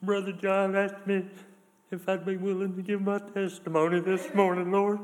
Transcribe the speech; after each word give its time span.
Brother 0.00 0.32
John 0.32 0.76
asked 0.76 1.06
me 1.06 1.24
if 1.90 2.08
I'd 2.08 2.24
be 2.24 2.36
willing 2.36 2.76
to 2.76 2.82
give 2.82 3.02
my 3.02 3.18
testimony 3.18 3.98
this 3.98 4.32
morning, 4.32 4.70
Lord. 4.70 5.00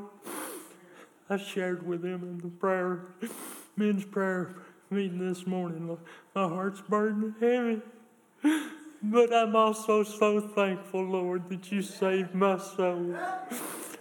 I 1.29 1.35
shared 1.37 1.85
with 1.85 2.05
him 2.05 2.23
in 2.23 2.37
the 2.37 2.47
prayer, 2.47 3.07
men's 3.75 4.05
prayer 4.05 4.55
meeting 4.89 5.19
this 5.19 5.45
morning. 5.45 5.97
My 6.33 6.47
heart's 6.47 6.81
burdened 6.81 7.35
heavy. 7.41 7.81
But 9.03 9.33
I'm 9.33 9.55
also 9.55 10.03
so 10.03 10.39
thankful, 10.39 11.03
Lord, 11.03 11.49
that 11.49 11.71
you 11.71 11.81
saved 11.81 12.33
my 12.33 12.57
soul. 12.57 13.15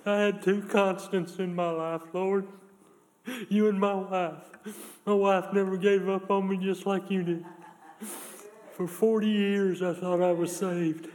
I 0.07 0.17
had 0.17 0.43
two 0.43 0.63
constants 0.63 1.37
in 1.39 1.55
my 1.55 1.71
life, 1.71 2.03
Lord. 2.13 2.47
You 3.49 3.69
and 3.69 3.81
my 3.81 3.95
wife. 3.95 4.77
My 5.05 5.15
wife 5.15 5.53
never 5.53 5.77
gave 5.77 6.09
up 6.09 6.31
on 6.31 6.49
me 6.49 6.57
just 6.57 6.87
like 6.87 7.11
you 7.11 7.23
did. 7.25 7.45
For 8.77 8.89
40 8.89 9.29
years, 9.29 9.83
I 9.83 9.93
thought 9.95 10.21
I 10.21 10.33
was 10.33 10.55
saved. 10.57 11.07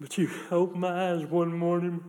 But 0.00 0.18
you 0.18 0.28
opened 0.50 0.80
my 0.80 1.12
eyes 1.12 1.24
one 1.24 1.56
morning. 1.56 2.02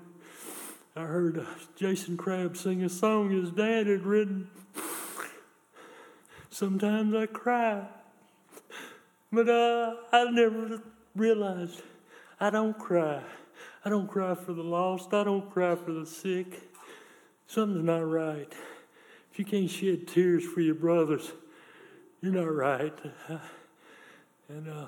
I 0.95 1.01
heard 1.01 1.45
Jason 1.75 2.17
Crabb 2.17 2.57
sing 2.57 2.83
a 2.83 2.89
song 2.89 3.29
his 3.29 3.51
dad 3.51 3.85
had 3.85 4.03
written. 4.03 4.49
Sometimes 6.49 7.13
I 7.13 7.27
cry, 7.27 7.85
but 9.31 9.47
uh, 9.47 9.93
I 10.11 10.31
never 10.31 10.81
realized 11.15 11.83
I 12.39 12.49
don't 12.49 12.77
cry. 12.79 13.21
I 13.85 13.91
don't 13.91 14.07
cry 14.07 14.33
for 14.33 14.53
the 14.53 14.63
lost. 14.63 15.13
I 15.13 15.23
don't 15.23 15.51
cry 15.51 15.75
for 15.75 15.93
the 15.93 16.05
sick. 16.07 16.67
Something's 17.45 17.85
not 17.85 18.09
right. 18.09 18.51
If 19.31 19.37
you 19.37 19.45
can't 19.45 19.69
shed 19.69 20.07
tears 20.07 20.43
for 20.43 20.61
your 20.61 20.75
brothers, 20.75 21.31
you're 22.21 22.33
not 22.33 22.51
right. 22.51 22.97
And 24.57 24.67
uh, 24.67 24.85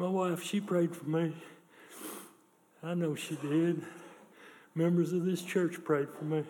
my 0.00 0.08
wife, 0.08 0.42
she 0.42 0.60
prayed 0.60 0.96
for 0.96 1.04
me. 1.04 1.32
I 2.82 2.94
know 2.94 3.14
she 3.14 3.36
did. 3.36 3.82
Members 4.74 5.12
of 5.12 5.24
this 5.24 5.42
church 5.42 5.84
prayed 5.84 6.08
for 6.10 6.24
me. 6.24 6.42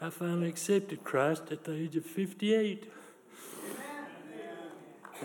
I 0.00 0.10
finally 0.10 0.48
accepted 0.48 1.02
Christ 1.02 1.50
at 1.50 1.64
the 1.64 1.74
age 1.74 1.96
of 1.96 2.06
58. 2.06 2.92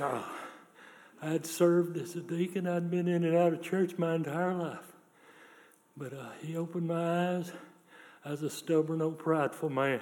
Uh, 0.02 0.22
I 1.22 1.30
had 1.30 1.46
served 1.46 1.98
as 1.98 2.16
a 2.16 2.22
deacon. 2.22 2.66
I'd 2.66 2.90
been 2.90 3.08
in 3.08 3.24
and 3.24 3.38
out 3.38 3.54
of 3.54 3.62
church 3.62 3.96
my 4.00 4.16
entire 4.16 4.56
life. 4.56 4.94
But 5.96 6.14
uh, 6.14 6.30
he 6.42 6.58
opened 6.58 6.88
my 6.88 7.36
eyes. 7.36 7.52
I 8.26 8.32
was 8.32 8.42
a 8.42 8.50
stubborn, 8.50 9.04
old, 9.04 9.20
prideful 9.20 9.70
man. 9.70 10.02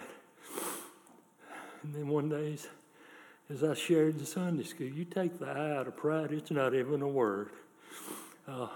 And 1.83 1.93
then 1.93 2.07
one 2.07 2.29
day, 2.29 2.57
as 3.49 3.63
I 3.63 3.73
shared 3.73 4.19
in 4.19 4.25
Sunday 4.25 4.63
school, 4.63 4.87
you 4.87 5.05
take 5.05 5.39
the 5.39 5.47
eye 5.47 5.77
out 5.77 5.87
of 5.87 5.95
pride, 5.95 6.31
it's 6.31 6.51
not 6.51 6.73
even 6.73 7.01
a 7.01 7.07
word. 7.07 7.49
Uh, 8.47 8.67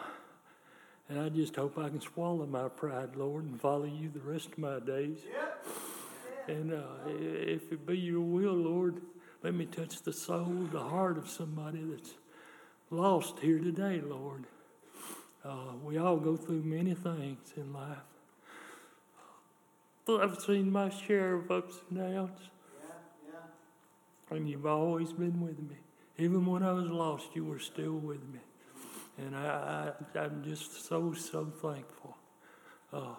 and 1.09 1.19
I 1.19 1.29
just 1.29 1.55
hope 1.55 1.77
I 1.77 1.89
can 1.89 1.99
swallow 1.99 2.45
my 2.45 2.69
pride, 2.69 3.15
Lord, 3.15 3.43
and 3.43 3.59
follow 3.59 3.83
you 3.83 4.09
the 4.09 4.21
rest 4.21 4.47
of 4.47 4.57
my 4.57 4.79
days. 4.79 5.19
And 6.47 6.73
uh, 6.73 6.83
if 7.07 7.71
it 7.71 7.85
be 7.85 7.97
your 7.97 8.21
will, 8.21 8.53
Lord, 8.53 9.01
let 9.43 9.53
me 9.53 9.65
touch 9.65 10.01
the 10.03 10.13
soul, 10.13 10.67
the 10.71 10.79
heart 10.79 11.17
of 11.17 11.29
somebody 11.29 11.83
that's 11.83 12.13
lost 12.89 13.39
here 13.39 13.59
today, 13.59 14.01
Lord. 14.01 14.45
Uh, 15.43 15.73
we 15.83 15.97
all 15.97 16.17
go 16.17 16.37
through 16.37 16.61
many 16.63 16.93
things 16.93 17.53
in 17.57 17.73
life. 17.73 17.97
I've 20.07 20.39
seen 20.39 20.71
my 20.71 20.89
share 20.89 21.35
of 21.35 21.51
ups 21.51 21.81
and 21.89 21.99
downs. 21.99 22.50
And 24.31 24.49
you've 24.49 24.65
always 24.65 25.11
been 25.11 25.41
with 25.41 25.59
me. 25.59 25.75
Even 26.17 26.45
when 26.45 26.63
I 26.63 26.71
was 26.71 26.85
lost, 26.85 27.27
you 27.33 27.43
were 27.43 27.59
still 27.59 27.93
with 27.93 28.23
me. 28.31 28.39
And 29.17 29.35
I, 29.35 29.91
I, 30.15 30.23
am 30.23 30.41
just 30.43 30.87
so, 30.87 31.13
so 31.13 31.45
thankful. 31.61 32.17
Uh, 32.93 33.15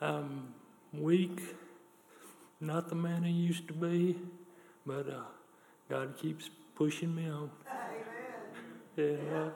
I'm 0.00 0.54
weak, 0.92 1.40
not 2.60 2.88
the 2.88 2.96
man 2.96 3.24
I 3.24 3.30
used 3.30 3.68
to 3.68 3.74
be, 3.74 4.16
but 4.84 5.08
uh, 5.08 5.22
God 5.88 6.16
keeps 6.18 6.50
pushing 6.74 7.14
me 7.14 7.28
on. 7.28 7.50
And 8.96 9.32
uh, 9.32 9.50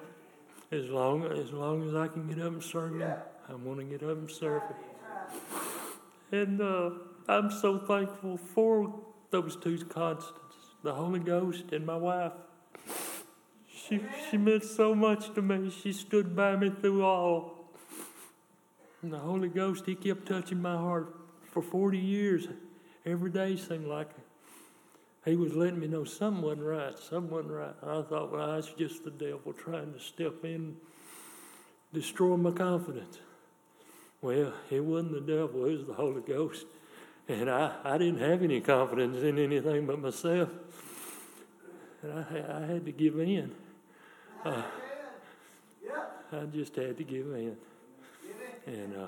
as 0.71 0.89
long 0.89 1.25
as 1.25 1.53
long 1.53 1.89
as 1.89 1.95
I 1.95 2.07
can 2.07 2.29
get 2.29 2.39
up 2.39 2.53
and 2.53 2.63
serve 2.63 3.01
Him, 3.01 3.13
I 3.49 3.55
want 3.55 3.81
to 3.81 3.85
get 3.85 4.03
up 4.03 4.17
and 4.17 4.31
serve 4.31 4.63
Him. 4.63 4.77
And 6.31 6.61
uh, 6.61 6.91
I'm 7.27 7.51
so 7.51 7.79
thankful 7.79 8.37
for 8.37 8.95
those 9.31 9.57
two 9.57 9.79
constants 9.85 10.41
the 10.83 10.95
Holy 10.95 11.21
Ghost 11.21 11.73
and 11.73 11.85
my 11.85 11.97
wife. 11.97 12.33
She, 13.69 14.01
she 14.31 14.37
meant 14.37 14.65
so 14.65 14.95
much 14.95 15.35
to 15.35 15.43
me. 15.43 15.71
She 15.71 15.93
stood 15.93 16.35
by 16.35 16.57
me 16.57 16.71
through 16.71 17.05
all. 17.05 17.71
And 19.03 19.13
the 19.13 19.19
Holy 19.19 19.49
Ghost, 19.49 19.85
He 19.87 19.95
kept 19.95 20.27
touching 20.27 20.63
my 20.63 20.77
heart 20.77 21.15
for 21.51 21.63
40 21.63 21.99
years. 21.99 22.49
Every 23.05 23.31
day 23.31 23.57
seemed 23.57 23.87
like 23.87 24.11
He 25.25 25.37
was 25.37 25.55
letting 25.55 25.81
me 25.81 25.87
know 25.87 26.05
wasn't 26.05 26.63
right, 26.63 26.95
wasn't 27.13 27.51
right. 27.51 27.75
I 27.83 28.03
thought, 28.03 28.33
well, 28.33 28.55
that's 28.55 28.73
just 28.75 29.05
the 29.05 29.11
devil 29.11 29.53
trying 29.53 29.93
to 29.93 30.01
step 30.01 30.45
in, 30.45 30.77
destroy 31.93 32.37
my 32.37 32.53
confidence. 32.53 33.19
Well, 34.23 34.53
it 34.71 34.85
wasn't 34.85 35.13
the 35.13 35.21
devil, 35.21 35.65
it 35.65 35.79
was 35.79 35.87
the 35.87 35.95
Holy 35.95 36.23
Ghost. 36.23 36.67
And 37.31 37.49
I, 37.49 37.73
I 37.85 37.97
didn't 37.97 38.19
have 38.19 38.43
any 38.43 38.61
confidence 38.61 39.19
in 39.19 39.39
anything 39.39 39.87
but 39.87 40.01
myself. 40.01 40.49
And 42.03 42.13
I, 42.13 42.57
I 42.57 42.67
had 42.67 42.85
to 42.85 42.91
give 42.91 43.21
in. 43.21 43.53
Uh, 44.45 44.63
I 46.33 46.45
just 46.53 46.75
had 46.75 46.99
to 46.99 47.05
give 47.05 47.27
in. 47.27 47.57
And 48.67 48.97
uh, 48.97 49.07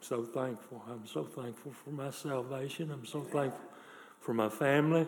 so 0.00 0.24
thankful. 0.24 0.82
I'm 0.90 1.06
so 1.06 1.24
thankful 1.24 1.72
for 1.84 1.90
my 1.90 2.10
salvation. 2.10 2.90
I'm 2.92 3.04
so 3.04 3.20
thankful 3.20 3.68
for 4.20 4.32
my 4.32 4.48
family, 4.48 5.06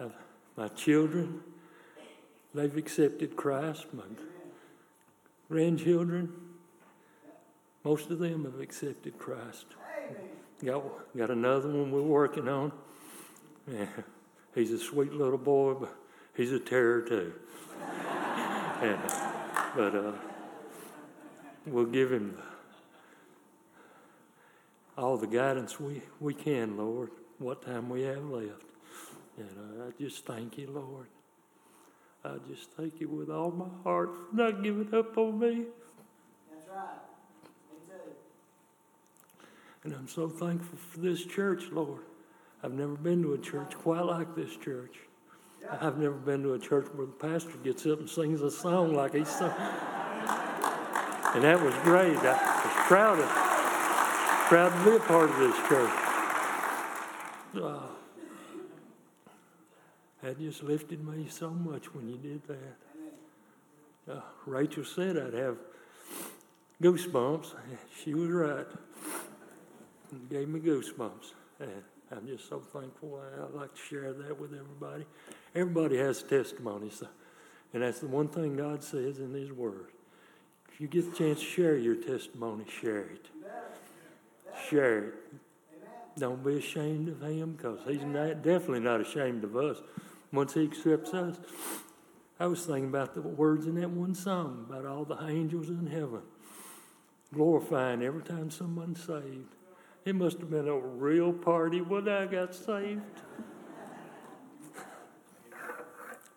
uh, 0.00 0.06
my 0.56 0.68
children. 0.68 1.42
They've 2.54 2.78
accepted 2.78 3.36
Christ. 3.36 3.92
My 3.92 4.04
grandchildren, 5.50 6.32
most 7.84 8.10
of 8.10 8.20
them 8.20 8.44
have 8.44 8.58
accepted 8.58 9.18
Christ. 9.18 9.66
Got, 10.64 11.16
got 11.16 11.30
another 11.30 11.68
one 11.68 11.90
we're 11.90 12.02
working 12.02 12.48
on. 12.48 12.72
Yeah, 13.70 13.86
he's 14.54 14.72
a 14.72 14.78
sweet 14.78 15.12
little 15.12 15.38
boy, 15.38 15.74
but 15.74 15.94
he's 16.36 16.52
a 16.52 16.58
terror 16.58 17.02
too. 17.02 17.32
but 19.76 19.94
uh, 19.94 20.12
we'll 21.66 21.86
give 21.86 22.12
him 22.12 22.36
all 24.98 25.16
the 25.16 25.26
guidance 25.26 25.80
we, 25.80 26.02
we 26.20 26.34
can, 26.34 26.76
Lord, 26.76 27.10
what 27.38 27.64
time 27.64 27.88
we 27.88 28.02
have 28.02 28.24
left. 28.24 28.64
And 29.38 29.80
uh, 29.80 29.86
I 29.86 30.02
just 30.02 30.26
thank 30.26 30.58
you, 30.58 30.70
Lord. 30.70 31.06
I 32.22 32.36
just 32.52 32.70
thank 32.72 33.00
you 33.00 33.08
with 33.08 33.30
all 33.30 33.50
my 33.50 33.68
heart 33.82 34.10
for 34.14 34.36
not 34.36 34.62
giving 34.62 34.92
up 34.94 35.16
on 35.16 35.38
me. 35.38 35.64
That's 36.50 36.68
right. 36.68 37.09
And 39.82 39.94
I'm 39.94 40.08
so 40.08 40.28
thankful 40.28 40.78
for 40.78 40.98
this 40.98 41.24
church, 41.24 41.64
Lord. 41.72 42.02
I've 42.62 42.72
never 42.72 42.96
been 42.96 43.22
to 43.22 43.32
a 43.32 43.38
church 43.38 43.74
quite 43.74 44.04
like 44.04 44.34
this 44.36 44.54
church. 44.56 44.96
I've 45.80 45.96
never 45.98 46.16
been 46.16 46.42
to 46.42 46.54
a 46.54 46.58
church 46.58 46.86
where 46.94 47.06
the 47.06 47.12
pastor 47.12 47.56
gets 47.64 47.86
up 47.86 48.00
and 48.00 48.08
sings 48.08 48.42
a 48.42 48.50
song 48.50 48.94
like 48.94 49.14
he's 49.14 49.28
sung. 49.28 49.54
And 51.34 51.44
that 51.44 51.62
was 51.62 51.74
great. 51.82 52.16
I 52.18 52.64
was 52.64 52.86
proud 52.86 53.18
of, 53.20 53.28
proud 54.48 54.70
to 54.70 54.90
be 54.90 54.96
a 54.96 55.00
part 55.00 55.30
of 55.30 55.38
this 55.38 55.56
church. 55.68 55.90
Uh, 57.54 57.86
that 60.22 60.38
just 60.38 60.62
lifted 60.62 61.06
me 61.06 61.26
so 61.30 61.50
much 61.50 61.94
when 61.94 62.08
you 62.08 62.16
did 62.16 62.42
that. 62.46 64.12
Uh, 64.12 64.20
Rachel 64.44 64.84
said 64.84 65.16
I'd 65.16 65.34
have 65.34 65.56
goosebumps. 66.82 67.54
She 68.02 68.12
was 68.12 68.28
right 68.28 68.66
gave 70.28 70.48
me 70.48 70.60
goosebumps. 70.60 71.32
And 71.60 71.82
I'm 72.10 72.26
just 72.26 72.48
so 72.48 72.60
thankful. 72.60 73.20
I'd 73.42 73.54
like 73.54 73.74
to 73.74 73.80
share 73.80 74.12
that 74.12 74.38
with 74.38 74.52
everybody. 74.52 75.04
Everybody 75.54 75.98
has 75.98 76.22
testimonies, 76.22 77.02
and 77.72 77.82
that's 77.82 78.00
the 78.00 78.06
one 78.06 78.28
thing 78.28 78.56
God 78.56 78.82
says 78.82 79.18
in 79.18 79.32
His 79.32 79.52
Word. 79.52 79.88
If 80.72 80.80
you 80.80 80.88
get 80.88 81.10
the 81.10 81.16
chance 81.16 81.40
to 81.40 81.44
share 81.44 81.76
your 81.76 81.96
testimony, 81.96 82.64
share 82.80 83.00
it. 83.00 83.26
Share 84.68 84.98
it. 84.98 85.14
Don't 86.18 86.44
be 86.44 86.58
ashamed 86.58 87.08
of 87.08 87.22
Him 87.22 87.52
because 87.52 87.80
He's 87.86 88.04
not, 88.04 88.42
definitely 88.42 88.80
not 88.80 89.00
ashamed 89.00 89.44
of 89.44 89.56
us 89.56 89.78
once 90.32 90.54
He 90.54 90.64
accepts 90.64 91.14
us. 91.14 91.36
I 92.38 92.46
was 92.46 92.64
thinking 92.64 92.88
about 92.88 93.14
the 93.14 93.22
words 93.22 93.66
in 93.66 93.74
that 93.80 93.90
one 93.90 94.14
song 94.14 94.66
about 94.68 94.86
all 94.86 95.04
the 95.04 95.22
angels 95.26 95.68
in 95.68 95.86
heaven 95.86 96.22
glorifying 97.32 98.02
every 98.02 98.22
time 98.22 98.50
someone's 98.50 99.02
saved. 99.02 99.54
It 100.04 100.14
must 100.14 100.38
have 100.38 100.50
been 100.50 100.66
a 100.66 100.78
real 100.78 101.32
party 101.32 101.80
when 101.82 102.08
I 102.08 102.26
got 102.26 102.54
saved. 102.54 103.02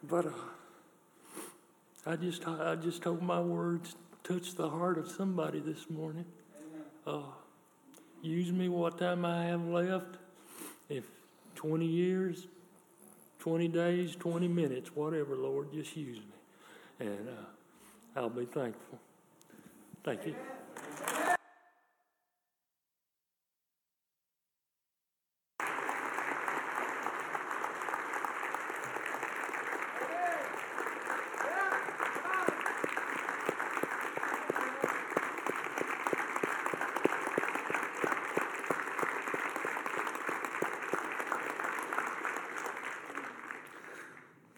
But 0.03 0.25
uh, 0.25 0.31
I 2.05 2.17
just, 2.17 2.45
I 2.45 2.75
just 2.75 3.03
hope 3.03 3.21
my 3.21 3.39
words 3.39 3.95
touch 4.23 4.55
the 4.55 4.69
heart 4.69 4.97
of 4.97 5.09
somebody 5.09 5.61
this 5.61 5.89
morning. 5.89 6.25
Uh, 7.07 7.21
use 8.21 8.51
me 8.51 8.67
what 8.67 8.97
time 8.97 9.23
I 9.23 9.45
have 9.45 9.65
left. 9.65 10.17
If 10.89 11.05
20 11.55 11.85
years, 11.85 12.47
20 13.39 13.69
days, 13.69 14.15
20 14.17 14.47
minutes, 14.49 14.93
whatever, 14.93 15.35
Lord, 15.35 15.71
just 15.71 15.95
use 15.95 16.17
me. 16.17 17.07
And 17.07 17.29
uh, 17.29 18.19
I'll 18.19 18.29
be 18.29 18.45
thankful. 18.45 18.99
Thank 20.03 20.25
you. 20.25 20.35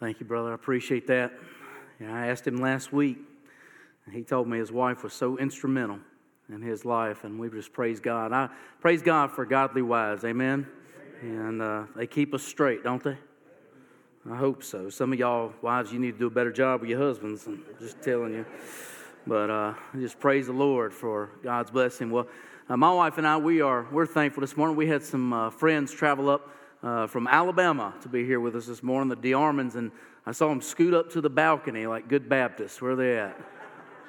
Thank 0.05 0.14
you, 0.25 0.27
brother. 0.27 0.51
I 0.51 0.55
appreciate 0.55 1.05
that. 1.07 1.33
I 2.01 2.27
asked 2.27 2.47
him 2.47 2.57
last 2.57 2.91
week, 2.91 3.17
and 4.05 4.15
he 4.15 4.23
told 4.23 4.47
me 4.47 4.57
his 4.57 4.71
wife 4.71 5.03
was 5.03 5.13
so 5.13 5.37
instrumental 5.37 5.99
in 6.49 6.61
his 6.63 6.83
life, 6.83 7.23
and 7.23 7.39
we 7.39 7.47
just 7.49 7.71
praise 7.71 7.99
God. 7.99 8.33
I 8.33 8.49
praise 8.81 9.03
God 9.03 9.31
for 9.31 9.45
godly 9.45 9.83
wives, 9.83 10.23
amen. 10.23 10.65
And 11.21 11.61
uh, 11.61 11.83
they 11.95 12.07
keep 12.07 12.33
us 12.33 12.43
straight, 12.43 12.83
don't 12.83 13.03
they? 13.03 13.17
I 14.29 14.35
hope 14.35 14.63
so. 14.63 14.89
Some 14.89 15.13
of 15.13 15.19
y'all 15.19 15.53
wives, 15.61 15.93
you 15.93 15.99
need 15.99 16.13
to 16.13 16.19
do 16.19 16.27
a 16.27 16.31
better 16.31 16.51
job 16.51 16.81
with 16.81 16.89
your 16.89 16.99
husbands. 16.99 17.45
I'm 17.45 17.63
just 17.79 18.01
telling 18.01 18.33
you. 18.33 18.45
But 19.27 19.49
uh, 19.51 19.73
just 19.95 20.19
praise 20.19 20.47
the 20.47 20.53
Lord 20.53 20.91
for 20.91 21.29
God's 21.43 21.69
blessing. 21.69 22.09
Well, 22.09 22.27
uh, 22.67 22.77
my 22.77 22.91
wife 22.91 23.19
and 23.19 23.27
I, 23.27 23.37
we 23.37 23.61
are 23.61 23.87
we're 23.91 24.07
thankful 24.07 24.41
this 24.41 24.57
morning. 24.57 24.75
We 24.75 24.87
had 24.87 25.03
some 25.03 25.33
uh, 25.33 25.49
friends 25.51 25.91
travel 25.91 26.29
up 26.29 26.49
uh, 26.85 27.07
from 27.07 27.27
Alabama 27.27 27.95
to 28.01 28.07
be 28.07 28.23
here 28.25 28.39
with 28.39 28.55
us 28.55 28.67
this 28.67 28.83
morning, 28.83 29.09
the 29.09 29.15
DeArmonds, 29.17 29.75
and 29.75 29.91
I 30.25 30.31
saw 30.31 30.49
them 30.49 30.61
scoot 30.61 30.93
up 30.93 31.11
to 31.13 31.21
the 31.21 31.31
balcony 31.31 31.87
like 31.87 32.07
good 32.07 32.29
Baptists. 32.29 32.79
Where 32.79 32.91
are 32.91 32.95
they 32.95 33.17
at? 33.17 33.37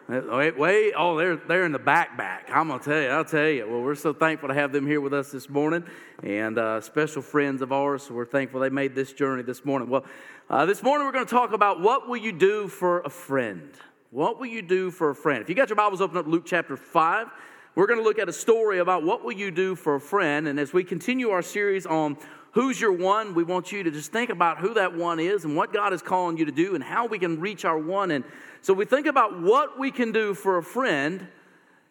Wait, 0.29 0.57
wait, 0.57 0.93
oh, 0.97 1.17
they're, 1.17 1.35
they're 1.35 1.65
in 1.65 1.73
the 1.73 1.81
back 1.81 2.17
back. 2.17 2.49
I'm 2.55 2.69
going 2.69 2.79
to 2.79 2.85
tell 2.85 3.03
you, 3.03 3.09
I'll 3.09 3.25
tell 3.25 3.49
you. 3.49 3.69
Well, 3.69 3.81
we're 3.81 3.97
so 3.97 4.13
thankful 4.13 4.49
to 4.49 4.55
have 4.55 4.71
them 4.71 4.87
here 4.87 5.01
with 5.01 5.13
us 5.13 5.33
this 5.33 5.49
morning 5.49 5.83
and 6.23 6.57
uh, 6.59 6.81
special 6.81 7.23
friends 7.23 7.61
of 7.61 7.73
ours. 7.73 8.05
So 8.05 8.15
we're 8.15 8.25
thankful 8.25 8.61
they 8.61 8.69
made 8.69 8.95
this 8.95 9.13
journey 9.13 9.43
this 9.43 9.65
morning. 9.65 9.91
Well, 9.91 10.05
uh, 10.49 10.65
this 10.65 10.81
morning 10.81 11.09
we're 11.09 11.13
going 11.13 11.27
to 11.27 11.35
talk 11.35 11.53
about 11.53 11.81
what 11.81 12.09
will 12.09 12.19
you 12.19 12.31
do 12.31 12.69
for 12.69 13.01
a 13.01 13.11
friend? 13.11 13.69
What 14.13 14.39
will 14.39 14.47
you 14.47 14.63
do 14.63 14.93
for 14.93 15.11
a 15.11 15.15
friend? 15.17 15.43
If 15.43 15.49
you 15.49 15.57
got 15.57 15.71
your 15.71 15.75
Bibles 15.77 16.01
open 16.01 16.19
up 16.19 16.29
Luke 16.29 16.45
chapter 16.47 16.77
5, 16.77 17.27
we're 17.75 17.89
going 17.89 17.99
to 17.99 18.05
look 18.05 18.21
at 18.21 18.29
a 18.29 18.33
story 18.33 18.79
about 18.79 19.03
what 19.03 19.25
will 19.25 19.33
you 19.33 19.51
do 19.51 19.75
for 19.75 19.97
a 19.97 20.01
friend. 20.01 20.47
And 20.47 20.61
as 20.61 20.73
we 20.73 20.85
continue 20.85 21.31
our 21.31 21.43
series 21.43 21.85
on 21.85 22.17
who's 22.57 22.81
your 22.81 22.93
one, 22.93 23.35
we 23.35 23.45
want 23.45 23.71
you 23.71 23.83
to 23.83 23.91
just 23.91 24.11
think 24.11 24.31
about 24.31 24.57
who 24.57 24.73
that 24.73 24.97
one 24.97 25.21
is 25.21 25.45
and 25.45 25.55
what 25.55 25.75
God 25.75 25.93
is 25.93 26.01
calling 26.01 26.39
you 26.39 26.47
to 26.47 26.53
do 26.53 26.75
and 26.75 26.83
how 26.83 27.05
we 27.05 27.19
can 27.19 27.39
reach 27.39 27.67
our 27.67 27.77
one. 27.77 28.11
And 28.11 28.25
so 28.63 28.73
we 28.73 28.87
think 28.87 29.07
about 29.07 29.39
what 29.39 29.79
we 29.79 29.91
can 29.91 30.11
do 30.11 30.33
for 30.33 30.57
a 30.57 30.63
friend. 30.63 31.29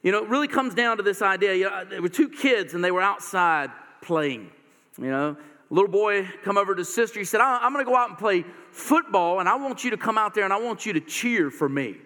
You 0.01 0.11
know, 0.11 0.23
it 0.23 0.27
really 0.27 0.47
comes 0.47 0.73
down 0.73 0.97
to 0.97 1.03
this 1.03 1.21
idea. 1.21 1.53
You 1.53 1.69
know, 1.69 1.85
there 1.85 2.01
were 2.01 2.09
two 2.09 2.29
kids 2.29 2.73
and 2.73 2.83
they 2.83 2.89
were 2.89 3.03
outside 3.03 3.69
playing. 4.01 4.49
You 4.97 5.11
know, 5.11 5.37
little 5.69 5.87
boy 5.87 6.27
come 6.43 6.57
over 6.57 6.73
to 6.73 6.83
sister. 6.83 7.19
He 7.19 7.25
said, 7.25 7.41
I'm 7.41 7.71
going 7.71 7.85
to 7.85 7.89
go 7.89 7.95
out 7.95 8.09
and 8.09 8.17
play 8.17 8.43
football, 8.71 9.41
and 9.41 9.47
I 9.47 9.57
want 9.57 9.83
you 9.83 9.91
to 9.91 9.97
come 9.97 10.17
out 10.17 10.33
there 10.33 10.45
and 10.45 10.51
I 10.51 10.59
want 10.59 10.83
you 10.83 10.93
to 10.93 10.99
cheer 10.99 11.51
for 11.51 11.69
me. 11.69 11.97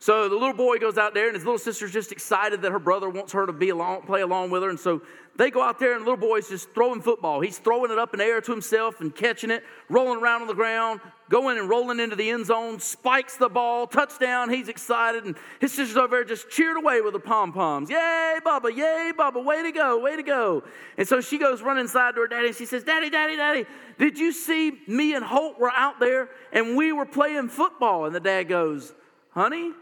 So 0.00 0.28
the 0.28 0.36
little 0.36 0.54
boy 0.54 0.78
goes 0.78 0.96
out 0.96 1.12
there, 1.12 1.26
and 1.26 1.34
his 1.34 1.44
little 1.44 1.58
sister's 1.58 1.92
just 1.92 2.12
excited 2.12 2.62
that 2.62 2.70
her 2.70 2.78
brother 2.78 3.10
wants 3.10 3.32
her 3.32 3.46
to 3.46 3.52
be 3.52 3.70
along, 3.70 4.02
play 4.02 4.20
along 4.20 4.50
with 4.50 4.62
her. 4.62 4.70
And 4.70 4.78
so 4.78 5.02
they 5.34 5.50
go 5.50 5.60
out 5.60 5.80
there, 5.80 5.94
and 5.94 6.02
the 6.02 6.04
little 6.10 6.28
boy's 6.28 6.48
just 6.48 6.72
throwing 6.72 7.00
football. 7.00 7.40
He's 7.40 7.58
throwing 7.58 7.90
it 7.90 7.98
up 7.98 8.14
in 8.14 8.18
the 8.18 8.24
air 8.24 8.40
to 8.40 8.52
himself 8.52 9.00
and 9.00 9.12
catching 9.12 9.50
it, 9.50 9.64
rolling 9.88 10.22
around 10.22 10.42
on 10.42 10.46
the 10.46 10.54
ground, 10.54 11.00
going 11.28 11.58
and 11.58 11.68
rolling 11.68 11.98
into 11.98 12.14
the 12.14 12.30
end 12.30 12.46
zone, 12.46 12.78
spikes 12.78 13.36
the 13.36 13.48
ball, 13.48 13.88
touchdown. 13.88 14.50
He's 14.50 14.68
excited, 14.68 15.24
and 15.24 15.36
his 15.60 15.72
sister's 15.72 15.96
over 15.96 16.14
there 16.14 16.24
just 16.24 16.48
cheered 16.48 16.76
away 16.76 17.00
with 17.00 17.12
the 17.12 17.20
pom 17.20 17.52
poms. 17.52 17.90
Yay, 17.90 18.38
Bubba! 18.46 18.74
Yay, 18.76 19.10
Bubba! 19.18 19.44
Way 19.44 19.64
to 19.64 19.72
go! 19.72 19.98
Way 19.98 20.14
to 20.14 20.22
go! 20.22 20.62
And 20.96 21.08
so 21.08 21.20
she 21.20 21.38
goes 21.38 21.60
running 21.60 21.82
inside 21.82 22.14
to 22.14 22.20
her 22.20 22.28
daddy, 22.28 22.46
and 22.46 22.56
she 22.56 22.66
says, 22.66 22.84
"Daddy, 22.84 23.10
Daddy, 23.10 23.34
Daddy, 23.34 23.66
did 23.98 24.16
you 24.16 24.30
see 24.30 24.78
me 24.86 25.14
and 25.14 25.24
Holt 25.24 25.58
were 25.58 25.72
out 25.72 25.98
there, 25.98 26.30
and 26.52 26.76
we 26.76 26.92
were 26.92 27.06
playing 27.06 27.48
football?" 27.48 28.04
And 28.06 28.14
the 28.14 28.20
dad 28.20 28.44
goes, 28.44 28.94
"Honey." 29.30 29.72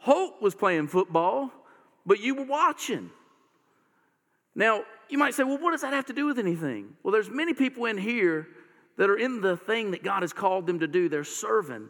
Holt 0.00 0.40
was 0.40 0.54
playing 0.54 0.88
football, 0.88 1.52
but 2.04 2.20
you 2.20 2.34
were 2.34 2.44
watching. 2.44 3.10
Now, 4.54 4.82
you 5.08 5.18
might 5.18 5.34
say, 5.34 5.44
well, 5.44 5.58
what 5.58 5.72
does 5.72 5.82
that 5.82 5.92
have 5.92 6.06
to 6.06 6.12
do 6.12 6.26
with 6.26 6.38
anything? 6.38 6.96
Well, 7.02 7.12
there's 7.12 7.30
many 7.30 7.54
people 7.54 7.84
in 7.84 7.98
here 7.98 8.48
that 8.96 9.10
are 9.10 9.16
in 9.16 9.40
the 9.40 9.56
thing 9.56 9.90
that 9.92 10.02
God 10.02 10.22
has 10.22 10.32
called 10.32 10.66
them 10.66 10.80
to 10.80 10.86
do. 10.86 11.08
They're 11.08 11.24
serving. 11.24 11.88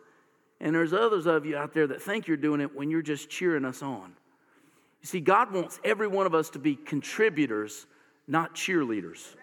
And 0.60 0.74
there's 0.74 0.92
others 0.92 1.26
of 1.26 1.46
you 1.46 1.56
out 1.56 1.72
there 1.72 1.86
that 1.86 2.02
think 2.02 2.26
you're 2.26 2.36
doing 2.36 2.60
it 2.60 2.74
when 2.74 2.90
you're 2.90 3.00
just 3.00 3.30
cheering 3.30 3.64
us 3.64 3.82
on. 3.82 4.12
You 5.00 5.06
see, 5.06 5.20
God 5.20 5.52
wants 5.52 5.80
every 5.84 6.08
one 6.08 6.26
of 6.26 6.34
us 6.34 6.50
to 6.50 6.58
be 6.58 6.74
contributors, 6.74 7.86
not 8.26 8.54
cheerleaders. 8.54 9.34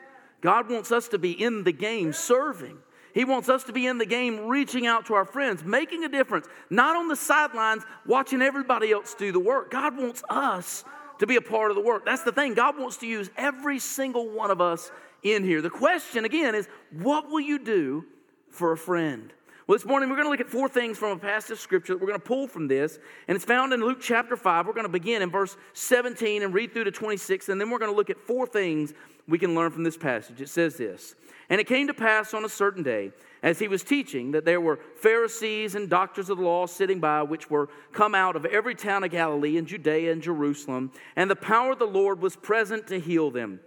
God 0.42 0.70
wants 0.70 0.92
us 0.92 1.08
to 1.10 1.18
be 1.18 1.32
in 1.32 1.64
the 1.64 1.72
game 1.72 2.14
serving. 2.14 2.78
He 3.18 3.26
wants 3.26 3.50
us 3.50 3.64
to 3.64 3.74
be 3.74 3.88
in 3.88 3.98
the 3.98 4.06
game, 4.06 4.46
reaching 4.46 4.86
out 4.86 5.08
to 5.08 5.16
our 5.16 5.26
friends, 5.26 5.64
making 5.64 6.04
a 6.04 6.08
difference, 6.08 6.46
not 6.70 6.96
on 6.96 7.08
the 7.08 7.16
sidelines, 7.16 7.84
watching 8.06 8.44
everybody 8.44 8.92
else 8.92 9.16
do 9.16 9.32
the 9.32 9.40
work. 9.40 9.72
God 9.72 9.98
wants 9.98 10.22
us 10.30 10.86
to 11.18 11.26
be 11.26 11.36
a 11.36 11.42
part 11.42 11.72
of 11.72 11.76
the 11.76 11.82
work. 11.82 12.06
That's 12.06 12.22
the 12.22 12.32
thing. 12.32 12.54
God 12.54 12.78
wants 12.78 12.98
to 12.98 13.08
use 13.08 13.32
every 13.36 13.80
single 13.80 14.30
one 14.30 14.52
of 14.52 14.62
us 14.62 14.92
in 15.24 15.44
here. 15.44 15.64
The 15.64 15.70
question, 15.72 16.26
again, 16.26 16.54
is 16.54 16.68
what 16.92 17.28
will 17.28 17.40
you 17.40 17.58
do 17.58 18.06
for 18.52 18.72
a 18.72 18.78
friend? 18.78 19.34
Well, 19.66 19.76
this 19.76 19.86
morning 19.88 20.12
we're 20.12 20.18
going 20.18 20.28
to 20.28 20.32
look 20.32 20.40
at 20.40 20.48
four 20.48 20.70
things 20.70 21.00
from 21.00 21.18
a 21.18 21.20
passage 21.20 21.54
of 21.54 21.60
scripture 21.60 21.94
that 21.94 22.00
we're 22.00 22.10
going 22.10 22.20
to 22.20 22.26
pull 22.26 22.48
from 22.48 22.68
this, 22.68 23.00
and 23.28 23.36
it's 23.36 23.46
found 23.46 23.74
in 23.74 23.80
Luke 23.80 23.98
chapter 24.00 24.38
5. 24.38 24.68
We're 24.68 24.74
going 24.74 24.86
to 24.86 24.90
begin 24.90 25.24
in 25.24 25.32
verse 25.32 25.58
17 25.74 26.44
and 26.44 26.54
read 26.54 26.72
through 26.72 26.84
to 26.84 26.92
26, 26.92 27.50
and 27.50 27.60
then 27.60 27.72
we're 27.72 27.80
going 27.80 27.92
to 27.92 27.98
look 27.98 28.12
at 28.12 28.20
four 28.20 28.46
things 28.46 28.94
we 29.28 29.40
can 29.40 29.56
learn 29.56 29.72
from 29.72 29.84
this 29.84 29.98
passage. 29.98 30.40
It 30.40 30.50
says 30.50 30.78
this 30.78 31.16
and 31.50 31.62
it 31.62 31.68
came 31.68 31.88
to 31.88 31.94
pass 31.94 32.34
on 32.34 32.44
a 32.44 32.50
certain 32.50 32.84
day, 32.84 33.12
as 33.44 33.60
he 33.60 33.68
was 33.68 33.84
teaching, 33.84 34.32
that 34.32 34.46
there 34.46 34.60
were 34.60 34.80
Pharisees 34.96 35.76
and 35.76 35.90
doctors 35.90 36.30
of 36.30 36.38
the 36.38 36.44
law 36.44 36.66
sitting 36.66 37.00
by, 37.00 37.22
which 37.24 37.50
were 37.50 37.70
come 37.94 38.16
out 38.16 38.36
of 38.36 38.46
every 38.46 38.76
town 38.76 39.04
of 39.04 39.12
Galilee 39.12 39.58
and 39.58 39.68
Judea 39.68 40.12
and 40.12 40.22
Jerusalem, 40.22 40.92
and 41.16 41.30
the 41.30 41.36
power 41.36 41.72
of 41.72 41.80
the 41.80 41.86
Lord 41.86 42.22
was 42.22 42.36
present 42.36 42.88
to 42.88 43.00
heal 43.00 43.32
them. 43.32 43.60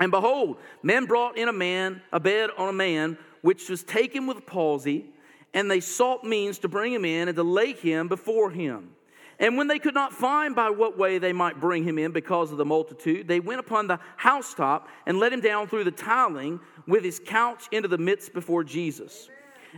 And 0.00 0.10
behold, 0.10 0.56
men 0.82 1.04
brought 1.06 1.36
in 1.36 1.48
a 1.48 1.52
man, 1.52 2.02
a 2.12 2.18
bed 2.18 2.50
on 2.56 2.68
a 2.68 2.72
man, 2.72 3.18
which 3.42 3.68
was 3.68 3.82
taken 3.82 4.26
with 4.26 4.46
palsy, 4.46 5.06
and 5.54 5.70
they 5.70 5.80
sought 5.80 6.24
means 6.24 6.58
to 6.60 6.68
bring 6.68 6.92
him 6.92 7.04
in 7.04 7.28
and 7.28 7.36
to 7.36 7.42
lay 7.42 7.72
him 7.72 8.08
before 8.08 8.50
him. 8.50 8.90
And 9.42 9.56
when 9.56 9.66
they 9.66 9.80
could 9.80 9.92
not 9.92 10.14
find 10.14 10.54
by 10.54 10.70
what 10.70 10.96
way 10.96 11.18
they 11.18 11.32
might 11.32 11.60
bring 11.60 11.82
him 11.82 11.98
in 11.98 12.12
because 12.12 12.52
of 12.52 12.58
the 12.58 12.64
multitude, 12.64 13.26
they 13.26 13.40
went 13.40 13.58
upon 13.58 13.88
the 13.88 13.98
housetop 14.16 14.88
and 15.04 15.18
let 15.18 15.32
him 15.32 15.40
down 15.40 15.66
through 15.66 15.82
the 15.82 15.90
tiling 15.90 16.60
with 16.86 17.02
his 17.02 17.20
couch 17.22 17.66
into 17.72 17.88
the 17.88 17.98
midst 17.98 18.32
before 18.32 18.62
Jesus. 18.62 19.28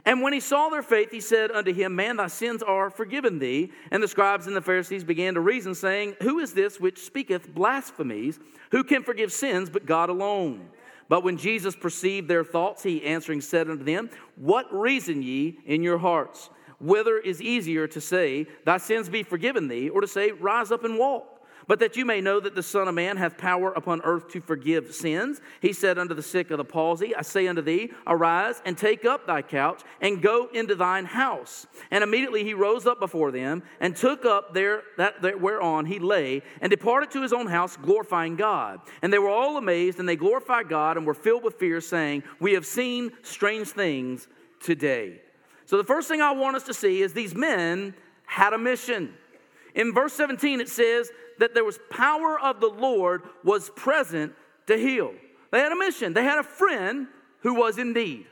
And 0.04 0.20
when 0.20 0.34
he 0.34 0.40
saw 0.40 0.68
their 0.68 0.82
faith, 0.82 1.10
he 1.10 1.20
said 1.20 1.50
unto 1.50 1.72
him, 1.72 1.96
Man, 1.96 2.16
thy 2.16 2.26
sins 2.26 2.62
are 2.62 2.90
forgiven 2.90 3.38
thee. 3.38 3.72
And 3.90 4.02
the 4.02 4.08
scribes 4.08 4.46
and 4.46 4.54
the 4.54 4.60
Pharisees 4.60 5.02
began 5.02 5.34
to 5.34 5.40
reason, 5.40 5.74
saying, 5.74 6.16
Who 6.20 6.40
is 6.40 6.52
this 6.52 6.78
which 6.78 6.98
speaketh 6.98 7.54
blasphemies? 7.54 8.38
Who 8.72 8.84
can 8.84 9.02
forgive 9.02 9.32
sins 9.32 9.70
but 9.70 9.86
God 9.86 10.10
alone? 10.10 10.68
But 11.08 11.22
when 11.22 11.38
Jesus 11.38 11.76
perceived 11.76 12.28
their 12.28 12.44
thoughts, 12.44 12.82
he 12.82 13.02
answering 13.04 13.40
said 13.40 13.70
unto 13.70 13.84
them, 13.84 14.10
What 14.36 14.66
reason 14.74 15.22
ye 15.22 15.58
in 15.64 15.82
your 15.82 15.98
hearts? 15.98 16.50
Whether 16.84 17.16
is 17.16 17.40
easier 17.40 17.86
to 17.88 18.00
say, 18.00 18.46
Thy 18.66 18.76
sins 18.76 19.08
be 19.08 19.22
forgiven 19.22 19.68
thee, 19.68 19.88
or 19.88 20.02
to 20.02 20.06
say, 20.06 20.32
Rise 20.32 20.70
up 20.70 20.84
and 20.84 20.98
walk? 20.98 21.40
But 21.66 21.78
that 21.78 21.96
you 21.96 22.04
may 22.04 22.20
know 22.20 22.40
that 22.40 22.54
the 22.54 22.62
Son 22.62 22.88
of 22.88 22.94
Man 22.94 23.16
hath 23.16 23.38
power 23.38 23.72
upon 23.72 24.02
earth 24.02 24.28
to 24.32 24.40
forgive 24.42 24.94
sins, 24.94 25.40
he 25.62 25.72
said 25.72 25.98
unto 25.98 26.12
the 26.12 26.22
sick 26.22 26.50
of 26.50 26.58
the 26.58 26.64
palsy, 26.64 27.14
I 27.14 27.22
say 27.22 27.48
unto 27.48 27.62
thee, 27.62 27.90
Arise 28.06 28.60
and 28.66 28.76
take 28.76 29.06
up 29.06 29.26
thy 29.26 29.40
couch 29.40 29.80
and 30.02 30.20
go 30.20 30.50
into 30.52 30.74
thine 30.74 31.06
house. 31.06 31.66
And 31.90 32.04
immediately 32.04 32.44
he 32.44 32.52
rose 32.52 32.86
up 32.86 33.00
before 33.00 33.30
them 33.30 33.62
and 33.80 33.96
took 33.96 34.26
up 34.26 34.52
there 34.52 34.82
that, 34.98 35.40
whereon 35.40 35.86
he 35.86 35.98
lay 35.98 36.42
and 36.60 36.68
departed 36.68 37.10
to 37.12 37.22
his 37.22 37.32
own 37.32 37.46
house, 37.46 37.78
glorifying 37.78 38.36
God. 38.36 38.80
And 39.00 39.10
they 39.10 39.18
were 39.18 39.30
all 39.30 39.56
amazed 39.56 39.98
and 40.00 40.06
they 40.06 40.16
glorified 40.16 40.68
God 40.68 40.98
and 40.98 41.06
were 41.06 41.14
filled 41.14 41.44
with 41.44 41.54
fear, 41.54 41.80
saying, 41.80 42.24
We 42.40 42.52
have 42.52 42.66
seen 42.66 43.12
strange 43.22 43.68
things 43.68 44.28
today. 44.60 45.22
So, 45.66 45.76
the 45.76 45.84
first 45.84 46.08
thing 46.08 46.20
I 46.20 46.32
want 46.32 46.56
us 46.56 46.64
to 46.64 46.74
see 46.74 47.02
is 47.02 47.12
these 47.12 47.34
men 47.34 47.94
had 48.26 48.52
a 48.52 48.58
mission. 48.58 49.14
In 49.74 49.92
verse 49.92 50.12
17, 50.12 50.60
it 50.60 50.68
says 50.68 51.10
that 51.38 51.54
there 51.54 51.64
was 51.64 51.78
power 51.90 52.38
of 52.38 52.60
the 52.60 52.68
Lord 52.68 53.22
was 53.42 53.70
present 53.70 54.32
to 54.66 54.76
heal. 54.76 55.12
They 55.50 55.60
had 55.60 55.72
a 55.72 55.76
mission. 55.76 56.12
They 56.12 56.24
had 56.24 56.38
a 56.38 56.44
friend 56.44 57.08
who 57.40 57.54
was 57.54 57.78
in 57.78 57.92
need. 57.92 58.26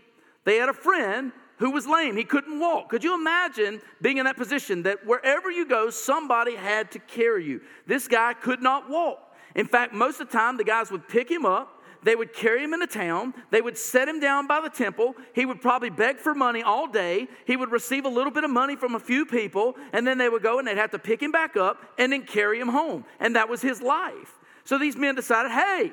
They 0.45 0.57
had 0.57 0.69
a 0.69 0.75
friend 0.75 1.33
who 1.59 1.71
was 1.71 1.87
lame. 1.87 2.17
He 2.17 2.25
couldn't 2.25 2.59
walk. 2.59 2.89
Could 2.89 3.05
you 3.05 3.15
imagine 3.15 3.81
being 4.01 4.17
in 4.19 4.25
that 4.25 4.37
position 4.37 4.83
that 4.83 5.07
wherever 5.07 5.51
you 5.51 5.67
go, 5.67 5.91
somebody 5.91 6.57
had 6.57 6.91
to 6.93 6.99
carry 6.99 7.45
you? 7.45 7.61
This 7.87 8.09
guy 8.09 8.35
could 8.35 8.62
not 8.62 8.91
walk. 8.91 9.37
In 9.55 9.67
fact, 9.67 9.93
most 9.93 10.21
of 10.21 10.29
the 10.29 10.37
time, 10.37 10.57
the 10.57 10.65
guys 10.65 10.91
would 10.91 11.07
pick 11.07 11.31
him 11.31 11.45
up, 11.45 11.82
they 12.03 12.17
would 12.17 12.33
carry 12.33 12.65
him 12.65 12.75
into 12.75 12.87
town. 12.87 13.33
They 13.51 13.61
would 13.61 13.79
set 13.79 14.09
him 14.09 14.19
down 14.19 14.47
by 14.47 14.61
the 14.61 14.69
temple. 14.69 15.15
He 15.35 15.47
would 15.47 15.61
probably 15.61 15.91
beg 15.91 16.19
for 16.19 16.35
money 16.35 16.63
all 16.63 16.87
day. 16.89 17.29
He 17.47 17.57
would 17.57 17.71
receive 17.71 18.05
a 18.05 18.09
little 18.09 18.33
bit 18.33 18.45
of 18.45 18.51
money 18.51 18.77
from 18.77 18.95
a 18.95 19.01
few 19.01 19.25
people, 19.25 19.77
and 19.93 20.07
then 20.07 20.19
they 20.19 20.29
would 20.29 20.43
go 20.43 20.59
and 20.59 20.67
they'd 20.67 20.79
have 20.79 20.91
to 20.91 20.99
pick 20.99 21.23
him 21.23 21.33
back 21.33 21.57
up 21.57 21.83
and 21.99 22.13
then 22.13 22.23
carry 22.23 22.59
him 22.59 22.69
home. 22.69 23.05
And 23.21 23.37
that 23.37 23.49
was 23.49 23.63
his 23.63 23.81
life. 23.81 24.39
So 24.65 24.79
these 24.79 24.97
men 24.97 25.15
decided 25.15 25.53
hey, 25.53 25.93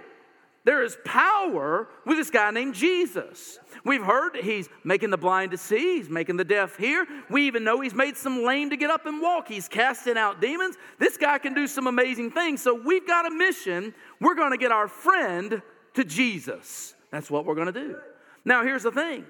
there 0.65 0.83
is 0.83 0.97
power 1.05 1.87
with 2.05 2.17
this 2.17 2.29
guy 2.29 2.51
named 2.51 2.75
Jesus. 2.75 3.59
We've 3.85 4.03
heard 4.03 4.35
he's 4.35 4.67
making 4.83 5.09
the 5.09 5.17
blind 5.17 5.51
to 5.51 5.57
see, 5.57 5.97
he's 5.97 6.09
making 6.09 6.37
the 6.37 6.43
deaf 6.43 6.75
hear. 6.77 7.07
We 7.29 7.47
even 7.47 7.63
know 7.63 7.79
he's 7.79 7.93
made 7.93 8.17
some 8.17 8.43
lame 8.43 8.69
to 8.71 8.77
get 8.77 8.89
up 8.89 9.05
and 9.05 9.21
walk. 9.21 9.47
He's 9.47 9.67
casting 9.67 10.17
out 10.17 10.41
demons. 10.41 10.75
This 10.99 11.17
guy 11.17 11.37
can 11.37 11.53
do 11.53 11.65
some 11.65 11.87
amazing 11.87 12.31
things. 12.31 12.61
So 12.61 12.73
we've 12.73 13.07
got 13.07 13.25
a 13.25 13.31
mission. 13.31 13.93
We're 14.19 14.35
going 14.35 14.51
to 14.51 14.57
get 14.57 14.71
our 14.71 14.87
friend 14.87 15.61
to 15.95 16.03
Jesus. 16.03 16.93
That's 17.11 17.29
what 17.29 17.45
we're 17.45 17.55
going 17.55 17.71
to 17.71 17.79
do. 17.87 17.97
Now, 18.45 18.63
here's 18.63 18.83
the 18.83 18.91
thing 18.91 19.25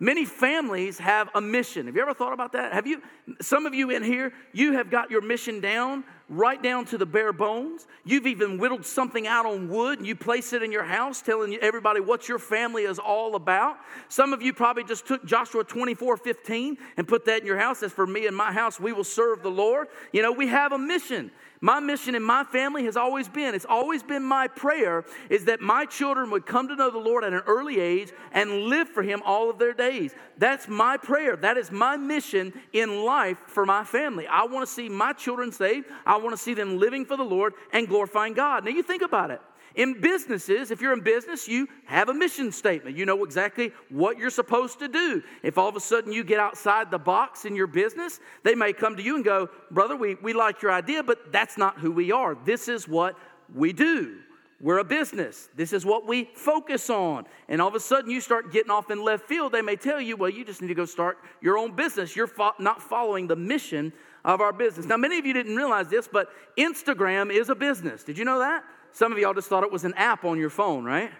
Many 0.00 0.24
families 0.24 0.98
have 0.98 1.30
a 1.34 1.40
mission. 1.40 1.86
Have 1.86 1.94
you 1.94 2.02
ever 2.02 2.14
thought 2.14 2.32
about 2.32 2.52
that? 2.52 2.72
Have 2.72 2.86
you, 2.86 3.00
some 3.40 3.64
of 3.64 3.74
you 3.74 3.90
in 3.90 4.02
here, 4.02 4.32
you 4.52 4.72
have 4.72 4.90
got 4.90 5.10
your 5.10 5.20
mission 5.20 5.60
down, 5.60 6.04
right 6.28 6.62
down 6.62 6.84
to 6.86 6.98
the 6.98 7.06
bare 7.06 7.32
bones. 7.32 7.86
You've 8.04 8.26
even 8.26 8.58
whittled 8.58 8.84
something 8.84 9.26
out 9.26 9.46
on 9.46 9.68
wood 9.68 9.98
and 9.98 10.06
you 10.06 10.16
place 10.16 10.52
it 10.52 10.62
in 10.62 10.72
your 10.72 10.84
house, 10.84 11.20
telling 11.20 11.54
everybody 11.56 12.00
what 12.00 12.28
your 12.28 12.38
family 12.38 12.84
is 12.84 12.98
all 12.98 13.34
about. 13.36 13.76
Some 14.08 14.32
of 14.32 14.42
you 14.42 14.52
probably 14.52 14.84
just 14.84 15.06
took 15.06 15.24
Joshua 15.24 15.64
24 15.64 16.16
15 16.16 16.78
and 16.96 17.08
put 17.08 17.26
that 17.26 17.40
in 17.40 17.46
your 17.46 17.58
house. 17.58 17.82
As 17.82 17.92
for 17.92 18.06
me 18.06 18.26
and 18.26 18.36
my 18.36 18.52
house, 18.52 18.80
we 18.80 18.92
will 18.92 19.04
serve 19.04 19.42
the 19.42 19.50
Lord. 19.50 19.88
You 20.12 20.22
know, 20.22 20.32
we 20.32 20.48
have 20.48 20.72
a 20.72 20.78
mission. 20.78 21.30
My 21.64 21.80
mission 21.80 22.14
in 22.14 22.22
my 22.22 22.44
family 22.44 22.84
has 22.84 22.94
always 22.94 23.26
been, 23.26 23.54
it's 23.54 23.64
always 23.64 24.02
been 24.02 24.22
my 24.22 24.48
prayer, 24.48 25.02
is 25.30 25.46
that 25.46 25.62
my 25.62 25.86
children 25.86 26.30
would 26.30 26.44
come 26.44 26.68
to 26.68 26.76
know 26.76 26.90
the 26.90 26.98
Lord 26.98 27.24
at 27.24 27.32
an 27.32 27.40
early 27.46 27.80
age 27.80 28.12
and 28.32 28.64
live 28.64 28.86
for 28.86 29.02
Him 29.02 29.22
all 29.24 29.48
of 29.48 29.58
their 29.58 29.72
days. 29.72 30.14
That's 30.36 30.68
my 30.68 30.98
prayer. 30.98 31.36
That 31.36 31.56
is 31.56 31.70
my 31.70 31.96
mission 31.96 32.52
in 32.74 33.04
life 33.04 33.38
for 33.46 33.64
my 33.64 33.82
family. 33.82 34.26
I 34.26 34.44
want 34.44 34.66
to 34.66 34.70
see 34.70 34.90
my 34.90 35.14
children 35.14 35.52
saved. 35.52 35.86
Want 36.16 36.36
to 36.36 36.42
see 36.42 36.54
them 36.54 36.78
living 36.78 37.04
for 37.04 37.16
the 37.16 37.24
Lord 37.24 37.54
and 37.72 37.88
glorifying 37.88 38.34
God. 38.34 38.64
Now, 38.64 38.70
you 38.70 38.82
think 38.82 39.02
about 39.02 39.30
it. 39.30 39.40
In 39.74 40.00
businesses, 40.00 40.70
if 40.70 40.80
you're 40.80 40.92
in 40.92 41.00
business, 41.00 41.48
you 41.48 41.68
have 41.86 42.08
a 42.08 42.14
mission 42.14 42.52
statement. 42.52 42.96
You 42.96 43.06
know 43.06 43.24
exactly 43.24 43.72
what 43.88 44.18
you're 44.18 44.30
supposed 44.30 44.78
to 44.78 44.88
do. 44.88 45.20
If 45.42 45.58
all 45.58 45.68
of 45.68 45.74
a 45.74 45.80
sudden 45.80 46.12
you 46.12 46.22
get 46.22 46.38
outside 46.38 46.92
the 46.92 46.98
box 46.98 47.44
in 47.44 47.56
your 47.56 47.66
business, 47.66 48.20
they 48.44 48.54
may 48.54 48.72
come 48.72 48.96
to 48.96 49.02
you 49.02 49.16
and 49.16 49.24
go, 49.24 49.48
Brother, 49.72 49.96
we, 49.96 50.14
we 50.16 50.32
like 50.32 50.62
your 50.62 50.70
idea, 50.70 51.02
but 51.02 51.32
that's 51.32 51.58
not 51.58 51.78
who 51.80 51.90
we 51.90 52.12
are. 52.12 52.36
This 52.44 52.68
is 52.68 52.86
what 52.86 53.18
we 53.52 53.72
do. 53.72 54.18
We're 54.60 54.78
a 54.78 54.84
business. 54.84 55.48
This 55.56 55.72
is 55.72 55.84
what 55.84 56.06
we 56.06 56.30
focus 56.34 56.88
on. 56.88 57.26
And 57.48 57.60
all 57.60 57.68
of 57.68 57.74
a 57.74 57.80
sudden, 57.80 58.10
you 58.10 58.20
start 58.20 58.52
getting 58.52 58.70
off 58.70 58.90
in 58.90 59.02
left 59.02 59.26
field. 59.26 59.52
They 59.52 59.60
may 59.60 59.76
tell 59.76 60.00
you, 60.00 60.16
well, 60.16 60.30
you 60.30 60.44
just 60.44 60.62
need 60.62 60.68
to 60.68 60.74
go 60.74 60.84
start 60.84 61.18
your 61.42 61.58
own 61.58 61.74
business. 61.74 62.14
You're 62.14 62.28
fo- 62.28 62.54
not 62.60 62.80
following 62.80 63.26
the 63.26 63.36
mission 63.36 63.92
of 64.24 64.40
our 64.40 64.52
business. 64.52 64.86
Now, 64.86 64.96
many 64.96 65.18
of 65.18 65.26
you 65.26 65.32
didn't 65.32 65.56
realize 65.56 65.88
this, 65.88 66.08
but 66.10 66.28
Instagram 66.56 67.30
is 67.30 67.48
a 67.48 67.54
business. 67.54 68.04
Did 68.04 68.16
you 68.16 68.24
know 68.24 68.38
that? 68.38 68.64
Some 68.92 69.12
of 69.12 69.18
y'all 69.18 69.34
just 69.34 69.48
thought 69.48 69.64
it 69.64 69.72
was 69.72 69.84
an 69.84 69.94
app 69.94 70.24
on 70.24 70.38
your 70.38 70.50
phone, 70.50 70.84
right? 70.84 71.10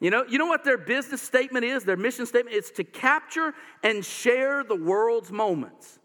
You 0.00 0.10
know, 0.10 0.24
you 0.28 0.38
know 0.38 0.46
what 0.46 0.64
their 0.64 0.78
business 0.78 1.22
statement 1.22 1.64
is, 1.64 1.84
their 1.84 1.96
mission 1.96 2.26
statement? 2.26 2.56
It's 2.56 2.70
to 2.72 2.84
capture 2.84 3.54
and 3.82 4.04
share 4.04 4.64
the 4.64 4.76
world's 4.76 5.30
moments. 5.30 5.98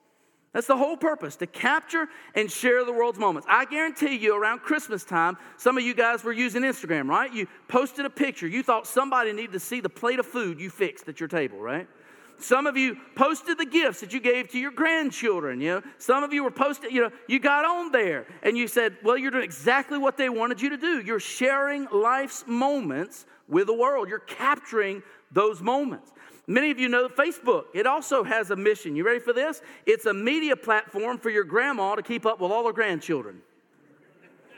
That's 0.53 0.67
the 0.67 0.77
whole 0.77 0.97
purpose, 0.97 1.35
to 1.37 1.47
capture 1.47 2.07
and 2.33 2.49
share 2.49 2.83
the 2.85 2.93
world's 2.93 3.19
moments. 3.19 3.47
I 3.49 3.65
guarantee 3.65 4.15
you, 4.15 4.35
around 4.35 4.59
Christmas 4.59 5.03
time, 5.03 5.37
some 5.57 5.77
of 5.77 5.83
you 5.83 5.93
guys 5.93 6.23
were 6.23 6.31
using 6.31 6.63
Instagram, 6.63 7.07
right? 7.07 7.31
You 7.31 7.47
posted 7.67 8.05
a 8.05 8.09
picture. 8.09 8.47
You 8.47 8.63
thought 8.63 8.87
somebody 8.87 9.33
needed 9.33 9.51
to 9.51 9.59
see 9.59 9.81
the 9.81 9.89
plate 9.89 10.19
of 10.19 10.25
food 10.25 10.59
you 10.59 10.69
fixed 10.69 11.07
at 11.09 11.19
your 11.19 11.29
table, 11.29 11.59
right? 11.59 11.87
Some 12.39 12.67
of 12.67 12.77
you 12.77 12.97
posted 13.15 13.57
the 13.57 13.65
gifts 13.65 14.01
that 14.01 14.13
you 14.13 14.19
gave 14.19 14.49
to 14.51 14.59
your 14.59 14.71
grandchildren. 14.71 15.59
You 15.59 15.75
know, 15.75 15.81
some 15.97 16.23
of 16.23 16.31
you 16.31 16.43
were 16.43 16.51
posted, 16.51 16.91
you 16.91 17.01
know, 17.01 17.11
you 17.27 17.39
got 17.39 17.65
on 17.65 17.91
there 17.91 18.27
and 18.43 18.55
you 18.55 18.67
said, 18.67 18.95
well, 19.03 19.17
you're 19.17 19.31
doing 19.31 19.43
exactly 19.43 19.97
what 19.97 20.17
they 20.17 20.29
wanted 20.29 20.61
you 20.61 20.69
to 20.69 20.77
do. 20.77 21.01
You're 21.01 21.19
sharing 21.19 21.87
life's 21.91 22.43
moments 22.45 23.25
with 23.47 23.67
the 23.67 23.73
world. 23.73 24.07
You're 24.07 24.19
capturing 24.19 25.01
those 25.31 25.61
moments. 25.61 26.11
Many 26.45 26.71
of 26.71 26.79
you 26.79 26.87
know 26.89 27.09
Facebook. 27.09 27.65
It 27.73 27.87
also 27.87 28.23
has 28.23 28.51
a 28.51 28.55
mission. 28.55 28.95
You 28.95 29.05
ready 29.05 29.19
for 29.19 29.33
this? 29.33 29.61
It's 29.85 30.05
a 30.05 30.13
media 30.13 30.55
platform 30.55 31.17
for 31.17 31.29
your 31.29 31.43
grandma 31.43 31.95
to 31.95 32.03
keep 32.03 32.25
up 32.25 32.39
with 32.39 32.51
all 32.51 32.65
her 32.67 32.73
grandchildren. 32.73 33.41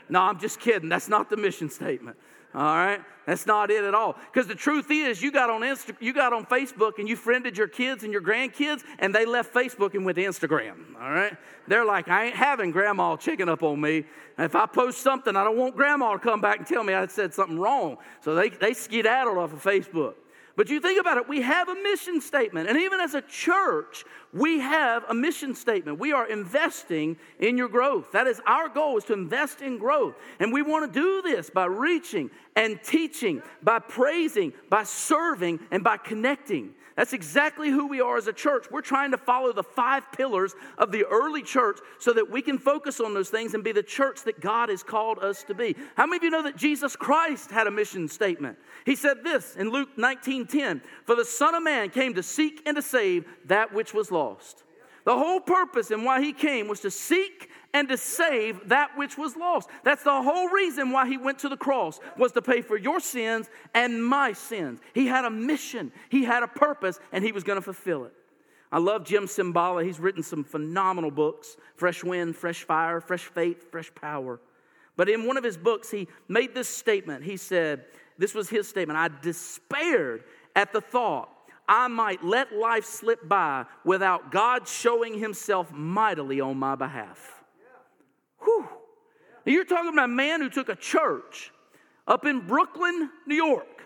No, 0.08 0.20
I'm 0.20 0.38
just 0.38 0.60
kidding. 0.60 0.88
That's 0.88 1.08
not 1.08 1.30
the 1.30 1.36
mission 1.36 1.70
statement. 1.70 2.16
All 2.54 2.62
right? 2.62 3.00
That's 3.26 3.46
not 3.46 3.70
it 3.70 3.84
at 3.84 3.94
all. 3.94 4.16
Because 4.32 4.48
the 4.48 4.56
truth 4.56 4.90
is, 4.90 5.22
you 5.22 5.30
got 5.30 5.50
on 5.50 5.60
Insta- 5.60 5.96
you 6.00 6.12
got 6.12 6.32
on 6.32 6.44
Facebook 6.46 6.98
and 6.98 7.08
you 7.08 7.14
friended 7.14 7.56
your 7.56 7.68
kids 7.68 8.02
and 8.02 8.12
your 8.12 8.22
grandkids, 8.22 8.82
and 8.98 9.14
they 9.14 9.24
left 9.24 9.54
Facebook 9.54 9.94
and 9.94 10.04
went 10.04 10.16
to 10.16 10.24
Instagram. 10.24 11.00
All 11.00 11.10
right? 11.10 11.36
They're 11.68 11.84
like, 11.84 12.08
I 12.08 12.26
ain't 12.26 12.34
having 12.34 12.72
grandma 12.72 13.16
checking 13.16 13.48
up 13.48 13.62
on 13.62 13.80
me. 13.80 14.04
And 14.36 14.46
if 14.46 14.56
I 14.56 14.66
post 14.66 15.02
something, 15.02 15.36
I 15.36 15.44
don't 15.44 15.56
want 15.56 15.76
grandma 15.76 16.14
to 16.14 16.18
come 16.18 16.40
back 16.40 16.58
and 16.58 16.66
tell 16.66 16.82
me 16.82 16.92
I 16.92 17.06
said 17.06 17.32
something 17.32 17.58
wrong. 17.58 17.98
So 18.20 18.34
they, 18.34 18.48
they 18.48 18.74
skedaddled 18.74 19.38
off 19.38 19.52
of 19.52 19.62
Facebook. 19.62 20.14
But 20.60 20.68
you 20.68 20.78
think 20.78 21.00
about 21.00 21.16
it, 21.16 21.26
we 21.26 21.40
have 21.40 21.70
a 21.70 21.74
mission 21.74 22.20
statement. 22.20 22.68
And 22.68 22.76
even 22.76 23.00
as 23.00 23.14
a 23.14 23.22
church, 23.22 24.04
we 24.34 24.58
have 24.58 25.06
a 25.08 25.14
mission 25.14 25.54
statement. 25.54 25.98
We 25.98 26.12
are 26.12 26.28
investing 26.28 27.16
in 27.38 27.56
your 27.56 27.70
growth. 27.70 28.12
That 28.12 28.26
is 28.26 28.42
our 28.46 28.68
goal 28.68 28.98
is 28.98 29.04
to 29.04 29.14
invest 29.14 29.62
in 29.62 29.78
growth. 29.78 30.16
And 30.38 30.52
we 30.52 30.60
want 30.60 30.92
to 30.92 31.00
do 31.00 31.22
this 31.22 31.48
by 31.48 31.64
reaching 31.64 32.30
and 32.56 32.78
teaching, 32.82 33.42
by 33.62 33.78
praising, 33.78 34.52
by 34.68 34.82
serving, 34.82 35.60
and 35.70 35.82
by 35.82 35.96
connecting. 35.96 36.74
That's 37.00 37.14
exactly 37.14 37.70
who 37.70 37.86
we 37.86 38.02
are 38.02 38.18
as 38.18 38.26
a 38.26 38.32
church. 38.32 38.66
We're 38.70 38.82
trying 38.82 39.12
to 39.12 39.16
follow 39.16 39.54
the 39.54 39.62
five 39.62 40.12
pillars 40.12 40.54
of 40.76 40.92
the 40.92 41.06
early 41.06 41.40
church 41.40 41.78
so 41.98 42.12
that 42.12 42.30
we 42.30 42.42
can 42.42 42.58
focus 42.58 43.00
on 43.00 43.14
those 43.14 43.30
things 43.30 43.54
and 43.54 43.64
be 43.64 43.72
the 43.72 43.82
church 43.82 44.24
that 44.24 44.38
God 44.38 44.68
has 44.68 44.82
called 44.82 45.18
us 45.20 45.42
to 45.44 45.54
be. 45.54 45.74
How 45.96 46.04
many 46.04 46.18
of 46.18 46.24
you 46.24 46.28
know 46.28 46.42
that 46.42 46.56
Jesus 46.56 46.96
Christ 46.96 47.52
had 47.52 47.66
a 47.66 47.70
mission 47.70 48.06
statement? 48.06 48.58
He 48.84 48.96
said 48.96 49.24
this 49.24 49.56
in 49.56 49.70
Luke 49.70 49.96
19:10, 49.96 50.82
"For 51.06 51.14
the 51.14 51.24
Son 51.24 51.54
of 51.54 51.62
Man 51.62 51.88
came 51.88 52.12
to 52.16 52.22
seek 52.22 52.60
and 52.66 52.76
to 52.76 52.82
save 52.82 53.24
that 53.46 53.72
which 53.72 53.94
was 53.94 54.10
lost." 54.10 54.64
The 55.04 55.16
whole 55.16 55.40
purpose 55.40 55.90
and 55.90 56.04
why 56.04 56.20
he 56.20 56.34
came 56.34 56.68
was 56.68 56.80
to 56.80 56.90
seek 56.90 57.48
and 57.72 57.88
to 57.88 57.96
save 57.96 58.68
that 58.68 58.96
which 58.96 59.16
was 59.16 59.36
lost. 59.36 59.68
That's 59.84 60.02
the 60.02 60.22
whole 60.22 60.48
reason 60.48 60.90
why 60.90 61.06
he 61.06 61.16
went 61.16 61.38
to 61.40 61.48
the 61.48 61.56
cross 61.56 62.00
was 62.16 62.32
to 62.32 62.42
pay 62.42 62.62
for 62.62 62.76
your 62.76 63.00
sins 63.00 63.48
and 63.74 64.04
my 64.04 64.32
sins. 64.32 64.80
He 64.94 65.06
had 65.06 65.24
a 65.24 65.30
mission, 65.30 65.92
he 66.08 66.24
had 66.24 66.42
a 66.42 66.48
purpose 66.48 66.98
and 67.12 67.24
he 67.24 67.32
was 67.32 67.44
going 67.44 67.58
to 67.58 67.62
fulfill 67.62 68.04
it. 68.04 68.12
I 68.72 68.78
love 68.78 69.04
Jim 69.04 69.24
Cymbala. 69.24 69.84
He's 69.84 69.98
written 69.98 70.22
some 70.22 70.44
phenomenal 70.44 71.10
books 71.10 71.56
Fresh 71.76 72.04
Wind, 72.04 72.36
Fresh 72.36 72.64
Fire, 72.64 73.00
Fresh 73.00 73.24
Faith, 73.24 73.70
Fresh 73.70 73.94
Power. 73.94 74.40
But 74.96 75.08
in 75.08 75.26
one 75.26 75.36
of 75.36 75.44
his 75.44 75.56
books, 75.56 75.90
he 75.90 76.08
made 76.28 76.54
this 76.54 76.68
statement. 76.68 77.24
He 77.24 77.36
said, 77.36 77.86
This 78.18 78.34
was 78.34 78.48
his 78.48 78.68
statement 78.68 78.98
I 78.98 79.08
despaired 79.22 80.24
at 80.54 80.72
the 80.72 80.80
thought 80.80 81.30
I 81.70 81.86
might 81.86 82.24
let 82.24 82.52
life 82.52 82.84
slip 82.84 83.28
by 83.28 83.64
without 83.84 84.32
God 84.32 84.66
showing 84.66 85.18
himself 85.18 85.72
mightily 85.72 86.40
on 86.40 86.56
my 86.56 86.74
behalf. 86.74 87.39
Whew. 88.42 88.68
Now 89.46 89.52
you're 89.52 89.64
talking 89.64 89.92
about 89.92 90.04
a 90.04 90.08
man 90.08 90.40
who 90.40 90.50
took 90.50 90.68
a 90.68 90.76
church 90.76 91.52
up 92.06 92.26
in 92.26 92.46
Brooklyn, 92.46 93.10
New 93.26 93.34
York, 93.34 93.84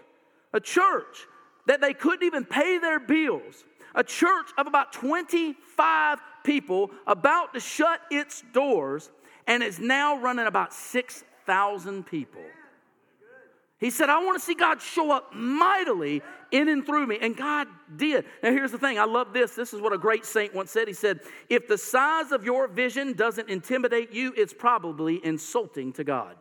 a 0.53 0.61
church 0.61 1.27
that 1.67 1.81
they 1.81 1.95
couldn't 1.95 2.27
even 2.27 2.45
pay 2.45 2.79
their 2.79 3.01
bills, 3.01 3.65
a 3.95 4.05
church 4.05 4.49
of 4.59 4.67
about 4.67 4.93
25 4.93 6.19
people 6.45 6.91
about 7.07 7.55
to 7.55 7.61
shut 7.61 8.01
its 8.11 8.43
doors 8.53 9.11
and 9.47 9.63
is 9.63 9.79
now 9.79 10.19
running 10.19 10.47
about 10.47 10.73
6,000 10.73 12.07
people. 12.07 12.43
He 13.85 13.91
said, 13.91 14.09
I 14.09 14.25
want 14.25 14.39
to 14.39 14.43
see 14.43 14.55
God 14.55 14.81
show 14.81 15.13
up 15.13 15.35
mightily 15.35 16.23
in 16.51 16.69
and 16.69 16.87
through 16.87 17.07
me. 17.07 17.19
And 17.21 17.37
God 17.37 17.69
did. 17.95 18.25
Now, 18.43 18.51
here's 18.51 18.73
the 18.73 18.79
thing 18.79 18.99
I 18.99 19.05
love 19.05 19.35
this. 19.35 19.55
This 19.55 19.75
is 19.75 19.81
what 19.83 19.93
a 19.93 19.99
great 19.99 20.25
saint 20.25 20.55
once 20.55 20.71
said. 20.71 20.89
He 20.89 20.95
said, 20.95 21.21
If 21.51 21.69
the 21.69 21.77
size 21.77 22.33
of 22.33 22.45
your 22.45 22.67
vision 22.67 23.13
doesn't 23.13 23.51
intimidate 23.51 24.11
you, 24.11 24.33
it's 24.39 24.55
probably 24.55 25.23
insulting 25.23 25.93
to 25.93 26.05
God. 26.05 26.35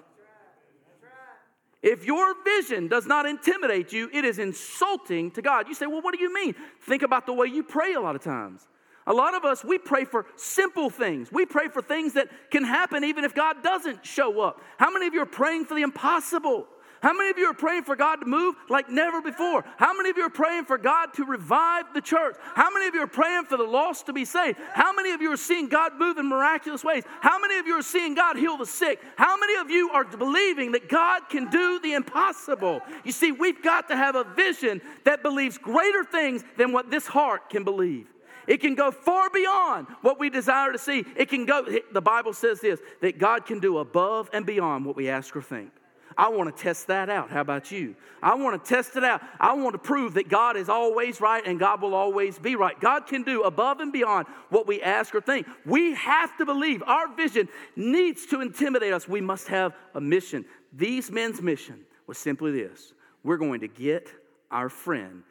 If 1.81 2.05
your 2.05 2.33
vision 2.45 2.88
does 2.88 3.07
not 3.07 3.25
intimidate 3.25 3.91
you, 3.91 4.09
it 4.13 4.23
is 4.23 4.39
insulting 4.39 5.29
to 5.31 5.41
God. 5.41 5.67
You 5.67 5.73
say, 5.73 5.85
Well, 5.85 6.01
what 6.01 6.15
do 6.15 6.21
you 6.21 6.33
mean? 6.33 6.55
Think 6.83 7.03
about 7.03 7.25
the 7.25 7.33
way 7.33 7.47
you 7.47 7.62
pray 7.62 7.95
a 7.95 8.00
lot 8.00 8.15
of 8.15 8.23
times. 8.23 8.65
A 9.05 9.13
lot 9.13 9.35
of 9.35 9.43
us, 9.43 9.65
we 9.65 9.77
pray 9.77 10.05
for 10.05 10.27
simple 10.38 10.89
things. 10.89 11.29
We 11.29 11.45
pray 11.45 11.67
for 11.67 11.81
things 11.81 12.13
that 12.13 12.29
can 12.51 12.63
happen 12.63 13.03
even 13.03 13.25
if 13.25 13.35
God 13.35 13.62
doesn't 13.62 14.05
show 14.05 14.39
up. 14.39 14.62
How 14.77 14.89
many 14.89 15.07
of 15.07 15.13
you 15.13 15.21
are 15.23 15.25
praying 15.25 15.65
for 15.65 15.75
the 15.75 15.81
impossible? 15.81 16.67
How 17.03 17.12
many 17.12 17.29
of 17.29 17.38
you 17.38 17.48
are 17.48 17.53
praying 17.53 17.83
for 17.83 17.98
God 17.98 18.22
to 18.22 18.25
move 18.25 18.55
like 18.69 18.89
never 18.89 19.22
before? 19.22 19.65
How 19.75 19.93
many 19.93 20.10
of 20.10 20.15
you 20.15 20.24
are 20.24 20.29
praying 20.29 20.63
for 20.63 20.77
God 20.77 21.13
to 21.15 21.25
revive 21.25 21.93
the 21.93 22.00
church? 22.00 22.38
How 22.55 22.72
many 22.72 22.88
of 22.88 22.95
you 22.95 23.01
are 23.01 23.07
praying 23.07 23.43
for 23.43 23.57
the 23.57 23.65
lost 23.65 24.05
to 24.05 24.13
be 24.13 24.24
saved? 24.24 24.57
How 24.72 24.93
many 24.93 25.12
of 25.12 25.22
you 25.22 25.33
are 25.33 25.38
seeing 25.38 25.67
God 25.67 26.00
move 26.00 26.17
in 26.17 26.29
miraculous 26.29 26.81
ways? 26.81 27.03
How 27.19 27.39
many 27.39 27.57
of 27.57 27.67
you 27.67 27.74
are 27.74 27.83
seeing 27.83 28.15
God 28.15 28.38
heal 28.38 28.55
the 28.55 28.65
sick? 28.65 29.01
How 29.17 29.36
many 29.38 29.55
of 29.60 29.69
you 29.69 29.89
are 29.89 30.05
believing 30.05 30.72
that 30.72 30.88
God 30.88 31.24
can 31.29 31.50
do 31.50 31.81
the 31.81 31.91
impossible? 31.91 32.79
You 33.03 33.12
see, 33.12 33.33
we've 33.33 33.62
got 33.62 33.89
to 33.89 33.98
have 33.98 34.15
a 34.15 34.24
vision 34.24 34.81
that 35.03 35.24
believes 35.24 35.57
greater 35.57 36.05
things 36.05 36.45
than 36.57 36.72
what 36.72 36.89
this 36.89 37.05
heart 37.05 37.50
can 37.50 37.65
believe. 37.65 38.07
It 38.48 38.62
can 38.62 38.75
go 38.75 38.91
far 38.91 39.29
beyond 39.29 39.88
what 40.03 40.22
we 40.22 40.29
desire 40.29 40.72
to 40.72 40.77
see. 40.77 41.03
It 41.17 41.27
can 41.27 41.45
go, 41.45 41.67
the 41.91 42.01
Bible 42.01 42.31
says 42.31 42.62
this 42.62 42.79
that 43.01 43.17
God 43.17 43.45
can 43.45 43.60
do 43.60 43.79
above 43.79 44.29
and 44.31 44.45
beyond 44.45 44.86
what 44.86 44.95
we 44.95 45.10
ask 45.10 45.36
or 45.36 45.41
think. 45.41 45.72
I 46.17 46.29
want 46.29 46.55
to 46.55 46.63
test 46.63 46.88
that 46.88 47.10
out. 47.10 47.29
How 47.29 47.41
about 47.41 47.72
you? 47.72 47.96
I 48.22 48.36
want 48.36 48.63
to 48.63 48.70
test 48.70 48.96
it 48.96 49.03
out. 49.03 49.22
I 49.39 49.53
want 49.53 49.74
to 49.74 49.79
prove 49.79 50.13
that 50.15 50.29
God 50.29 50.58
is 50.58 50.70
always 50.70 51.20
right 51.20 51.46
and 51.46 51.60
God 51.60 51.82
will 51.82 51.93
always 51.93 52.39
be 52.39 52.55
right. 52.55 52.79
God 52.79 53.08
can 53.08 53.24
do 53.24 53.43
above 53.43 53.79
and 53.79 53.91
beyond 53.91 54.27
what 54.50 54.67
we 54.67 54.82
ask 54.82 55.13
or 55.13 55.22
think. 55.22 55.48
We 55.65 55.93
have 55.96 56.38
to 56.38 56.46
believe 56.46 56.84
our 56.84 57.13
vision 57.15 57.50
needs 57.75 58.25
to 58.27 58.41
intimidate 58.41 58.93
us. 58.93 59.08
We 59.08 59.22
must 59.22 59.48
have 59.48 59.74
a 59.93 60.01
mission. 60.01 60.46
These 60.72 61.12
men's 61.12 61.41
mission 61.41 61.79
was 62.08 62.17
simply 62.17 62.51
this 62.51 62.93
we're 63.24 63.38
going 63.38 63.62
to 63.62 63.67
get 63.67 64.10
our 64.51 64.70
friend 64.70 65.24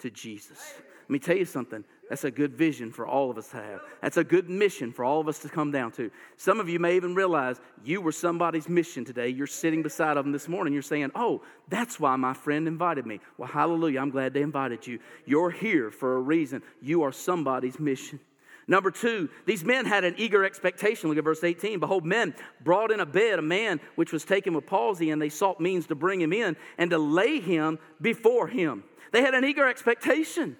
to 0.00 0.10
Jesus. 0.10 0.74
Let 1.02 1.10
me 1.10 1.18
tell 1.18 1.36
you 1.36 1.44
something. 1.44 1.84
That's 2.08 2.24
a 2.24 2.30
good 2.30 2.54
vision 2.54 2.90
for 2.90 3.06
all 3.06 3.30
of 3.30 3.36
us 3.36 3.48
to 3.50 3.56
have. 3.56 3.80
That's 4.00 4.16
a 4.16 4.24
good 4.24 4.48
mission 4.48 4.92
for 4.92 5.04
all 5.04 5.20
of 5.20 5.28
us 5.28 5.40
to 5.40 5.48
come 5.48 5.70
down 5.70 5.92
to. 5.92 6.10
Some 6.36 6.58
of 6.58 6.68
you 6.68 6.78
may 6.78 6.96
even 6.96 7.14
realize 7.14 7.60
you 7.84 8.00
were 8.00 8.12
somebody's 8.12 8.68
mission 8.68 9.04
today. 9.04 9.28
You're 9.28 9.46
sitting 9.46 9.82
beside 9.82 10.16
them 10.16 10.32
this 10.32 10.48
morning. 10.48 10.72
You're 10.72 10.82
saying, 10.82 11.10
Oh, 11.14 11.42
that's 11.68 12.00
why 12.00 12.16
my 12.16 12.32
friend 12.32 12.66
invited 12.66 13.04
me. 13.04 13.20
Well, 13.36 13.48
hallelujah. 13.48 14.00
I'm 14.00 14.10
glad 14.10 14.32
they 14.32 14.42
invited 14.42 14.86
you. 14.86 15.00
You're 15.26 15.50
here 15.50 15.90
for 15.90 16.16
a 16.16 16.20
reason. 16.20 16.62
You 16.80 17.02
are 17.02 17.12
somebody's 17.12 17.78
mission. 17.78 18.20
Number 18.66 18.90
two, 18.90 19.30
these 19.46 19.64
men 19.64 19.86
had 19.86 20.04
an 20.04 20.14
eager 20.18 20.44
expectation. 20.44 21.08
Look 21.08 21.18
at 21.18 21.24
verse 21.24 21.42
18. 21.42 21.80
Behold, 21.80 22.04
men 22.04 22.34
brought 22.62 22.90
in 22.90 23.00
a 23.00 23.06
bed 23.06 23.38
a 23.38 23.42
man 23.42 23.80
which 23.96 24.12
was 24.12 24.24
taken 24.24 24.52
with 24.52 24.66
palsy, 24.66 25.10
and 25.10 25.20
they 25.20 25.30
sought 25.30 25.58
means 25.58 25.86
to 25.86 25.94
bring 25.94 26.20
him 26.20 26.34
in 26.34 26.54
and 26.76 26.90
to 26.90 26.98
lay 26.98 27.40
him 27.40 27.78
before 28.00 28.46
him. 28.46 28.84
They 29.10 29.22
had 29.22 29.34
an 29.34 29.44
eager 29.44 29.66
expectation. 29.66 30.58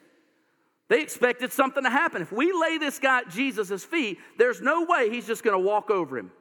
They 0.88 1.02
expected 1.02 1.52
something 1.52 1.84
to 1.84 1.90
happen. 1.90 2.22
If 2.22 2.32
we 2.32 2.52
lay 2.52 2.78
this 2.78 2.98
guy 2.98 3.20
at 3.20 3.28
Jesus' 3.28 3.84
feet, 3.84 4.18
there's 4.38 4.60
no 4.60 4.84
way 4.84 5.10
he's 5.10 5.26
just 5.26 5.44
going 5.44 5.60
to 5.60 5.66
walk 5.66 5.90
over 5.90 6.16
him. 6.16 6.32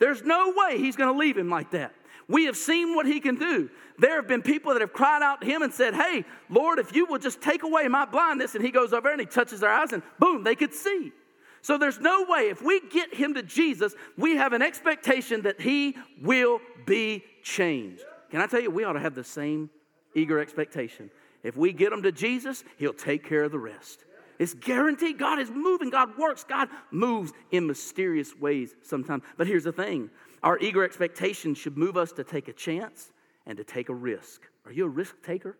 There's 0.00 0.22
no 0.22 0.52
way 0.56 0.78
he's 0.78 0.96
going 0.96 1.12
to 1.12 1.18
leave 1.18 1.38
him 1.38 1.48
like 1.48 1.70
that. 1.70 1.94
We 2.26 2.46
have 2.46 2.56
seen 2.56 2.94
what 2.94 3.06
he 3.06 3.20
can 3.20 3.36
do. 3.36 3.70
There 3.98 4.16
have 4.16 4.26
been 4.26 4.42
people 4.42 4.72
that 4.72 4.80
have 4.80 4.92
cried 4.92 5.22
out 5.22 5.42
to 5.42 5.46
him 5.46 5.62
and 5.62 5.72
said, 5.72 5.94
Hey, 5.94 6.24
Lord, 6.48 6.78
if 6.78 6.94
you 6.94 7.06
will 7.06 7.18
just 7.18 7.40
take 7.40 7.62
away 7.62 7.86
my 7.86 8.04
blindness. 8.04 8.54
And 8.54 8.64
he 8.64 8.70
goes 8.70 8.92
over 8.92 9.10
and 9.10 9.20
he 9.20 9.26
touches 9.26 9.60
their 9.60 9.70
eyes, 9.70 9.92
and 9.92 10.02
boom, 10.18 10.42
they 10.42 10.54
could 10.54 10.74
see. 10.74 11.12
So 11.60 11.78
there's 11.78 12.00
no 12.00 12.26
way, 12.28 12.50
if 12.50 12.60
we 12.62 12.80
get 12.90 13.14
him 13.14 13.34
to 13.34 13.42
Jesus, 13.42 13.94
we 14.18 14.36
have 14.36 14.52
an 14.52 14.60
expectation 14.60 15.42
that 15.42 15.60
he 15.60 15.96
will 16.20 16.60
be 16.84 17.24
changed. 17.42 18.02
Can 18.30 18.40
I 18.40 18.46
tell 18.46 18.60
you, 18.60 18.70
we 18.70 18.84
ought 18.84 18.94
to 18.94 19.00
have 19.00 19.14
the 19.14 19.24
same 19.24 19.70
eager 20.14 20.40
expectation. 20.40 21.10
If 21.44 21.56
we 21.56 21.72
get 21.72 21.90
them 21.90 22.02
to 22.02 22.10
Jesus, 22.10 22.64
He'll 22.78 22.92
take 22.92 23.24
care 23.24 23.44
of 23.44 23.52
the 23.52 23.58
rest. 23.60 24.04
It's 24.38 24.54
guaranteed. 24.54 25.18
God 25.18 25.38
is 25.38 25.50
moving. 25.50 25.90
God 25.90 26.18
works. 26.18 26.42
God 26.42 26.68
moves 26.90 27.32
in 27.52 27.68
mysterious 27.68 28.36
ways 28.36 28.74
sometimes. 28.82 29.22
But 29.36 29.46
here's 29.46 29.62
the 29.62 29.72
thing 29.72 30.10
our 30.42 30.58
eager 30.58 30.82
expectation 30.82 31.54
should 31.54 31.76
move 31.76 31.96
us 31.96 32.10
to 32.12 32.24
take 32.24 32.48
a 32.48 32.52
chance 32.52 33.12
and 33.46 33.56
to 33.58 33.64
take 33.64 33.88
a 33.88 33.94
risk. 33.94 34.42
Are 34.66 34.72
you 34.72 34.86
a 34.86 34.88
risk 34.88 35.14
taker? 35.22 35.56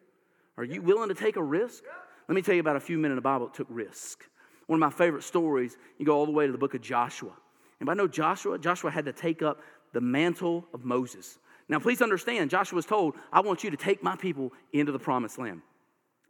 Are 0.56 0.64
you 0.64 0.82
willing 0.82 1.08
to 1.08 1.14
take 1.14 1.36
a 1.36 1.42
risk? 1.42 1.84
Let 2.28 2.34
me 2.34 2.42
tell 2.42 2.54
you 2.54 2.60
about 2.60 2.76
a 2.76 2.80
few 2.80 2.98
men 2.98 3.10
in 3.10 3.16
the 3.16 3.22
Bible 3.22 3.46
that 3.46 3.54
took 3.54 3.66
risk. 3.70 4.24
One 4.66 4.82
of 4.82 4.92
my 4.92 4.96
favorite 4.96 5.24
stories, 5.24 5.76
you 5.98 6.06
go 6.06 6.16
all 6.16 6.26
the 6.26 6.32
way 6.32 6.46
to 6.46 6.52
the 6.52 6.58
book 6.58 6.74
of 6.74 6.80
Joshua. 6.80 7.32
And 7.80 7.90
I 7.90 7.94
know 7.94 8.08
Joshua, 8.08 8.58
Joshua 8.58 8.90
had 8.90 9.04
to 9.04 9.12
take 9.12 9.42
up 9.42 9.60
the 9.92 10.00
mantle 10.00 10.66
of 10.72 10.84
Moses. 10.84 11.38
Now, 11.68 11.78
please 11.78 12.00
understand, 12.02 12.50
Joshua 12.50 12.76
was 12.76 12.86
told, 12.86 13.14
I 13.32 13.40
want 13.40 13.64
you 13.64 13.70
to 13.70 13.76
take 13.76 14.02
my 14.02 14.16
people 14.16 14.52
into 14.72 14.92
the 14.92 14.98
promised 14.98 15.38
land. 15.38 15.60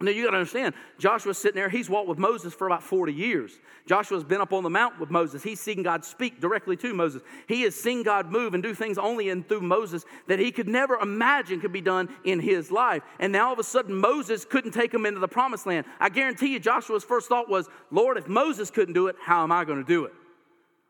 Now 0.00 0.10
you 0.10 0.24
got 0.24 0.32
to 0.32 0.38
understand, 0.38 0.74
Joshua's 0.98 1.38
sitting 1.38 1.54
there, 1.54 1.68
he's 1.68 1.88
walked 1.88 2.08
with 2.08 2.18
Moses 2.18 2.52
for 2.52 2.66
about 2.66 2.82
40 2.82 3.12
years. 3.12 3.52
Joshua's 3.86 4.24
been 4.24 4.40
up 4.40 4.52
on 4.52 4.62
the 4.62 4.70
mount 4.70 4.98
with 4.98 5.10
Moses. 5.10 5.42
He's 5.42 5.60
seen 5.60 5.82
God 5.82 6.04
speak 6.04 6.40
directly 6.40 6.76
to 6.78 6.92
Moses. 6.92 7.22
He 7.46 7.62
has 7.62 7.74
seen 7.74 8.02
God 8.02 8.30
move 8.30 8.54
and 8.54 8.62
do 8.62 8.74
things 8.74 8.98
only 8.98 9.28
in 9.28 9.44
through 9.44 9.60
Moses 9.60 10.04
that 10.26 10.40
he 10.40 10.50
could 10.50 10.68
never 10.68 10.96
imagine 10.96 11.60
could 11.60 11.72
be 11.72 11.80
done 11.80 12.08
in 12.24 12.40
his 12.40 12.70
life. 12.70 13.02
And 13.20 13.32
now 13.32 13.46
all 13.46 13.52
of 13.52 13.58
a 13.60 13.64
sudden 13.64 13.94
Moses 13.94 14.44
couldn't 14.44 14.72
take 14.72 14.92
him 14.92 15.06
into 15.06 15.20
the 15.20 15.28
promised 15.28 15.64
land. 15.64 15.86
I 16.00 16.08
guarantee 16.08 16.48
you 16.48 16.58
Joshua's 16.58 17.04
first 17.04 17.28
thought 17.28 17.48
was, 17.48 17.68
Lord, 17.90 18.18
if 18.18 18.26
Moses 18.26 18.70
couldn't 18.70 18.94
do 18.94 19.06
it, 19.06 19.16
how 19.22 19.44
am 19.44 19.52
I 19.52 19.64
going 19.64 19.78
to 19.78 19.88
do 19.88 20.06
it? 20.06 20.12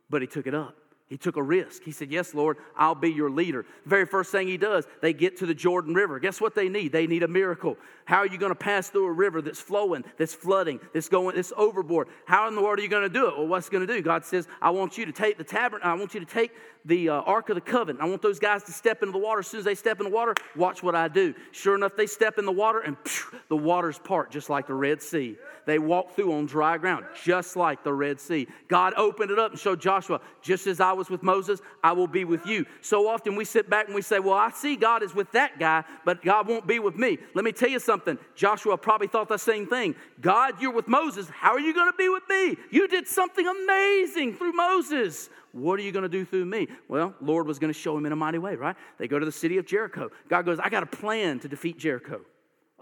But 0.09 0.23
he 0.23 0.29
took 0.29 0.47
it 0.47 0.55
up. 0.55 0.77
He 1.15 1.19
took 1.19 1.37
a 1.37 1.43
risk. 1.45 1.85
He 1.85 1.93
said, 1.93 2.11
Yes, 2.11 2.35
Lord, 2.35 2.57
I'll 2.77 2.97
be 2.97 3.09
your 3.09 3.31
leader. 3.31 3.65
The 3.85 3.89
very 3.89 4.05
first 4.05 4.33
thing 4.33 4.49
he 4.49 4.57
does, 4.57 4.85
they 5.01 5.13
get 5.13 5.37
to 5.37 5.47
the 5.47 5.55
Jordan 5.55 5.95
River. 5.95 6.19
Guess 6.19 6.41
what 6.41 6.57
they 6.57 6.69
need? 6.69 6.91
They 6.91 7.07
need 7.07 7.23
a 7.23 7.29
miracle. 7.29 7.77
How 8.05 8.17
are 8.17 8.27
you 8.27 8.37
going 8.37 8.51
to 8.51 8.57
pass 8.57 8.91
through 8.91 9.07
a 9.07 9.13
river 9.13 9.41
that's 9.41 9.61
flowing, 9.61 10.05
that's 10.19 10.35
flooding, 10.35 10.81
that's 10.93 11.09
going, 11.09 11.37
that's 11.37 11.53
overboard? 11.57 12.09
How 12.25 12.49
in 12.49 12.57
the 12.57 12.61
world 12.61 12.81
are 12.81 12.83
you 12.83 12.89
going 12.89 13.05
to 13.05 13.09
do 13.09 13.29
it? 13.29 13.39
Well, 13.39 13.47
what's 13.47 13.69
going 13.69 13.87
to 13.87 13.95
do? 13.95 14.03
God 14.03 14.25
says, 14.25 14.49
I 14.61 14.71
want 14.71 14.99
you 14.99 15.07
to 15.07 15.13
take 15.13 15.39
the 15.39 15.45
tabernacle, 15.45 15.89
I 15.89 15.95
want 15.95 16.15
you 16.15 16.19
to 16.19 16.27
take 16.27 16.51
the 16.85 17.09
uh, 17.09 17.15
Ark 17.23 17.49
of 17.49 17.55
the 17.55 17.61
Covenant. 17.61 18.03
I 18.03 18.07
want 18.07 18.21
those 18.21 18.39
guys 18.39 18.63
to 18.65 18.73
step 18.73 19.03
into 19.03 19.13
the 19.13 19.19
water. 19.19 19.41
As 19.41 19.47
soon 19.47 19.59
as 19.59 19.65
they 19.65 19.75
step 19.75 20.01
in 20.01 20.05
the 20.05 20.15
water, 20.15 20.35
watch 20.55 20.83
what 20.83 20.95
I 20.95 21.09
do. 21.09 21.35
Sure 21.53 21.75
enough, 21.75 21.97
they 21.97 22.07
step 22.07 22.39
in 22.39 22.45
the 22.45 22.53
water 22.53 22.81
and 22.81 22.97
phew, 23.05 23.39
the 23.49 23.57
waters 23.57 23.99
part 23.99 24.31
just 24.31 24.51
like 24.51 24.67
the 24.67 24.75
Red 24.75 25.01
Sea. 25.01 25.37
They 25.67 25.79
walk 25.79 26.15
through 26.15 26.33
on 26.35 26.47
dry 26.47 26.77
ground, 26.77 27.07
just 27.23 27.57
like 27.57 27.83
the 27.85 27.93
Red 27.93 28.21
Sea. 28.21 28.47
God 28.69 28.93
opened 28.97 29.31
it 29.31 29.39
up 29.39 29.53
and 29.53 29.61
showed 29.61 29.81
Joshua, 29.81 30.21
just 30.43 30.67
as 30.67 30.79
I 30.79 30.93
was 30.93 31.09
with 31.09 31.23
Moses, 31.23 31.61
I 31.83 31.93
will 31.93 32.07
be 32.07 32.25
with 32.25 32.45
you. 32.45 32.67
So 32.83 33.09
often 33.09 33.35
we 33.35 33.47
sit 33.47 33.71
back 33.71 33.87
and 33.87 33.95
we 33.95 34.03
say, 34.03 34.19
Well, 34.19 34.35
I 34.35 34.51
see 34.51 34.77
God 34.77 35.03
is 35.03 35.15
with 35.15 35.31
that 35.33 35.59
guy, 35.59 35.85
but 36.05 36.23
God 36.23 36.49
won't 36.49 36.67
be 36.67 36.79
with 36.79 36.97
me. 36.97 37.19
Let 37.35 37.45
me 37.45 37.53
tell 37.53 37.71
you 37.71 37.79
something. 37.79 38.19
Joshua 38.35 38.77
probably 38.77 39.07
thought 39.07 39.29
the 39.29 39.39
same 39.39 39.67
thing. 39.67 39.95
God, 40.21 40.61
you're 40.61 40.73
with 40.73 40.89
Moses. 40.89 41.29
How 41.31 41.53
are 41.53 41.61
you 41.61 41.73
going 41.73 41.91
to 41.91 41.97
be 41.97 42.09
with 42.11 42.25
me? 42.29 42.57
You 42.71 42.89
did 42.89 43.07
something 43.09 43.47
amazing 43.47 44.35
through 44.35 44.53
Moses. 44.53 45.31
What 45.55 45.79
are 45.79 45.83
you 45.83 45.93
going 45.93 46.03
to 46.03 46.09
do 46.09 46.25
through 46.25 46.47
me? 46.47 46.67
Well, 46.89 47.15
Lord 47.21 47.47
was 47.47 47.61
going 47.61 47.73
to 47.73 47.79
show 47.79 47.97
him 47.97 48.07
in 48.07 48.13
a 48.13 48.17
mighty 48.17 48.39
way, 48.39 48.57
right? 48.57 48.75
They 48.99 49.07
go 49.07 49.21
to 49.21 49.25
the 49.25 49.33
city 49.33 49.57
of 49.59 49.67
Jericho. 49.67 50.11
God 50.29 50.45
goes, 50.45 50.59
I 50.59 50.69
got 50.69 50.83
a 50.83 50.87
plan 50.87 51.39
to 51.41 51.49
defeat 51.49 51.79
Jericho. 51.79 52.23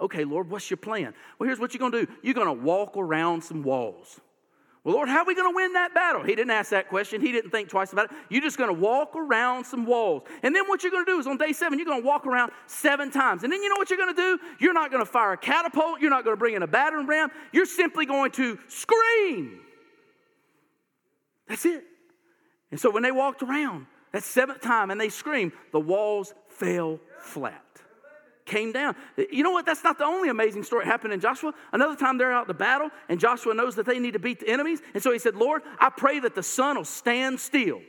Okay, 0.00 0.24
Lord, 0.24 0.48
what's 0.48 0.70
your 0.70 0.78
plan? 0.78 1.12
Well, 1.38 1.46
here's 1.46 1.60
what 1.60 1.74
you're 1.74 1.78
going 1.78 1.92
to 1.92 2.06
do 2.06 2.12
you're 2.22 2.34
going 2.34 2.46
to 2.46 2.64
walk 2.64 2.96
around 2.96 3.42
some 3.42 3.62
walls. 3.62 4.18
Well, 4.84 4.94
Lord, 4.94 5.10
how 5.10 5.18
are 5.18 5.26
we 5.26 5.34
going 5.34 5.52
to 5.52 5.54
win 5.54 5.74
that 5.74 5.92
battle? 5.92 6.22
He 6.22 6.34
didn't 6.34 6.50
ask 6.50 6.70
that 6.70 6.88
question. 6.88 7.20
He 7.20 7.30
didn't 7.30 7.50
think 7.50 7.68
twice 7.68 7.92
about 7.92 8.06
it. 8.06 8.16
You're 8.30 8.40
just 8.40 8.56
going 8.56 8.74
to 8.74 8.80
walk 8.80 9.14
around 9.14 9.64
some 9.64 9.84
walls. 9.84 10.22
And 10.42 10.56
then 10.56 10.66
what 10.66 10.82
you're 10.82 10.90
going 10.90 11.04
to 11.04 11.12
do 11.12 11.20
is 11.20 11.26
on 11.26 11.36
day 11.36 11.52
seven, 11.52 11.78
you're 11.78 11.86
going 11.86 12.00
to 12.00 12.06
walk 12.06 12.26
around 12.26 12.52
seven 12.66 13.10
times. 13.10 13.44
And 13.44 13.52
then 13.52 13.62
you 13.62 13.68
know 13.68 13.76
what 13.76 13.90
you're 13.90 13.98
going 13.98 14.14
to 14.14 14.20
do? 14.20 14.38
You're 14.58 14.72
not 14.72 14.90
going 14.90 15.04
to 15.04 15.10
fire 15.10 15.34
a 15.34 15.36
catapult. 15.36 16.00
You're 16.00 16.10
not 16.10 16.24
going 16.24 16.34
to 16.34 16.38
bring 16.38 16.54
in 16.54 16.62
a 16.62 16.66
battering 16.66 17.06
ram. 17.06 17.28
You're 17.52 17.66
simply 17.66 18.06
going 18.06 18.32
to 18.32 18.58
scream. 18.66 19.60
That's 21.46 21.66
it. 21.66 21.84
And 22.72 22.80
so 22.80 22.90
when 22.90 23.04
they 23.04 23.12
walked 23.12 23.42
around 23.42 23.86
that 24.10 24.24
seventh 24.24 24.60
time 24.60 24.90
and 24.90 25.00
they 25.00 25.08
screamed, 25.08 25.52
the 25.70 25.80
walls 25.80 26.34
fell 26.48 26.98
flat 27.20 27.62
came 28.44 28.72
down. 28.72 28.94
You 29.30 29.42
know 29.42 29.50
what? 29.50 29.66
That's 29.66 29.84
not 29.84 29.98
the 29.98 30.04
only 30.04 30.28
amazing 30.28 30.62
story 30.64 30.84
that 30.84 30.90
happened 30.90 31.12
in 31.12 31.20
Joshua. 31.20 31.54
Another 31.72 31.96
time 31.96 32.18
they're 32.18 32.32
out 32.32 32.48
to 32.48 32.54
battle, 32.54 32.90
and 33.08 33.18
Joshua 33.18 33.54
knows 33.54 33.76
that 33.76 33.86
they 33.86 33.98
need 33.98 34.12
to 34.12 34.18
beat 34.18 34.40
the 34.40 34.48
enemies. 34.48 34.80
And 34.94 35.02
so 35.02 35.12
he 35.12 35.18
said, 35.18 35.36
Lord, 35.36 35.62
I 35.78 35.90
pray 35.90 36.20
that 36.20 36.34
the 36.34 36.42
sun 36.42 36.76
will 36.76 36.84
stand 36.84 37.40
still. 37.40 37.80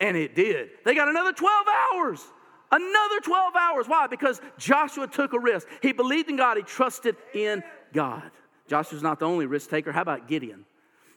And 0.00 0.16
it 0.16 0.34
did. 0.34 0.70
They 0.84 0.94
got 0.94 1.08
another 1.08 1.32
12 1.32 1.66
hours. 1.68 2.20
Another 2.72 3.20
12 3.22 3.54
hours. 3.54 3.86
Why? 3.86 4.06
Because 4.08 4.40
Joshua 4.58 5.06
took 5.06 5.32
a 5.32 5.38
risk. 5.38 5.68
He 5.82 5.92
believed 5.92 6.28
in 6.28 6.36
God, 6.36 6.56
he 6.56 6.62
trusted 6.62 7.16
in 7.32 7.62
God. 7.92 8.30
Joshua's 8.66 9.02
not 9.02 9.20
the 9.20 9.26
only 9.26 9.46
risk 9.46 9.70
taker. 9.70 9.92
How 9.92 10.02
about 10.02 10.26
Gideon? 10.26 10.64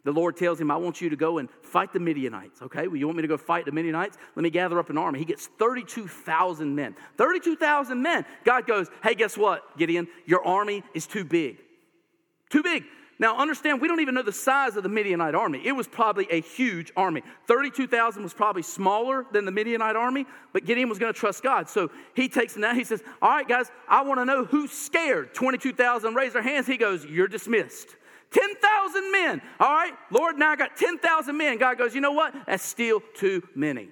The 0.08 0.14
Lord 0.14 0.38
tells 0.38 0.60
him, 0.62 0.72
I 0.72 0.78
want 0.78 1.02
you 1.02 1.10
to 1.10 1.18
go 1.18 1.38
and 1.38 1.50
fight 1.64 1.92
the 1.92 2.00
Midianites. 2.00 2.62
Okay, 2.62 2.88
well, 2.88 2.96
you 2.96 3.06
want 3.08 3.18
me 3.18 3.24
to 3.24 3.28
go 3.28 3.36
fight 3.36 3.66
the 3.66 3.74
Midianites? 3.74 4.18
Let 4.38 4.44
me 4.44 4.50
gather 4.50 4.80
up 4.80 4.90
an 4.90 4.98
army. 4.98 5.20
He 5.20 5.26
gets 5.26 5.48
32,000 5.60 6.74
men. 6.74 6.96
32,000 7.18 8.02
men. 8.02 8.26
God 8.46 8.66
goes, 8.66 8.88
Hey, 9.04 9.16
guess 9.16 9.38
what, 9.38 9.78
Gideon? 9.78 10.08
Your 10.26 10.46
army 10.48 10.84
is 10.94 11.08
too 11.08 11.26
big. 11.26 11.58
Too 12.50 12.64
big. 12.64 12.86
Now, 13.20 13.38
understand, 13.38 13.82
we 13.82 13.90
don't 13.90 14.00
even 14.00 14.16
know 14.16 14.22
the 14.22 14.32
size 14.32 14.78
of 14.78 14.84
the 14.84 14.90
Midianite 14.90 15.36
army. 15.36 15.62
It 15.66 15.74
was 15.74 15.88
probably 15.88 16.28
a 16.32 16.40
huge 16.40 16.92
army. 16.96 17.24
32,000 17.48 18.24
was 18.24 18.34
probably 18.34 18.62
smaller 18.62 19.26
than 19.34 19.44
the 19.44 19.52
Midianite 19.52 19.96
army, 19.96 20.26
but 20.54 20.66
Gideon 20.66 20.88
was 20.88 21.00
going 21.00 21.12
to 21.12 21.20
trust 21.20 21.44
God. 21.44 21.68
So 21.68 21.90
he 22.14 22.30
takes 22.30 22.54
them 22.54 22.62
down. 22.62 22.76
He 22.76 22.86
says, 22.86 23.04
All 23.22 23.30
right, 23.30 23.48
guys, 23.48 23.72
I 23.90 24.04
want 24.04 24.22
to 24.22 24.26
know 24.26 24.46
who's 24.46 24.72
scared. 24.72 25.34
22,000 25.34 26.14
raise 26.14 26.32
their 26.32 26.44
hands. 26.44 26.66
He 26.66 26.78
goes, 26.78 27.04
You're 27.04 27.28
dismissed. 27.28 27.90
10,000 28.32 29.12
men. 29.12 29.42
All 29.60 29.74
right, 29.74 29.94
Lord, 30.12 30.38
now 30.38 30.52
I 30.52 30.56
got 30.56 30.76
10,000 30.76 31.38
men. 31.38 31.58
God 31.58 31.78
goes, 31.78 31.96
you 31.96 32.02
know 32.02 32.12
what? 32.12 32.34
That's 32.46 32.64
still 32.64 33.02
too 33.16 33.42
many. 33.56 33.90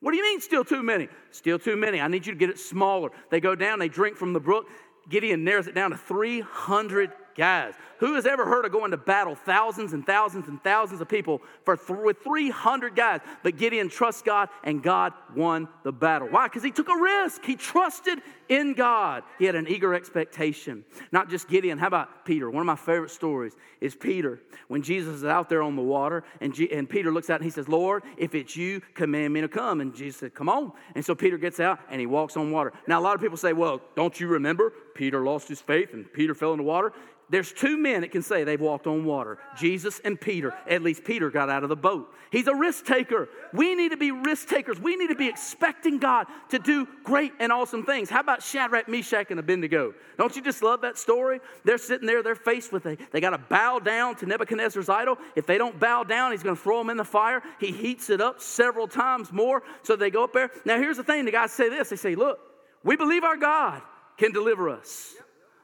What 0.00 0.12
do 0.12 0.16
you 0.16 0.22
mean, 0.22 0.40
still 0.40 0.64
too 0.64 0.82
many? 0.82 1.08
Still 1.30 1.58
too 1.58 1.76
many. 1.76 2.00
I 2.00 2.08
need 2.08 2.26
you 2.26 2.32
to 2.32 2.38
get 2.38 2.50
it 2.50 2.58
smaller. 2.58 3.10
They 3.30 3.40
go 3.40 3.54
down, 3.54 3.78
they 3.78 3.88
drink 3.88 4.16
from 4.16 4.32
the 4.32 4.40
brook. 4.40 4.66
Gideon 5.08 5.42
narrows 5.42 5.66
it 5.66 5.74
down 5.74 5.90
to 5.90 5.96
300 5.96 7.12
guys. 7.38 7.72
Who 7.98 8.14
has 8.14 8.26
ever 8.26 8.44
heard 8.44 8.64
of 8.64 8.72
going 8.72 8.90
to 8.90 8.96
battle 8.96 9.34
thousands 9.34 9.92
and 9.92 10.04
thousands 10.04 10.48
and 10.48 10.62
thousands 10.62 11.00
of 11.00 11.08
people 11.08 11.40
for 11.64 11.76
th- 11.76 11.98
with 11.98 12.18
300 12.22 12.94
guys? 12.94 13.20
But 13.42 13.56
Gideon 13.56 13.88
trusts 13.88 14.22
God 14.22 14.50
and 14.62 14.82
God 14.82 15.14
won 15.34 15.68
the 15.84 15.92
battle. 15.92 16.28
Why? 16.28 16.46
Because 16.46 16.62
he 16.62 16.70
took 16.70 16.88
a 16.88 16.96
risk. 16.96 17.44
He 17.44 17.56
trusted 17.56 18.20
in 18.48 18.74
God. 18.74 19.24
He 19.38 19.46
had 19.46 19.54
an 19.54 19.66
eager 19.68 19.94
expectation. 19.94 20.84
Not 21.10 21.28
just 21.28 21.48
Gideon. 21.48 21.78
How 21.78 21.88
about 21.88 22.24
Peter? 22.24 22.50
One 22.50 22.60
of 22.60 22.66
my 22.66 22.76
favorite 22.76 23.10
stories 23.10 23.54
is 23.80 23.94
Peter. 23.94 24.40
When 24.68 24.82
Jesus 24.82 25.16
is 25.16 25.24
out 25.24 25.48
there 25.48 25.62
on 25.62 25.76
the 25.76 25.82
water 25.82 26.24
and, 26.40 26.54
G- 26.54 26.72
and 26.72 26.88
Peter 26.88 27.10
looks 27.12 27.30
out 27.30 27.36
and 27.40 27.44
he 27.44 27.50
says, 27.50 27.68
Lord, 27.68 28.02
if 28.16 28.34
it's 28.34 28.56
you, 28.56 28.80
command 28.94 29.32
me 29.32 29.40
to 29.40 29.48
come. 29.48 29.80
And 29.80 29.94
Jesus 29.94 30.20
said, 30.20 30.34
Come 30.34 30.48
on. 30.48 30.72
And 30.94 31.04
so 31.04 31.14
Peter 31.14 31.38
gets 31.38 31.60
out 31.60 31.80
and 31.90 32.00
he 32.00 32.06
walks 32.06 32.36
on 32.36 32.50
water. 32.50 32.72
Now, 32.86 33.00
a 33.00 33.02
lot 33.02 33.14
of 33.14 33.20
people 33.20 33.36
say, 33.36 33.52
Well, 33.52 33.80
don't 33.96 34.18
you 34.18 34.28
remember? 34.28 34.72
Peter 34.98 35.22
lost 35.22 35.48
his 35.48 35.60
faith 35.60 35.94
and 35.94 36.12
Peter 36.12 36.34
fell 36.34 36.50
in 36.52 36.58
the 36.58 36.64
water. 36.64 36.92
There's 37.30 37.52
two 37.52 37.76
men 37.76 38.00
that 38.00 38.10
can 38.10 38.22
say 38.22 38.42
they've 38.42 38.60
walked 38.60 38.88
on 38.88 39.04
water 39.04 39.38
Jesus 39.56 40.00
and 40.04 40.20
Peter. 40.20 40.52
At 40.66 40.82
least 40.82 41.04
Peter 41.04 41.30
got 41.30 41.48
out 41.48 41.62
of 41.62 41.68
the 41.68 41.76
boat. 41.76 42.12
He's 42.32 42.48
a 42.48 42.54
risk 42.54 42.84
taker. 42.84 43.28
We 43.52 43.76
need 43.76 43.90
to 43.90 43.96
be 43.96 44.10
risk 44.10 44.48
takers. 44.48 44.80
We 44.80 44.96
need 44.96 45.08
to 45.08 45.14
be 45.14 45.28
expecting 45.28 45.98
God 45.98 46.26
to 46.48 46.58
do 46.58 46.88
great 47.04 47.32
and 47.38 47.52
awesome 47.52 47.84
things. 47.84 48.10
How 48.10 48.20
about 48.20 48.42
Shadrach, 48.42 48.88
Meshach, 48.88 49.30
and 49.30 49.38
Abednego? 49.38 49.94
Don't 50.18 50.34
you 50.34 50.42
just 50.42 50.64
love 50.64 50.80
that 50.80 50.98
story? 50.98 51.38
They're 51.64 51.78
sitting 51.78 52.06
there, 52.06 52.24
they're 52.24 52.34
faced 52.34 52.72
with 52.72 52.84
a, 52.86 52.98
they 53.12 53.20
got 53.20 53.30
to 53.30 53.38
bow 53.38 53.78
down 53.78 54.16
to 54.16 54.26
Nebuchadnezzar's 54.26 54.88
idol. 54.88 55.16
If 55.36 55.46
they 55.46 55.58
don't 55.58 55.78
bow 55.78 56.02
down, 56.02 56.32
he's 56.32 56.42
going 56.42 56.56
to 56.56 56.62
throw 56.62 56.78
them 56.78 56.90
in 56.90 56.96
the 56.96 57.04
fire. 57.04 57.40
He 57.60 57.70
heats 57.70 58.10
it 58.10 58.20
up 58.20 58.40
several 58.40 58.88
times 58.88 59.32
more. 59.32 59.62
So 59.84 59.94
they 59.94 60.10
go 60.10 60.24
up 60.24 60.32
there. 60.32 60.50
Now, 60.64 60.78
here's 60.78 60.96
the 60.96 61.04
thing 61.04 61.24
the 61.24 61.30
guys 61.30 61.52
say 61.52 61.68
this 61.68 61.90
they 61.90 61.96
say, 61.96 62.16
Look, 62.16 62.40
we 62.82 62.96
believe 62.96 63.22
our 63.22 63.36
God 63.36 63.80
can 64.18 64.32
deliver 64.32 64.68
us. 64.68 65.14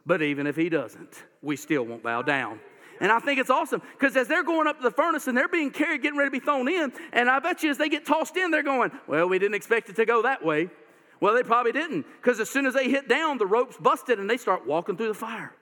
But 0.06 0.22
even 0.22 0.46
if 0.46 0.56
he 0.56 0.68
doesn't, 0.68 1.24
we 1.42 1.56
still 1.56 1.84
won't 1.84 2.02
bow 2.02 2.22
down. 2.22 2.60
And 3.00 3.10
I 3.10 3.18
think 3.18 3.40
it's 3.40 3.50
awesome 3.50 3.82
because 3.98 4.16
as 4.16 4.28
they're 4.28 4.44
going 4.44 4.66
up 4.66 4.76
to 4.78 4.82
the 4.82 4.90
furnace 4.90 5.26
and 5.26 5.36
they're 5.36 5.48
being 5.48 5.70
carried, 5.70 6.02
getting 6.02 6.18
ready 6.18 6.28
to 6.28 6.40
be 6.40 6.44
thrown 6.44 6.68
in, 6.68 6.92
and 7.12 7.28
I 7.28 7.40
bet 7.40 7.62
you 7.62 7.70
as 7.70 7.78
they 7.78 7.88
get 7.88 8.06
tossed 8.06 8.36
in, 8.36 8.50
they're 8.50 8.62
going, 8.62 8.92
Well, 9.08 9.28
we 9.28 9.38
didn't 9.38 9.54
expect 9.54 9.88
it 9.90 9.96
to 9.96 10.06
go 10.06 10.22
that 10.22 10.44
way. 10.44 10.70
Well, 11.20 11.34
they 11.34 11.42
probably 11.42 11.72
didn't 11.72 12.06
because 12.20 12.38
as 12.38 12.48
soon 12.48 12.66
as 12.66 12.74
they 12.74 12.88
hit 12.88 13.08
down, 13.08 13.38
the 13.38 13.46
ropes 13.46 13.76
busted 13.78 14.18
and 14.18 14.30
they 14.30 14.36
start 14.36 14.66
walking 14.66 14.96
through 14.96 15.08
the 15.08 15.14
fire. 15.14 15.52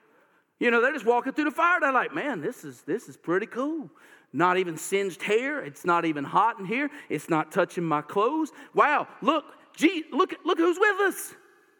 You 0.58 0.70
know, 0.70 0.82
they're 0.82 0.92
just 0.92 1.06
walking 1.06 1.32
through 1.32 1.46
the 1.46 1.50
fire. 1.50 1.80
They're 1.80 1.92
like, 1.92 2.14
Man, 2.14 2.40
this 2.42 2.64
is, 2.64 2.82
this 2.82 3.08
is 3.08 3.16
pretty 3.16 3.46
cool. 3.46 3.90
Not 4.34 4.58
even 4.58 4.76
singed 4.76 5.22
hair. 5.22 5.62
It's 5.62 5.84
not 5.84 6.04
even 6.04 6.24
hot 6.24 6.58
in 6.58 6.66
here. 6.66 6.90
It's 7.08 7.28
not 7.28 7.52
touching 7.52 7.84
my 7.84 8.02
clothes. 8.02 8.50
Wow, 8.74 9.08
look, 9.20 9.44
gee, 9.76 10.04
look, 10.12 10.34
look 10.44 10.58
who's 10.58 10.78
with 10.78 11.00
us. 11.00 11.34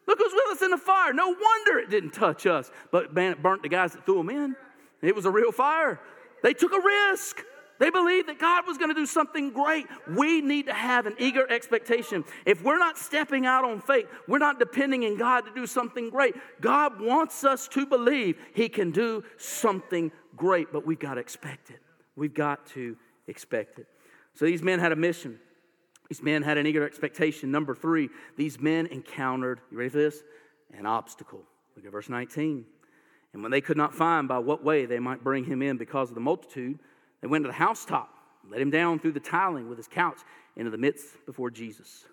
Look 0.07 0.19
who's 0.19 0.33
with 0.33 0.57
us 0.57 0.63
in 0.63 0.71
the 0.71 0.79
fire. 0.79 1.13
No 1.13 1.29
wonder 1.29 1.79
it 1.79 1.91
didn't 1.91 2.13
touch 2.13 2.47
us. 2.47 2.71
But 2.91 3.15
man, 3.15 3.33
it 3.33 3.43
burnt 3.43 3.63
the 3.63 3.69
guys 3.69 3.93
that 3.93 4.05
threw 4.05 4.17
them 4.19 4.31
in. 4.31 4.57
It 5.01 5.15
was 5.15 5.27
a 5.27 5.31
real 5.31 5.53
fire. 5.53 6.01
They 6.43 6.55
took 6.55 6.73
a 6.73 6.81
risk. 6.81 7.43
They 7.79 7.91
believed 7.91 8.29
that 8.29 8.39
God 8.39 8.65
was 8.67 8.79
going 8.79 8.91
to 8.91 8.95
do 8.95 9.07
something 9.07 9.51
great. 9.51 9.87
We 10.09 10.41
need 10.41 10.67
to 10.67 10.73
have 10.73 11.07
an 11.07 11.17
eager 11.19 11.51
expectation. 11.51 12.25
If 12.47 12.63
we're 12.63 12.79
not 12.79 12.97
stepping 12.97 13.45
out 13.45 13.65
on 13.65 13.81
faith, 13.81 14.07
we're 14.29 14.39
not 14.39 14.61
depending 14.61 15.03
in 15.03 15.17
God 15.17 15.47
to 15.47 15.55
do 15.55 15.67
something 15.67 16.11
great. 16.11 16.37
God 16.61 17.01
wants 17.01 17.43
us 17.43 17.67
to 17.69 17.85
believe 17.85 18.39
He 18.55 18.69
can 18.69 18.93
do 18.93 19.25
something 19.37 20.13
great, 20.37 20.73
but 20.73 20.87
we've 20.87 20.99
got 20.99 21.15
to 21.15 21.21
expect 21.21 21.71
it. 21.71 21.81
We've 22.15 22.35
got 22.35 22.67
to 22.69 22.97
expect 23.27 23.81
it. 23.81 23.89
So 24.35 24.45
these 24.45 24.63
men 24.63 24.79
had 24.79 24.93
a 24.93 24.97
mission. 24.97 25.41
These 26.13 26.23
men 26.23 26.43
had 26.43 26.59
an 26.59 26.67
eager 26.67 26.85
expectation. 26.85 27.51
Number 27.51 27.75
three, 27.75 28.11
these 28.37 28.61
men 28.61 28.87
encountered, 28.89 29.61
you 29.71 29.79
ready 29.79 29.89
for 29.89 29.97
this? 29.97 30.23
An 30.77 30.85
obstacle. 30.85 31.41
Look 31.75 31.87
at 31.87 31.91
verse 31.91 32.11
19. 32.11 32.67
And 33.33 33.43
when 33.43 33.51
they 33.51 33.63
could 33.63 33.79
not 33.79 33.95
find 33.95 34.29
by 34.29 34.39
what 34.39 34.63
way 34.63 34.85
they 34.85 34.99
might 34.99 35.25
bring 35.25 35.47
him 35.47 35.63
in 35.63 35.79
because 35.79 36.11
of 36.11 36.15
the 36.15 36.21
multitude, 36.21 36.79
they 37.23 37.29
went 37.29 37.45
to 37.45 37.49
the 37.49 37.55
housetop, 37.55 38.11
let 38.51 38.61
him 38.61 38.69
down 38.69 38.99
through 38.99 39.13
the 39.13 39.21
tiling 39.21 39.71
with 39.71 39.79
his 39.79 39.89
couch 39.89 40.19
into 40.55 40.71
the 40.71 40.77
midst 40.77 41.07
before 41.25 41.51
Jesus. 41.51 42.05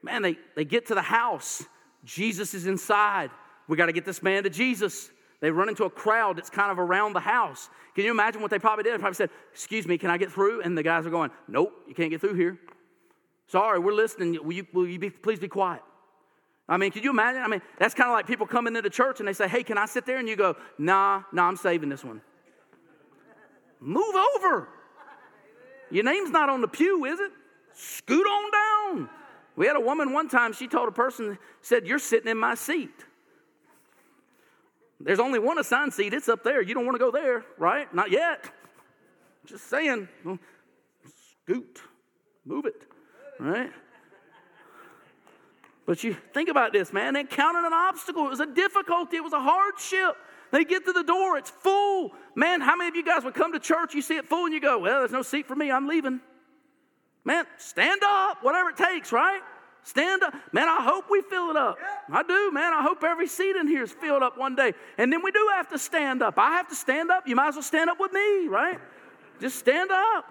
Man, 0.00 0.22
they, 0.22 0.38
they 0.54 0.64
get 0.64 0.86
to 0.86 0.94
the 0.94 1.02
house. 1.02 1.64
Jesus 2.04 2.54
is 2.54 2.66
inside. 2.68 3.32
We 3.66 3.76
got 3.76 3.86
to 3.86 3.92
get 3.92 4.04
this 4.04 4.22
man 4.22 4.44
to 4.44 4.50
Jesus. 4.50 5.10
They 5.40 5.50
run 5.50 5.68
into 5.68 5.84
a 5.84 5.90
crowd 5.90 6.36
that's 6.36 6.50
kind 6.50 6.70
of 6.70 6.78
around 6.78 7.14
the 7.14 7.20
house. 7.20 7.70
Can 7.94 8.04
you 8.04 8.10
imagine 8.10 8.42
what 8.42 8.50
they 8.50 8.58
probably 8.58 8.84
did? 8.84 8.94
They 8.94 8.98
probably 8.98 9.14
said, 9.14 9.30
Excuse 9.52 9.86
me, 9.86 9.96
can 9.96 10.10
I 10.10 10.18
get 10.18 10.30
through? 10.30 10.62
And 10.62 10.76
the 10.76 10.82
guys 10.82 11.06
are 11.06 11.10
going, 11.10 11.30
Nope, 11.48 11.72
you 11.88 11.94
can't 11.94 12.10
get 12.10 12.20
through 12.20 12.34
here. 12.34 12.58
Sorry, 13.46 13.78
we're 13.78 13.94
listening. 13.94 14.38
Will 14.44 14.52
you, 14.52 14.66
will 14.72 14.86
you 14.86 14.98
be, 14.98 15.10
please 15.10 15.38
be 15.38 15.48
quiet? 15.48 15.82
I 16.68 16.76
mean, 16.76 16.92
can 16.92 17.02
you 17.02 17.10
imagine? 17.10 17.42
I 17.42 17.48
mean, 17.48 17.62
that's 17.78 17.94
kind 17.94 18.08
of 18.08 18.12
like 18.12 18.26
people 18.26 18.46
coming 18.46 18.76
into 18.76 18.90
church 18.90 19.18
and 19.18 19.26
they 19.26 19.32
say, 19.32 19.48
Hey, 19.48 19.62
can 19.62 19.78
I 19.78 19.86
sit 19.86 20.04
there? 20.04 20.18
And 20.18 20.28
you 20.28 20.36
go, 20.36 20.56
Nah, 20.78 21.22
nah, 21.32 21.48
I'm 21.48 21.56
saving 21.56 21.88
this 21.88 22.04
one. 22.04 22.20
Move 23.80 24.14
over. 24.36 24.68
Your 25.90 26.04
name's 26.04 26.30
not 26.30 26.50
on 26.50 26.60
the 26.60 26.68
pew, 26.68 27.06
is 27.06 27.18
it? 27.18 27.32
Scoot 27.72 28.26
on 28.26 28.50
down. 28.52 29.10
We 29.56 29.66
had 29.66 29.76
a 29.76 29.80
woman 29.80 30.12
one 30.12 30.28
time, 30.28 30.52
she 30.52 30.68
told 30.68 30.88
a 30.88 30.92
person, 30.92 31.38
said, 31.62 31.86
You're 31.86 31.98
sitting 31.98 32.30
in 32.30 32.36
my 32.36 32.54
seat. 32.54 33.06
There's 35.00 35.18
only 35.18 35.38
one 35.38 35.58
assigned 35.58 35.94
seat, 35.94 36.12
it's 36.12 36.28
up 36.28 36.44
there. 36.44 36.60
You 36.60 36.74
don't 36.74 36.84
want 36.84 36.94
to 36.94 36.98
go 36.98 37.10
there, 37.10 37.44
right? 37.58 37.92
Not 37.94 38.10
yet. 38.10 38.50
Just 39.46 39.68
saying. 39.68 40.08
Scoot. 41.44 41.80
Move 42.44 42.66
it, 42.66 42.82
right? 43.38 43.70
But 45.86 46.04
you 46.04 46.16
think 46.34 46.48
about 46.48 46.72
this, 46.72 46.92
man. 46.92 47.14
They 47.14 47.20
encountered 47.20 47.64
an 47.64 47.72
obstacle. 47.72 48.26
It 48.26 48.30
was 48.30 48.40
a 48.40 48.46
difficulty, 48.46 49.16
it 49.16 49.24
was 49.24 49.32
a 49.32 49.40
hardship. 49.40 50.16
They 50.52 50.64
get 50.64 50.84
to 50.84 50.92
the 50.92 51.02
door, 51.02 51.36
it's 51.36 51.50
full. 51.50 52.12
Man, 52.34 52.60
how 52.60 52.76
many 52.76 52.88
of 52.88 52.96
you 52.96 53.04
guys 53.04 53.24
would 53.24 53.34
come 53.34 53.52
to 53.52 53.58
church, 53.58 53.94
you 53.94 54.02
see 54.02 54.16
it 54.16 54.28
full, 54.28 54.44
and 54.44 54.54
you 54.54 54.60
go, 54.60 54.78
Well, 54.78 55.00
there's 55.00 55.12
no 55.12 55.22
seat 55.22 55.46
for 55.46 55.56
me, 55.56 55.70
I'm 55.70 55.88
leaving. 55.88 56.20
Man, 57.24 57.44
stand 57.58 58.02
up, 58.04 58.38
whatever 58.42 58.70
it 58.70 58.76
takes, 58.76 59.12
right? 59.12 59.40
Stand 59.82 60.22
up. 60.22 60.34
Man, 60.52 60.68
I 60.68 60.82
hope 60.82 61.06
we 61.10 61.22
fill 61.22 61.50
it 61.50 61.56
up. 61.56 61.78
I 62.12 62.22
do, 62.22 62.50
man. 62.52 62.72
I 62.72 62.82
hope 62.82 63.02
every 63.02 63.26
seat 63.26 63.56
in 63.56 63.66
here 63.66 63.82
is 63.82 63.92
filled 63.92 64.22
up 64.22 64.36
one 64.36 64.54
day. 64.54 64.74
And 64.98 65.12
then 65.12 65.22
we 65.22 65.30
do 65.30 65.48
have 65.54 65.68
to 65.70 65.78
stand 65.78 66.22
up. 66.22 66.38
I 66.38 66.50
have 66.52 66.68
to 66.68 66.74
stand 66.74 67.10
up. 67.10 67.26
You 67.26 67.34
might 67.34 67.48
as 67.48 67.54
well 67.54 67.62
stand 67.62 67.88
up 67.88 67.98
with 67.98 68.12
me, 68.12 68.46
right? 68.46 68.78
Just 69.40 69.58
stand 69.58 69.90
up. 69.90 70.26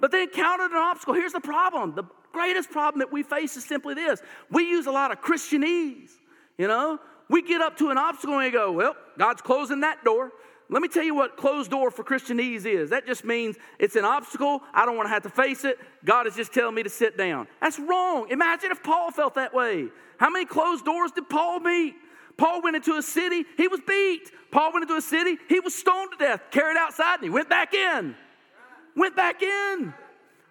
But 0.00 0.12
they 0.12 0.22
encountered 0.22 0.70
an 0.70 0.76
obstacle. 0.76 1.14
Here's 1.14 1.32
the 1.32 1.40
problem 1.40 1.94
the 1.94 2.04
greatest 2.32 2.70
problem 2.70 2.98
that 2.98 3.12
we 3.12 3.22
face 3.22 3.56
is 3.56 3.64
simply 3.64 3.94
this 3.94 4.20
we 4.50 4.64
use 4.64 4.86
a 4.86 4.90
lot 4.90 5.12
of 5.12 5.20
Christianese, 5.20 6.10
you 6.58 6.68
know? 6.68 6.98
We 7.28 7.42
get 7.42 7.62
up 7.62 7.78
to 7.78 7.88
an 7.90 7.96
obstacle 7.96 8.34
and 8.34 8.44
we 8.44 8.50
go, 8.50 8.70
well, 8.70 8.96
God's 9.18 9.40
closing 9.40 9.80
that 9.80 10.04
door. 10.04 10.30
Let 10.74 10.82
me 10.82 10.88
tell 10.88 11.04
you 11.04 11.14
what 11.14 11.36
closed 11.36 11.70
door 11.70 11.92
for 11.92 12.02
Christianese 12.02 12.66
is. 12.66 12.90
That 12.90 13.06
just 13.06 13.24
means 13.24 13.54
it's 13.78 13.94
an 13.94 14.04
obstacle. 14.04 14.60
I 14.74 14.84
don't 14.84 14.96
want 14.96 15.06
to 15.06 15.10
have 15.10 15.22
to 15.22 15.28
face 15.28 15.64
it. 15.64 15.78
God 16.04 16.26
is 16.26 16.34
just 16.34 16.52
telling 16.52 16.74
me 16.74 16.82
to 16.82 16.90
sit 16.90 17.16
down. 17.16 17.46
That's 17.60 17.78
wrong. 17.78 18.26
Imagine 18.28 18.72
if 18.72 18.82
Paul 18.82 19.12
felt 19.12 19.34
that 19.34 19.54
way. 19.54 19.86
How 20.18 20.30
many 20.30 20.46
closed 20.46 20.84
doors 20.84 21.12
did 21.12 21.28
Paul 21.30 21.60
meet? 21.60 21.94
Paul 22.36 22.60
went 22.60 22.74
into 22.74 22.96
a 22.96 23.02
city, 23.02 23.44
he 23.56 23.68
was 23.68 23.78
beat. 23.86 24.32
Paul 24.50 24.72
went 24.72 24.82
into 24.82 24.96
a 24.96 25.00
city, 25.00 25.38
he 25.48 25.60
was 25.60 25.76
stoned 25.76 26.10
to 26.10 26.18
death, 26.18 26.40
carried 26.50 26.76
outside, 26.76 27.14
and 27.14 27.22
he 27.22 27.30
went 27.30 27.48
back 27.48 27.72
in. 27.72 28.16
Went 28.96 29.14
back 29.14 29.44
in. 29.44 29.94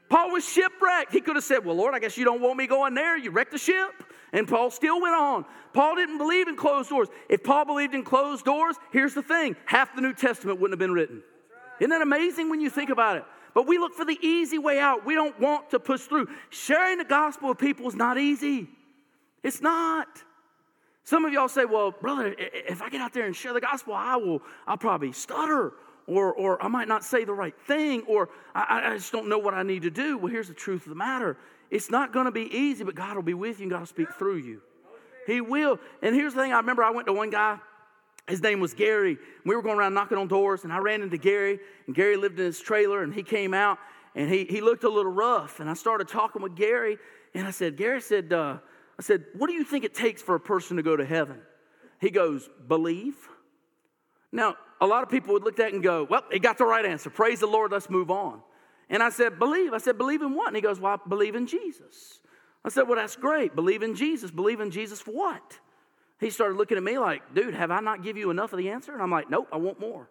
Paul 0.08 0.32
was 0.32 0.48
shipwrecked. 0.48 1.12
He 1.12 1.20
could 1.20 1.36
have 1.36 1.44
said, 1.44 1.66
Well, 1.66 1.76
Lord, 1.76 1.96
I 1.96 2.00
guess 2.00 2.18
you 2.18 2.24
don't 2.24 2.40
want 2.40 2.56
me 2.56 2.66
going 2.66 2.94
there. 2.94 3.18
You 3.18 3.32
wrecked 3.32 3.52
the 3.52 3.58
ship. 3.58 3.92
And 4.34 4.48
Paul 4.48 4.72
still 4.72 5.00
went 5.00 5.16
on. 5.16 5.46
Paul 5.74 5.96
didn't 5.96 6.18
believe 6.18 6.48
in 6.48 6.56
closed 6.56 6.90
doors. 6.90 7.08
If 7.30 7.44
Paul 7.44 7.66
believed 7.66 7.94
in 7.94 8.04
closed 8.04 8.44
doors, 8.44 8.76
here's 8.92 9.14
the 9.14 9.22
thing 9.22 9.56
half 9.66 9.96
the 9.96 10.02
New 10.02 10.14
Testament 10.14 10.60
wouldn't 10.60 10.74
have 10.74 10.80
been 10.80 10.94
written. 10.94 11.22
Isn't 11.80 11.92
that 11.92 12.02
amazing 12.02 12.50
when 12.50 12.60
you 12.60 12.70
think 12.70 12.90
about 12.90 13.18
it? 13.18 13.26
But 13.54 13.68
we 13.68 13.78
look 13.78 13.94
for 13.94 14.06
the 14.06 14.18
easy 14.22 14.58
way 14.58 14.80
out. 14.80 15.06
We 15.06 15.14
don't 15.14 15.40
want 15.40 15.70
to 15.70 15.80
push 15.80 16.02
through. 16.02 16.28
Sharing 16.50 16.98
the 16.98 17.06
gospel 17.06 17.50
with 17.50 17.60
people 17.60 17.88
is 17.88 17.96
not 17.96 18.18
easy. 18.18 18.68
It's 19.44 19.62
not. 19.62 20.08
Some 21.04 21.26
of 21.26 21.34
y'all 21.34 21.50
say, 21.50 21.66
well, 21.66 21.92
brother, 21.92 22.34
if 22.38 22.82
I 22.82 22.90
get 22.90 23.02
out 23.02 23.14
there 23.14 23.26
and 23.26 23.36
share 23.36 23.54
the 23.54 23.62
gospel, 23.62 23.94
I 23.94 24.16
will, 24.16 24.42
I'll 24.66 24.78
probably 24.78 25.12
stutter, 25.12 25.74
or, 26.08 26.34
or 26.34 26.64
I 26.64 26.68
might 26.68 26.88
not 26.88 27.04
say 27.04 27.26
the 27.26 27.34
right 27.34 27.54
thing, 27.68 28.04
or 28.08 28.30
I, 28.56 28.84
I 28.86 28.96
just 28.96 29.12
don't 29.12 29.28
know 29.28 29.38
what 29.38 29.54
I 29.54 29.64
need 29.64 29.84
to 29.84 29.92
do. 29.92 30.18
Well, 30.18 30.32
here's 30.32 30.48
the 30.48 30.54
truth 30.54 30.84
of 30.84 30.90
the 30.90 30.96
matter 30.96 31.38
it's 31.74 31.90
not 31.90 32.14
going 32.14 32.26
to 32.26 32.32
be 32.32 32.56
easy, 32.56 32.84
but 32.84 32.94
God 32.94 33.16
will 33.16 33.24
be 33.24 33.34
with 33.34 33.60
you 33.60 33.64
and 33.64 33.72
God 33.72 33.80
will 33.80 33.88
speak 33.88 34.14
through 34.14 34.38
you. 34.38 34.62
He 35.26 35.42
will. 35.42 35.80
And 36.04 36.14
here's 36.14 36.36
the 36.36 36.42
thing 36.42 36.54
I 36.54 36.58
remember 36.58 36.84
I 36.84 36.92
went 36.92 37.08
to 37.08 37.14
one 37.14 37.32
guy, 37.32 37.58
his 38.28 38.44
name 38.44 38.60
was 38.60 38.76
Gary. 38.76 39.18
We 39.44 39.56
were 39.56 39.64
going 39.64 39.80
around 39.80 39.96
knocking 39.96 40.20
on 40.20 40.28
doors, 40.28 40.64
and 40.64 40.72
I 40.72 40.78
ran 40.78 41.02
into 41.02 41.18
Gary, 41.18 41.60
and 41.88 41.96
Gary 41.96 42.16
lived 42.16 42.40
in 42.40 42.46
his 42.46 42.60
trailer, 42.60 43.02
and 43.02 43.12
he 43.12 43.24
came 43.24 43.56
out, 43.56 43.80
and 44.14 44.30
he, 44.30 44.46
he 44.46 44.62
looked 44.62 44.84
a 44.84 44.90
little 44.90 45.12
rough. 45.12 45.60
And 45.60 45.68
I 45.68 45.74
started 45.74 46.08
talking 46.08 46.44
with 46.44 46.56
Gary, 46.56 47.00
and 47.34 47.48
I 47.48 47.52
said, 47.52 47.76
Gary 47.76 48.02
said, 48.02 48.32
uh, 48.32 48.60
I 49.00 49.02
said, 49.02 49.26
what 49.36 49.48
do 49.48 49.54
you 49.54 49.64
think 49.64 49.84
it 49.84 49.96
takes 49.96 50.22
for 50.22 50.36
a 50.36 50.40
person 50.40 50.78
to 50.78 50.84
go 50.84 50.96
to 50.96 51.06
heaven? 51.06 51.40
He 52.00 52.12
goes, 52.12 52.50
believe. 52.68 53.16
Now, 54.32 54.58
a 54.80 54.86
lot 54.86 55.02
of 55.02 55.10
people 55.10 55.34
would 55.34 55.44
look 55.44 55.60
at 55.60 55.66
that 55.66 55.74
and 55.74 55.82
go, 55.82 56.06
well, 56.08 56.24
he 56.32 56.38
got 56.38 56.60
the 56.60 56.66
right 56.66 56.86
answer. 56.86 57.10
Praise 57.10 57.40
the 57.40 57.48
Lord, 57.48 57.72
let's 57.72 57.90
move 57.90 58.12
on. 58.12 58.42
And 58.90 59.02
I 59.02 59.10
said, 59.10 59.40
Believe. 59.40 59.74
I 59.74 59.78
said, 59.78 59.98
Believe 59.98 60.22
in 60.22 60.36
what? 60.36 60.48
And 60.48 60.56
he 60.56 60.62
goes, 60.62 60.80
Well, 60.80 60.94
I 60.94 61.10
believe 61.10 61.36
in 61.36 61.48
Jesus. 61.48 62.20
I 62.66 62.70
said, 62.70 62.84
Well, 62.84 62.98
that's 62.98 63.16
great. 63.16 63.56
Believe 63.56 63.84
in 63.84 63.96
Jesus. 63.96 64.32
Believe 64.32 64.60
in 64.60 64.72
Jesus 64.72 65.02
for 65.02 65.12
what? 65.12 65.60
He 66.20 66.30
started 66.30 66.58
looking 66.58 66.78
at 66.78 66.84
me 66.84 66.98
like, 66.98 67.34
Dude, 67.34 67.54
have 67.54 67.72
I 67.72 67.80
not 67.80 68.04
give 68.04 68.18
you 68.18 68.30
enough 68.30 68.54
of 68.54 68.60
the 68.60 68.70
answer? 68.70 68.94
And 68.94 69.02
I'm 69.02 69.12
like, 69.12 69.30
Nope, 69.30 69.48
I 69.52 69.58
want 69.58 69.80
more. 69.80 70.10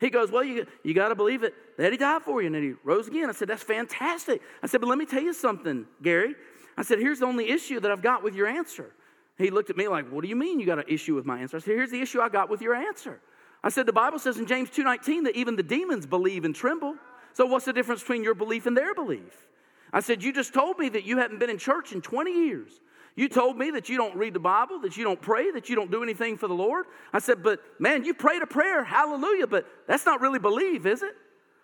He 0.00 0.10
goes, 0.10 0.30
Well, 0.30 0.44
you, 0.44 0.66
you 0.82 0.94
got 0.94 1.08
to 1.08 1.14
believe 1.14 1.42
it 1.42 1.54
that 1.78 1.92
he 1.92 1.98
died 1.98 2.22
for 2.22 2.40
you. 2.40 2.46
And 2.46 2.54
then 2.54 2.62
he 2.62 2.74
rose 2.84 3.08
again. 3.08 3.28
I 3.28 3.32
said, 3.32 3.48
That's 3.48 3.62
fantastic. 3.62 4.40
I 4.62 4.66
said, 4.66 4.80
But 4.80 4.88
let 4.88 4.98
me 4.98 5.06
tell 5.06 5.22
you 5.22 5.32
something, 5.32 5.86
Gary. 6.02 6.34
I 6.76 6.82
said, 6.82 6.98
Here's 6.98 7.20
the 7.20 7.26
only 7.26 7.50
issue 7.50 7.80
that 7.80 7.90
I've 7.90 8.02
got 8.02 8.22
with 8.22 8.34
your 8.34 8.46
answer. 8.46 8.92
He 9.38 9.50
looked 9.50 9.70
at 9.70 9.76
me 9.76 9.88
like, 9.88 10.08
What 10.10 10.22
do 10.22 10.28
you 10.28 10.36
mean 10.36 10.60
you 10.60 10.66
got 10.66 10.78
an 10.78 10.86
issue 10.88 11.14
with 11.14 11.24
my 11.24 11.40
answer? 11.40 11.56
I 11.56 11.60
said, 11.60 11.74
Here's 11.74 11.90
the 11.90 12.00
issue 12.00 12.20
I 12.20 12.28
got 12.28 12.50
with 12.50 12.60
your 12.60 12.74
answer. 12.74 13.20
I 13.62 13.68
said, 13.68 13.86
The 13.86 13.92
Bible 13.92 14.18
says 14.18 14.38
in 14.38 14.46
James 14.46 14.70
2.19 14.70 15.24
that 15.24 15.36
even 15.36 15.56
the 15.56 15.62
demons 15.62 16.06
believe 16.06 16.44
and 16.44 16.54
tremble. 16.54 16.96
So 17.36 17.44
what's 17.44 17.66
the 17.66 17.74
difference 17.74 18.00
between 18.00 18.24
your 18.24 18.34
belief 18.34 18.64
and 18.64 18.74
their 18.74 18.94
belief? 18.94 19.46
I 19.92 20.00
said, 20.00 20.22
You 20.22 20.32
just 20.32 20.54
told 20.54 20.78
me 20.78 20.88
that 20.88 21.04
you 21.04 21.18
hadn't 21.18 21.38
been 21.38 21.50
in 21.50 21.58
church 21.58 21.92
in 21.92 22.00
20 22.00 22.32
years. 22.32 22.80
You 23.14 23.28
told 23.28 23.58
me 23.58 23.70
that 23.72 23.90
you 23.90 23.98
don't 23.98 24.16
read 24.16 24.32
the 24.32 24.40
Bible, 24.40 24.78
that 24.80 24.96
you 24.96 25.04
don't 25.04 25.20
pray, 25.20 25.50
that 25.50 25.68
you 25.68 25.76
don't 25.76 25.90
do 25.90 26.02
anything 26.02 26.38
for 26.38 26.48
the 26.48 26.54
Lord. 26.54 26.86
I 27.12 27.18
said, 27.18 27.42
But 27.42 27.60
man, 27.78 28.06
you 28.06 28.14
prayed 28.14 28.40
a 28.40 28.46
prayer, 28.46 28.82
hallelujah, 28.84 29.46
but 29.46 29.66
that's 29.86 30.06
not 30.06 30.22
really 30.22 30.38
believe, 30.38 30.86
is 30.86 31.02
it? 31.02 31.12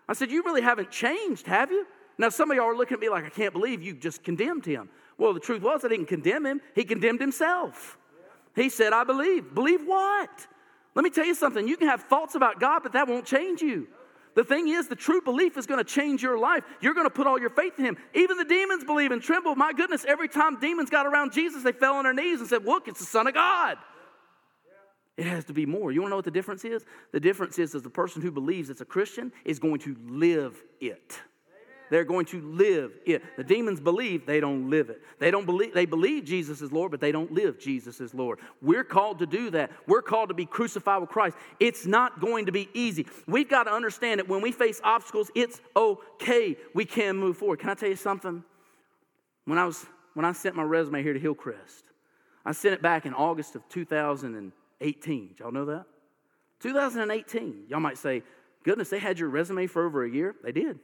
I 0.07 0.13
said, 0.13 0.31
You 0.31 0.43
really 0.43 0.61
haven't 0.61 0.91
changed, 0.91 1.47
have 1.47 1.71
you? 1.71 1.87
Now, 2.19 2.29
some 2.29 2.51
of 2.51 2.57
y'all 2.59 2.67
are 2.67 2.77
looking 2.77 2.97
at 2.97 3.01
me 3.01 3.09
like, 3.09 3.25
I 3.25 3.31
can't 3.31 3.55
believe 3.55 3.81
you 3.83 3.95
just 3.95 4.23
condemned 4.23 4.67
him. 4.67 4.91
Well, 5.17 5.33
the 5.33 5.41
truth 5.41 5.63
was, 5.63 5.87
I 5.87 5.89
didn't 5.89 6.05
condemn 6.05 6.45
him, 6.45 6.61
he 6.75 6.85
condemned 6.85 7.23
himself. 7.23 7.97
He 8.55 8.69
said, 8.69 8.93
I 8.93 9.05
believe. 9.05 9.55
Believe 9.55 9.87
what? 9.87 10.47
Let 10.95 11.03
me 11.03 11.09
tell 11.09 11.25
you 11.25 11.35
something. 11.35 11.67
You 11.67 11.79
can 11.79 11.89
have 11.89 12.03
thoughts 12.03 12.35
about 12.35 12.61
God, 12.61 12.83
but 12.83 12.93
that 12.93 13.09
won't 13.09 13.25
change 13.25 13.63
you. 13.63 13.89
The 14.35 14.45
thing 14.45 14.69
is, 14.69 14.89
the 14.89 14.97
true 14.97 15.21
belief 15.21 15.57
is 15.59 15.67
going 15.67 15.79
to 15.79 15.85
change 15.85 16.23
your 16.23 16.39
life. 16.39 16.65
You're 16.81 16.95
going 16.95 17.07
to 17.07 17.11
put 17.11 17.27
all 17.27 17.39
your 17.39 17.51
faith 17.51 17.79
in 17.79 17.85
Him. 17.85 17.97
Even 18.15 18.39
the 18.39 18.45
demons 18.45 18.85
believe 18.85 19.11
and 19.11 19.21
tremble. 19.21 19.55
My 19.55 19.73
goodness, 19.73 20.05
every 20.07 20.29
time 20.29 20.59
demons 20.59 20.91
got 20.91 21.07
around 21.07 21.33
Jesus, 21.33 21.63
they 21.63 21.73
fell 21.73 21.95
on 21.95 22.05
their 22.05 22.15
knees 22.15 22.41
and 22.41 22.49
said, 22.49 22.65
Look, 22.65 22.89
it's 22.89 23.01
the 23.01 23.07
Son 23.07 23.27
of 23.27 23.35
God. 23.35 23.77
It 25.17 25.27
has 25.27 25.45
to 25.45 25.53
be 25.53 25.67
more. 25.67 25.93
You 25.93 26.01
want 26.01 26.09
to 26.09 26.13
know 26.13 26.17
what 26.17 26.25
the 26.25 26.31
difference 26.31 26.65
is? 26.65 26.85
The 27.13 27.21
difference 27.21 27.59
is, 27.59 27.75
is 27.75 27.83
the 27.83 27.91
person 27.91 28.23
who 28.23 28.31
believes 28.31 28.71
it's 28.71 28.81
a 28.81 28.87
Christian 28.87 29.31
is 29.45 29.59
going 29.59 29.81
to 29.81 29.97
live 30.09 30.61
it. 30.81 31.21
They're 31.93 32.05
going 32.05 32.25
to 32.27 32.41
live 32.41 32.93
it. 33.05 33.23
The 33.37 33.45
demons 33.45 33.79
believe, 33.79 34.25
they 34.25 34.41
don't 34.41 34.71
live 34.71 34.89
it. 34.89 35.03
They 35.19 35.31
don't 35.31 35.45
believe 35.45 35.75
they 35.75 35.85
believe 35.85 36.25
Jesus 36.25 36.63
is 36.63 36.73
Lord, 36.73 36.91
but 36.91 37.03
they 37.03 37.13
don't 37.13 37.31
live 37.31 37.59
Jesus 37.59 38.01
is 38.01 38.15
Lord. 38.15 38.39
We're 38.63 38.83
called 38.83 39.19
to 39.19 39.27
do 39.27 39.51
that. 39.51 39.71
We're 39.87 40.01
called 40.01 40.31
to 40.31 40.35
be 40.35 40.47
crucified 40.47 41.03
with 41.03 41.11
Christ. 41.11 41.37
It's 41.61 41.85
not 41.85 42.19
going 42.19 42.47
to 42.47 42.53
be 42.53 42.71
easy. 42.73 43.07
We've 43.27 43.47
got 43.47 43.65
to 43.65 43.73
understand 43.73 44.21
that 44.21 44.27
when 44.27 44.41
we 44.41 44.53
face 44.53 44.81
obstacles, 44.83 45.31
it's 45.35 45.61
okay. 45.77 46.57
We 46.73 46.87
can 46.87 47.19
move 47.19 47.37
forward. 47.37 47.59
Can 47.59 47.69
I 47.69 47.75
tell 47.75 47.91
you 47.91 47.97
something? 47.97 48.43
When 49.45 49.59
I 49.59 49.67
was 49.67 49.85
when 50.15 50.25
I 50.25 50.33
sent 50.33 50.57
my 50.57 50.63
resume 50.63 51.03
here 51.03 51.13
to 51.13 51.21
Hillcrest, 51.21 51.91
I 52.47 52.53
sent 52.53 52.73
it 52.73 52.81
back 52.81 53.05
in 53.05 53.13
August 53.13 53.55
of 53.55 53.69
2018. 53.69 55.29
Did 55.29 55.41
y'all 55.41 55.53
know 55.53 55.67
that? 55.67 55.85
2018. 56.61 57.65
Y'all 57.69 57.81
might 57.81 57.99
say, 57.99 58.23
goodness, 58.65 58.89
they 58.89 58.99
had 58.99 59.19
your 59.19 59.29
resume 59.29 59.67
for 59.67 59.85
over 59.85 60.07
a 60.07 60.11
year. 60.11 60.35
They 60.43 60.53
did. 60.53 60.79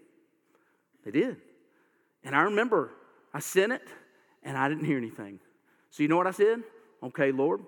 They 1.04 1.10
did. 1.10 1.36
And 2.24 2.34
I 2.34 2.42
remember 2.42 2.90
I 3.32 3.40
sent 3.40 3.72
it 3.72 3.82
and 4.42 4.56
I 4.56 4.68
didn't 4.68 4.84
hear 4.84 4.98
anything. 4.98 5.40
So 5.90 6.02
you 6.02 6.08
know 6.08 6.16
what 6.16 6.26
I 6.26 6.32
said? 6.32 6.62
Okay, 7.02 7.32
Lord, 7.32 7.60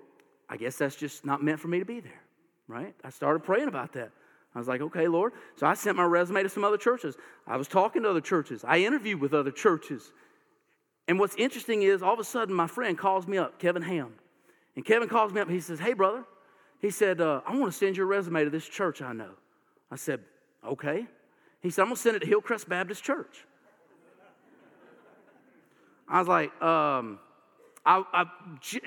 I 0.49 0.57
guess 0.57 0.77
that's 0.77 0.95
just 0.95 1.25
not 1.25 1.43
meant 1.43 1.59
for 1.59 1.67
me 1.67 1.79
to 1.79 1.85
be 1.85 1.99
there, 1.99 2.21
right? 2.67 2.93
I 3.03 3.09
started 3.09 3.39
praying 3.39 3.67
about 3.67 3.93
that. 3.93 4.11
I 4.53 4.59
was 4.59 4.67
like, 4.67 4.81
okay, 4.81 5.07
Lord. 5.07 5.31
So 5.55 5.65
I 5.65 5.73
sent 5.75 5.95
my 5.95 6.03
resume 6.03 6.43
to 6.43 6.49
some 6.49 6.63
other 6.63 6.77
churches. 6.77 7.15
I 7.47 7.55
was 7.55 7.67
talking 7.67 8.03
to 8.03 8.09
other 8.09 8.21
churches. 8.21 8.65
I 8.67 8.79
interviewed 8.79 9.21
with 9.21 9.33
other 9.33 9.51
churches. 9.51 10.11
And 11.07 11.19
what's 11.19 11.35
interesting 11.35 11.83
is 11.83 12.03
all 12.03 12.13
of 12.13 12.19
a 12.19 12.23
sudden 12.23 12.53
my 12.53 12.67
friend 12.67 12.97
calls 12.97 13.27
me 13.27 13.37
up, 13.37 13.59
Kevin 13.59 13.81
Ham. 13.81 14.13
And 14.75 14.85
Kevin 14.85 15.07
calls 15.07 15.33
me 15.33 15.41
up 15.41 15.49
he 15.49 15.59
says, 15.59 15.79
hey, 15.79 15.93
brother. 15.93 16.25
He 16.79 16.89
said, 16.89 17.21
uh, 17.21 17.41
I 17.45 17.55
want 17.55 17.71
to 17.71 17.77
send 17.77 17.95
your 17.95 18.07
resume 18.07 18.43
to 18.43 18.49
this 18.49 18.67
church 18.67 19.01
I 19.01 19.13
know. 19.13 19.31
I 19.89 19.95
said, 19.95 20.21
okay. 20.65 21.05
He 21.61 21.69
said, 21.69 21.83
I'm 21.83 21.89
going 21.89 21.95
to 21.95 22.01
send 22.01 22.15
it 22.15 22.19
to 22.19 22.27
Hillcrest 22.27 22.67
Baptist 22.67 23.03
Church. 23.03 23.45
I 26.07 26.19
was 26.19 26.27
like, 26.27 26.49
um, 26.61 27.19
I, 27.85 28.03
I, 28.13 28.25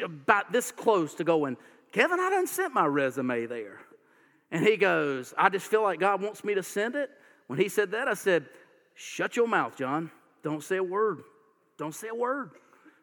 about 0.04 0.52
this 0.52 0.70
close 0.70 1.14
to 1.14 1.24
going, 1.24 1.56
Kevin, 1.92 2.20
I 2.20 2.28
done 2.30 2.46
sent 2.46 2.74
my 2.74 2.86
resume 2.86 3.46
there. 3.46 3.80
And 4.50 4.64
he 4.64 4.76
goes, 4.76 5.32
I 5.38 5.48
just 5.48 5.66
feel 5.66 5.82
like 5.82 6.00
God 6.00 6.20
wants 6.20 6.44
me 6.44 6.54
to 6.54 6.62
send 6.62 6.96
it. 6.96 7.10
When 7.46 7.58
he 7.58 7.68
said 7.68 7.92
that, 7.92 8.08
I 8.08 8.14
said, 8.14 8.46
Shut 8.94 9.36
your 9.36 9.48
mouth, 9.48 9.76
John. 9.76 10.10
Don't 10.42 10.62
say 10.62 10.76
a 10.76 10.82
word. 10.82 11.22
Don't 11.78 11.94
say 11.94 12.08
a 12.08 12.14
word. 12.14 12.50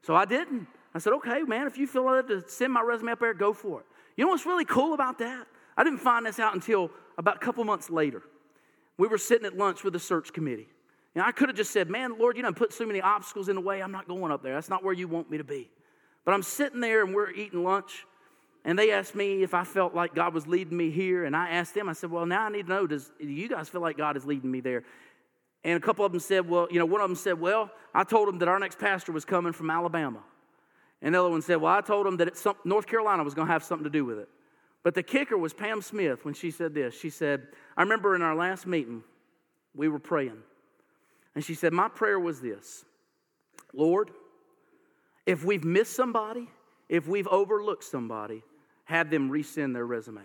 So 0.03 0.15
I 0.15 0.25
didn't. 0.25 0.67
I 0.93 0.99
said, 0.99 1.13
Okay, 1.13 1.41
man, 1.41 1.67
if 1.67 1.77
you 1.77 1.87
feel 1.87 2.05
like 2.05 2.27
to 2.27 2.43
send 2.47 2.71
my 2.71 2.81
resume 2.81 3.11
up 3.11 3.19
there, 3.19 3.33
go 3.33 3.53
for 3.53 3.81
it. 3.81 3.85
You 4.15 4.25
know 4.25 4.31
what's 4.31 4.45
really 4.45 4.65
cool 4.65 4.93
about 4.93 5.17
that? 5.19 5.47
I 5.75 5.83
didn't 5.83 5.99
find 5.99 6.25
this 6.25 6.39
out 6.39 6.53
until 6.53 6.91
about 7.17 7.37
a 7.37 7.39
couple 7.39 7.63
months 7.63 7.89
later 7.89 8.21
we 9.01 9.07
were 9.07 9.17
sitting 9.17 9.47
at 9.47 9.57
lunch 9.57 9.83
with 9.83 9.93
the 9.93 9.99
search 9.99 10.31
committee. 10.31 10.67
And 11.15 11.23
I 11.23 11.31
could 11.31 11.49
have 11.49 11.55
just 11.57 11.71
said, 11.71 11.89
Man, 11.89 12.19
Lord, 12.19 12.37
you 12.37 12.43
know, 12.43 12.53
put 12.53 12.71
so 12.71 12.85
many 12.85 13.01
obstacles 13.01 13.49
in 13.49 13.55
the 13.55 13.61
way. 13.61 13.81
I'm 13.81 13.91
not 13.91 14.07
going 14.07 14.31
up 14.31 14.43
there. 14.43 14.53
That's 14.53 14.69
not 14.69 14.83
where 14.83 14.93
you 14.93 15.07
want 15.07 15.31
me 15.31 15.39
to 15.39 15.43
be. 15.43 15.71
But 16.23 16.35
I'm 16.35 16.43
sitting 16.43 16.81
there 16.81 17.03
and 17.03 17.11
we're 17.11 17.31
eating 17.31 17.63
lunch. 17.63 18.05
And 18.63 18.77
they 18.77 18.91
asked 18.91 19.15
me 19.15 19.41
if 19.41 19.55
I 19.55 19.63
felt 19.63 19.95
like 19.95 20.13
God 20.13 20.35
was 20.35 20.45
leading 20.45 20.77
me 20.77 20.91
here. 20.91 21.25
And 21.25 21.35
I 21.35 21.49
asked 21.49 21.73
them, 21.73 21.89
I 21.89 21.93
said, 21.93 22.11
Well, 22.11 22.27
now 22.27 22.43
I 22.43 22.49
need 22.49 22.67
to 22.67 22.73
know, 22.73 22.85
does 22.85 23.11
do 23.19 23.27
you 23.27 23.49
guys 23.49 23.69
feel 23.69 23.81
like 23.81 23.97
God 23.97 24.17
is 24.17 24.23
leading 24.23 24.51
me 24.51 24.59
there? 24.59 24.83
And 25.63 25.75
a 25.75 25.79
couple 25.79 26.05
of 26.05 26.11
them 26.11 26.21
said, 26.21 26.47
Well, 26.47 26.67
you 26.69 26.77
know, 26.77 26.85
one 26.85 27.01
of 27.01 27.09
them 27.09 27.15
said, 27.15 27.39
Well, 27.41 27.71
I 27.95 28.03
told 28.03 28.27
them 28.27 28.37
that 28.37 28.47
our 28.47 28.59
next 28.59 28.77
pastor 28.77 29.11
was 29.11 29.25
coming 29.25 29.51
from 29.51 29.71
Alabama. 29.71 30.19
And 31.01 31.15
the 31.15 31.19
other 31.21 31.31
one 31.31 31.41
said, 31.41 31.55
Well, 31.55 31.73
I 31.73 31.81
told 31.81 32.05
them 32.05 32.17
that 32.17 32.37
some, 32.37 32.55
North 32.65 32.85
Carolina 32.85 33.23
was 33.23 33.33
going 33.33 33.47
to 33.47 33.51
have 33.51 33.63
something 33.63 33.85
to 33.85 33.89
do 33.89 34.05
with 34.05 34.19
it. 34.19 34.29
But 34.83 34.95
the 34.95 35.03
kicker 35.03 35.37
was 35.37 35.53
Pam 35.53 35.81
Smith 35.81 36.25
when 36.25 36.33
she 36.33 36.49
said 36.51 36.73
this. 36.73 36.97
She 36.97 37.09
said, 37.09 37.47
I 37.77 37.83
remember 37.83 38.15
in 38.15 38.21
our 38.21 38.35
last 38.35 38.65
meeting, 38.65 39.03
we 39.75 39.87
were 39.87 39.99
praying. 39.99 40.37
And 41.35 41.43
she 41.43 41.53
said, 41.53 41.71
My 41.71 41.87
prayer 41.87 42.19
was 42.19 42.41
this 42.41 42.85
Lord, 43.73 44.11
if 45.25 45.45
we've 45.45 45.63
missed 45.63 45.95
somebody, 45.95 46.49
if 46.89 47.07
we've 47.07 47.27
overlooked 47.27 47.83
somebody, 47.83 48.43
have 48.85 49.09
them 49.09 49.29
resend 49.29 49.73
their 49.73 49.85
resume. 49.85 50.21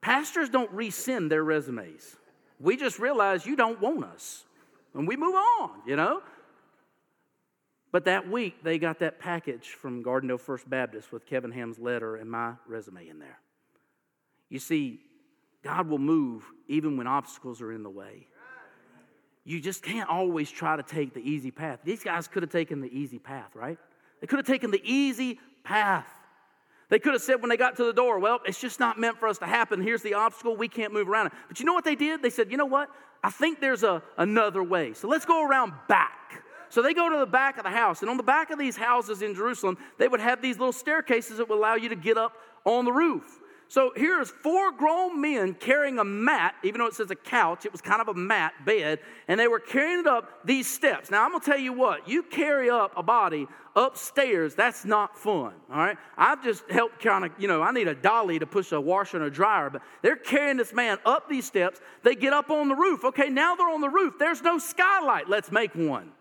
Pastors 0.00 0.48
don't 0.48 0.72
resend 0.74 1.30
their 1.30 1.42
resumes. 1.42 2.16
We 2.60 2.76
just 2.76 2.98
realize 2.98 3.44
you 3.44 3.56
don't 3.56 3.80
want 3.80 4.04
us. 4.04 4.44
And 4.94 5.08
we 5.08 5.16
move 5.16 5.34
on, 5.34 5.70
you 5.84 5.96
know? 5.96 6.22
But 7.96 8.04
that 8.04 8.30
week, 8.30 8.62
they 8.62 8.78
got 8.78 8.98
that 8.98 9.18
package 9.18 9.68
from 9.68 10.04
Gardendale 10.04 10.38
First 10.38 10.68
Baptist 10.68 11.12
with 11.12 11.24
Kevin 11.24 11.50
Ham's 11.50 11.78
letter 11.78 12.16
and 12.16 12.30
my 12.30 12.52
resume 12.66 13.08
in 13.08 13.18
there. 13.18 13.38
You 14.50 14.58
see, 14.58 15.00
God 15.64 15.88
will 15.88 15.96
move 15.96 16.44
even 16.68 16.98
when 16.98 17.06
obstacles 17.06 17.62
are 17.62 17.72
in 17.72 17.82
the 17.82 17.88
way. 17.88 18.26
You 19.46 19.62
just 19.62 19.82
can't 19.82 20.10
always 20.10 20.50
try 20.50 20.76
to 20.76 20.82
take 20.82 21.14
the 21.14 21.20
easy 21.20 21.50
path. 21.50 21.78
These 21.84 22.04
guys 22.04 22.28
could 22.28 22.42
have 22.42 22.52
taken 22.52 22.82
the 22.82 22.94
easy 22.94 23.18
path, 23.18 23.56
right? 23.56 23.78
They 24.20 24.26
could 24.26 24.40
have 24.40 24.46
taken 24.46 24.70
the 24.70 24.82
easy 24.84 25.40
path. 25.64 26.12
They 26.90 26.98
could 26.98 27.14
have 27.14 27.22
said 27.22 27.40
when 27.40 27.48
they 27.48 27.56
got 27.56 27.76
to 27.76 27.84
the 27.84 27.94
door, 27.94 28.18
well, 28.18 28.40
it's 28.44 28.60
just 28.60 28.78
not 28.78 29.00
meant 29.00 29.18
for 29.18 29.26
us 29.26 29.38
to 29.38 29.46
happen. 29.46 29.80
Here's 29.80 30.02
the 30.02 30.12
obstacle. 30.12 30.54
We 30.54 30.68
can't 30.68 30.92
move 30.92 31.08
around 31.08 31.28
it. 31.28 31.32
But 31.48 31.60
you 31.60 31.64
know 31.64 31.72
what 31.72 31.86
they 31.86 31.94
did? 31.94 32.20
They 32.20 32.28
said, 32.28 32.50
you 32.50 32.58
know 32.58 32.66
what? 32.66 32.90
I 33.24 33.30
think 33.30 33.58
there's 33.58 33.84
a, 33.84 34.02
another 34.18 34.62
way. 34.62 34.92
So 34.92 35.08
let's 35.08 35.24
go 35.24 35.48
around 35.48 35.72
back. 35.88 36.42
So 36.68 36.82
they 36.82 36.94
go 36.94 37.08
to 37.08 37.18
the 37.18 37.26
back 37.26 37.58
of 37.58 37.64
the 37.64 37.70
house. 37.70 38.00
And 38.00 38.10
on 38.10 38.16
the 38.16 38.22
back 38.22 38.50
of 38.50 38.58
these 38.58 38.76
houses 38.76 39.22
in 39.22 39.34
Jerusalem, 39.34 39.78
they 39.98 40.08
would 40.08 40.20
have 40.20 40.42
these 40.42 40.58
little 40.58 40.72
staircases 40.72 41.38
that 41.38 41.48
would 41.48 41.58
allow 41.58 41.74
you 41.74 41.88
to 41.88 41.96
get 41.96 42.18
up 42.18 42.32
on 42.64 42.84
the 42.84 42.92
roof. 42.92 43.40
So 43.68 43.92
here's 43.96 44.30
four 44.30 44.70
grown 44.70 45.20
men 45.20 45.54
carrying 45.54 45.98
a 45.98 46.04
mat, 46.04 46.54
even 46.62 46.78
though 46.78 46.86
it 46.86 46.94
says 46.94 47.10
a 47.10 47.16
couch, 47.16 47.66
it 47.66 47.72
was 47.72 47.80
kind 47.80 48.00
of 48.00 48.06
a 48.06 48.14
mat 48.14 48.52
bed, 48.64 49.00
and 49.26 49.40
they 49.40 49.48
were 49.48 49.58
carrying 49.58 50.00
it 50.00 50.06
up 50.06 50.44
these 50.44 50.68
steps. 50.68 51.10
Now 51.10 51.24
I'm 51.24 51.32
gonna 51.32 51.44
tell 51.44 51.58
you 51.58 51.72
what, 51.72 52.08
you 52.08 52.22
carry 52.22 52.70
up 52.70 52.92
a 52.96 53.02
body 53.02 53.48
upstairs, 53.74 54.54
that's 54.54 54.84
not 54.84 55.18
fun, 55.18 55.52
all 55.70 55.78
right? 55.78 55.98
I've 56.16 56.44
just 56.44 56.68
helped 56.70 57.02
kind 57.02 57.24
of, 57.24 57.32
you 57.38 57.48
know, 57.48 57.60
I 57.60 57.72
need 57.72 57.88
a 57.88 57.94
dolly 57.94 58.38
to 58.38 58.46
push 58.46 58.70
a 58.70 58.80
washer 58.80 59.16
and 59.16 59.26
a 59.26 59.30
dryer, 59.30 59.68
but 59.68 59.82
they're 60.00 60.16
carrying 60.16 60.56
this 60.58 60.72
man 60.72 60.98
up 61.04 61.28
these 61.28 61.44
steps. 61.44 61.80
They 62.04 62.14
get 62.14 62.32
up 62.32 62.50
on 62.50 62.68
the 62.68 62.74
roof. 62.76 63.04
Okay, 63.04 63.28
now 63.28 63.56
they're 63.56 63.68
on 63.68 63.80
the 63.80 63.90
roof. 63.90 64.14
There's 64.18 64.42
no 64.42 64.58
skylight. 64.58 65.28
Let's 65.28 65.50
make 65.50 65.74
one, 65.74 66.12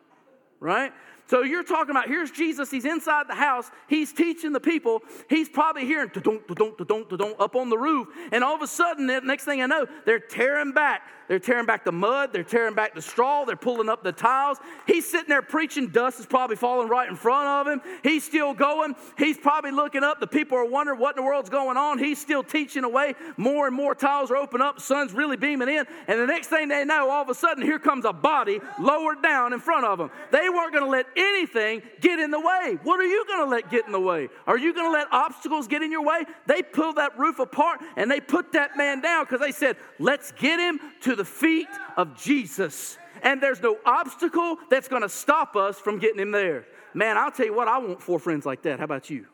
right? 0.60 0.91
So 1.28 1.42
you're 1.42 1.64
talking 1.64 1.92
about 1.92 2.08
here's 2.08 2.30
Jesus, 2.30 2.70
he's 2.70 2.86
inside 2.86 3.28
the 3.28 3.36
house, 3.36 3.72
he's 3.88 4.14
teaching 4.14 4.54
the 4.54 4.60
people, 4.60 5.02
he's 5.30 5.50
probably 5.50 5.86
hearing 5.86 6.10
da-dunk, 6.14 6.48
da-dunk, 6.48 6.78
da-dunk, 6.78 7.36
up 7.40 7.56
on 7.56 7.70
the 7.70 7.78
roof, 7.78 8.08
and 8.32 8.44
all 8.44 8.56
of 8.56 8.62
a 8.62 8.68
sudden, 8.68 9.08
the 9.08 9.22
next 9.22 9.46
thing 9.46 9.62
I 9.62 9.66
know, 9.66 9.88
they're 10.06 10.20
tearing 10.20 10.72
back 10.72 11.02
They're 11.28 11.40
tearing 11.40 11.66
back 11.66 11.86
the 11.86 11.92
mud. 11.92 12.32
They're 12.32 12.44
tearing 12.44 12.76
back 12.76 12.94
the 12.94 13.02
straw. 13.02 13.46
They're 13.46 13.56
pulling 13.56 13.90
up 13.90 14.04
the 14.04 14.12
tiles. 14.12 14.60
He's 14.86 15.10
sitting 15.10 15.30
there 15.30 15.42
preaching. 15.42 15.88
Dust 15.88 16.20
is 16.20 16.26
probably 16.26 16.56
falling 16.56 16.88
right 16.88 17.10
in 17.10 17.16
front 17.16 17.48
of 17.48 17.68
him. 17.68 17.82
He's 18.04 18.24
still 18.24 18.54
going. 18.54 18.96
He's 19.18 19.38
probably 19.38 19.72
looking 19.72 20.04
up. 20.04 20.20
The 20.20 20.28
people 20.28 20.58
are 20.58 20.66
wondering 20.66 21.00
what 21.00 21.18
in 21.18 21.24
the 21.24 21.28
world's 21.28 21.50
going 21.50 21.78
on. 21.78 21.98
He's 21.98 22.20
still 22.22 22.44
teaching 22.44 22.84
away. 22.84 23.16
More 23.38 23.68
and 23.68 23.76
more 23.76 23.96
tiles 23.96 24.30
are 24.32 24.38
opening 24.38 24.66
up. 24.66 24.80
Sun's 24.80 25.14
really 25.14 25.38
beaming 25.38 25.70
in. 25.70 25.86
And 26.08 26.20
the 26.20 26.28
next 26.28 26.48
thing 26.48 26.68
they 26.68 26.86
know, 26.86 27.10
all 27.10 27.24
of 27.24 27.30
a 27.30 27.36
sudden, 27.36 27.64
here 27.64 27.80
comes 27.80 28.06
a 28.06 28.14
body 28.14 28.60
lowered 28.80 29.24
down 29.24 29.54
in 29.54 29.60
front 29.60 29.86
of 29.86 29.98
them. 29.98 30.12
They 30.32 30.50
weren't 30.50 30.74
going 30.74 30.86
to 30.86 30.90
let 30.90 31.08
anything 31.15 31.82
get 32.01 32.19
in 32.19 32.32
the 32.32 32.39
way. 32.39 32.78
What 32.84 32.99
are 32.99 33.06
you 33.06 33.25
going 33.28 33.39
to 33.39 33.49
let 33.49 33.69
get 33.69 33.86
in 33.86 33.91
the 33.91 33.99
way? 33.99 34.30
Are 34.47 34.58
you 34.58 34.73
going 34.73 34.88
to 34.88 34.91
let 34.91 35.08
obstacles 35.12 35.67
get 35.67 35.82
in 35.82 35.91
your 35.91 36.04
way? 36.04 36.23
They 36.45 36.62
pulled 36.62 36.97
that 36.97 37.17
roof 37.17 37.39
apart 37.39 37.82
and 37.95 38.10
they 38.10 38.19
put 38.19 38.54
that 38.54 38.78
man 38.78 39.01
down 39.01 39.25
because 39.25 39.39
they 39.39 39.51
said, 39.51 39.78
let's 39.99 40.32
get 40.34 40.60
him 40.60 40.80
to 41.01 41.15
the 41.15 41.25
feet 41.25 41.67
of 41.97 42.15
Jesus. 42.19 42.97
And 43.21 43.41
there's 43.41 43.62
no 43.62 43.78
obstacle 43.86 44.58
that's 44.69 44.88
going 44.88 45.01
to 45.01 45.10
stop 45.10 45.56
us 45.56 45.80
from 45.80 45.99
getting 45.99 46.19
him 46.19 46.32
there. 46.32 46.65
Man, 46.93 47.17
I'll 47.17 47.32
tell 47.32 47.45
you 47.45 47.54
what, 47.54 47.67
I 47.67 47.78
want 47.80 48.01
four 48.01 48.19
friends 48.19 48.45
like 48.45 48.62
that. 48.63 48.80
How 48.80 48.86
about 48.86 49.10
you? 49.10 49.25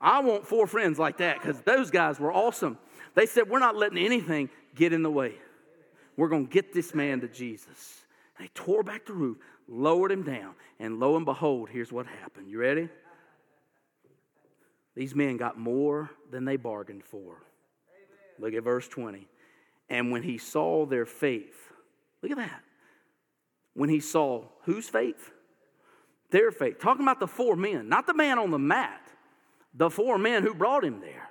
I 0.00 0.20
want 0.20 0.46
four 0.46 0.66
friends 0.66 0.98
like 0.98 1.18
that 1.18 1.40
because 1.40 1.60
those 1.62 1.90
guys 1.90 2.20
were 2.20 2.32
awesome. 2.32 2.78
They 3.14 3.26
said, 3.26 3.48
We're 3.48 3.58
not 3.58 3.76
letting 3.76 3.98
anything 3.98 4.48
get 4.74 4.92
in 4.92 5.02
the 5.02 5.10
way. 5.10 5.34
We're 6.16 6.28
going 6.28 6.46
to 6.46 6.52
get 6.52 6.72
this 6.72 6.94
man 6.94 7.20
to 7.20 7.28
Jesus. 7.28 8.02
And 8.36 8.46
they 8.46 8.50
tore 8.54 8.82
back 8.82 9.06
the 9.06 9.12
roof, 9.12 9.38
lowered 9.68 10.10
him 10.10 10.22
down, 10.22 10.54
and 10.80 10.98
lo 10.98 11.16
and 11.16 11.24
behold, 11.24 11.68
here's 11.70 11.92
what 11.92 12.06
happened. 12.06 12.48
You 12.48 12.58
ready? 12.58 12.88
These 14.96 15.14
men 15.14 15.36
got 15.36 15.58
more 15.58 16.10
than 16.30 16.44
they 16.44 16.56
bargained 16.56 17.04
for. 17.04 17.42
Look 18.38 18.54
at 18.54 18.64
verse 18.64 18.88
20. 18.88 19.28
And 19.90 20.10
when 20.10 20.22
he 20.22 20.38
saw 20.38 20.86
their 20.86 21.06
faith, 21.06 21.72
look 22.22 22.32
at 22.32 22.38
that. 22.38 22.62
When 23.74 23.88
he 23.88 24.00
saw 24.00 24.44
whose 24.64 24.88
faith? 24.88 25.30
Their 26.30 26.50
faith. 26.50 26.80
Talking 26.80 27.04
about 27.04 27.20
the 27.20 27.28
four 27.28 27.56
men, 27.56 27.88
not 27.88 28.06
the 28.06 28.14
man 28.14 28.38
on 28.38 28.50
the 28.50 28.58
mat, 28.58 29.00
the 29.72 29.88
four 29.88 30.18
men 30.18 30.42
who 30.42 30.52
brought 30.52 30.84
him 30.84 31.00
there. 31.00 31.30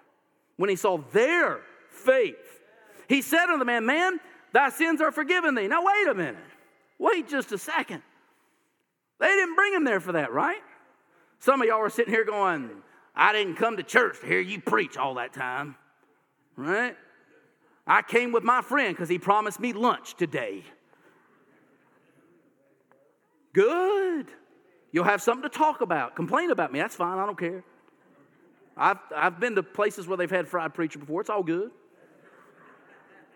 When 0.55 0.69
he 0.69 0.75
saw 0.75 0.97
their 1.11 1.59
faith, 1.89 2.61
he 3.07 3.21
said 3.21 3.47
to 3.47 3.57
the 3.57 3.65
man, 3.65 3.85
Man, 3.85 4.19
thy 4.53 4.69
sins 4.69 5.01
are 5.01 5.11
forgiven 5.11 5.55
thee. 5.55 5.67
Now, 5.67 5.83
wait 5.85 6.07
a 6.07 6.15
minute. 6.15 6.37
Wait 6.97 7.27
just 7.27 7.51
a 7.51 7.57
second. 7.57 8.01
They 9.19 9.27
didn't 9.27 9.55
bring 9.55 9.73
him 9.73 9.83
there 9.83 9.99
for 9.99 10.13
that, 10.13 10.31
right? 10.31 10.61
Some 11.39 11.61
of 11.61 11.67
y'all 11.67 11.79
are 11.79 11.89
sitting 11.89 12.13
here 12.13 12.25
going, 12.25 12.69
I 13.15 13.33
didn't 13.33 13.55
come 13.55 13.77
to 13.77 13.83
church 13.83 14.19
to 14.21 14.27
hear 14.27 14.39
you 14.39 14.61
preach 14.61 14.97
all 14.97 15.15
that 15.15 15.33
time, 15.33 15.75
right? 16.55 16.95
I 17.85 18.01
came 18.01 18.31
with 18.31 18.43
my 18.43 18.61
friend 18.61 18.95
because 18.95 19.09
he 19.09 19.17
promised 19.17 19.59
me 19.59 19.73
lunch 19.73 20.15
today. 20.15 20.63
Good. 23.53 24.27
You'll 24.91 25.05
have 25.05 25.21
something 25.21 25.49
to 25.49 25.57
talk 25.57 25.81
about. 25.81 26.15
Complain 26.15 26.51
about 26.51 26.71
me. 26.71 26.79
That's 26.79 26.95
fine. 26.95 27.17
I 27.17 27.25
don't 27.25 27.39
care. 27.39 27.63
I've, 28.75 28.99
I've 29.15 29.39
been 29.39 29.55
to 29.55 29.63
places 29.63 30.07
where 30.07 30.17
they've 30.17 30.29
had 30.29 30.47
fried 30.47 30.73
preacher 30.73 30.99
before. 30.99 31.21
It's 31.21 31.29
all 31.29 31.43
good. 31.43 31.71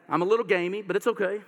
I'm 0.07 0.21
a 0.21 0.25
little 0.25 0.45
gamey, 0.45 0.81
but 0.81 0.95
it's 0.95 1.07
okay. 1.07 1.39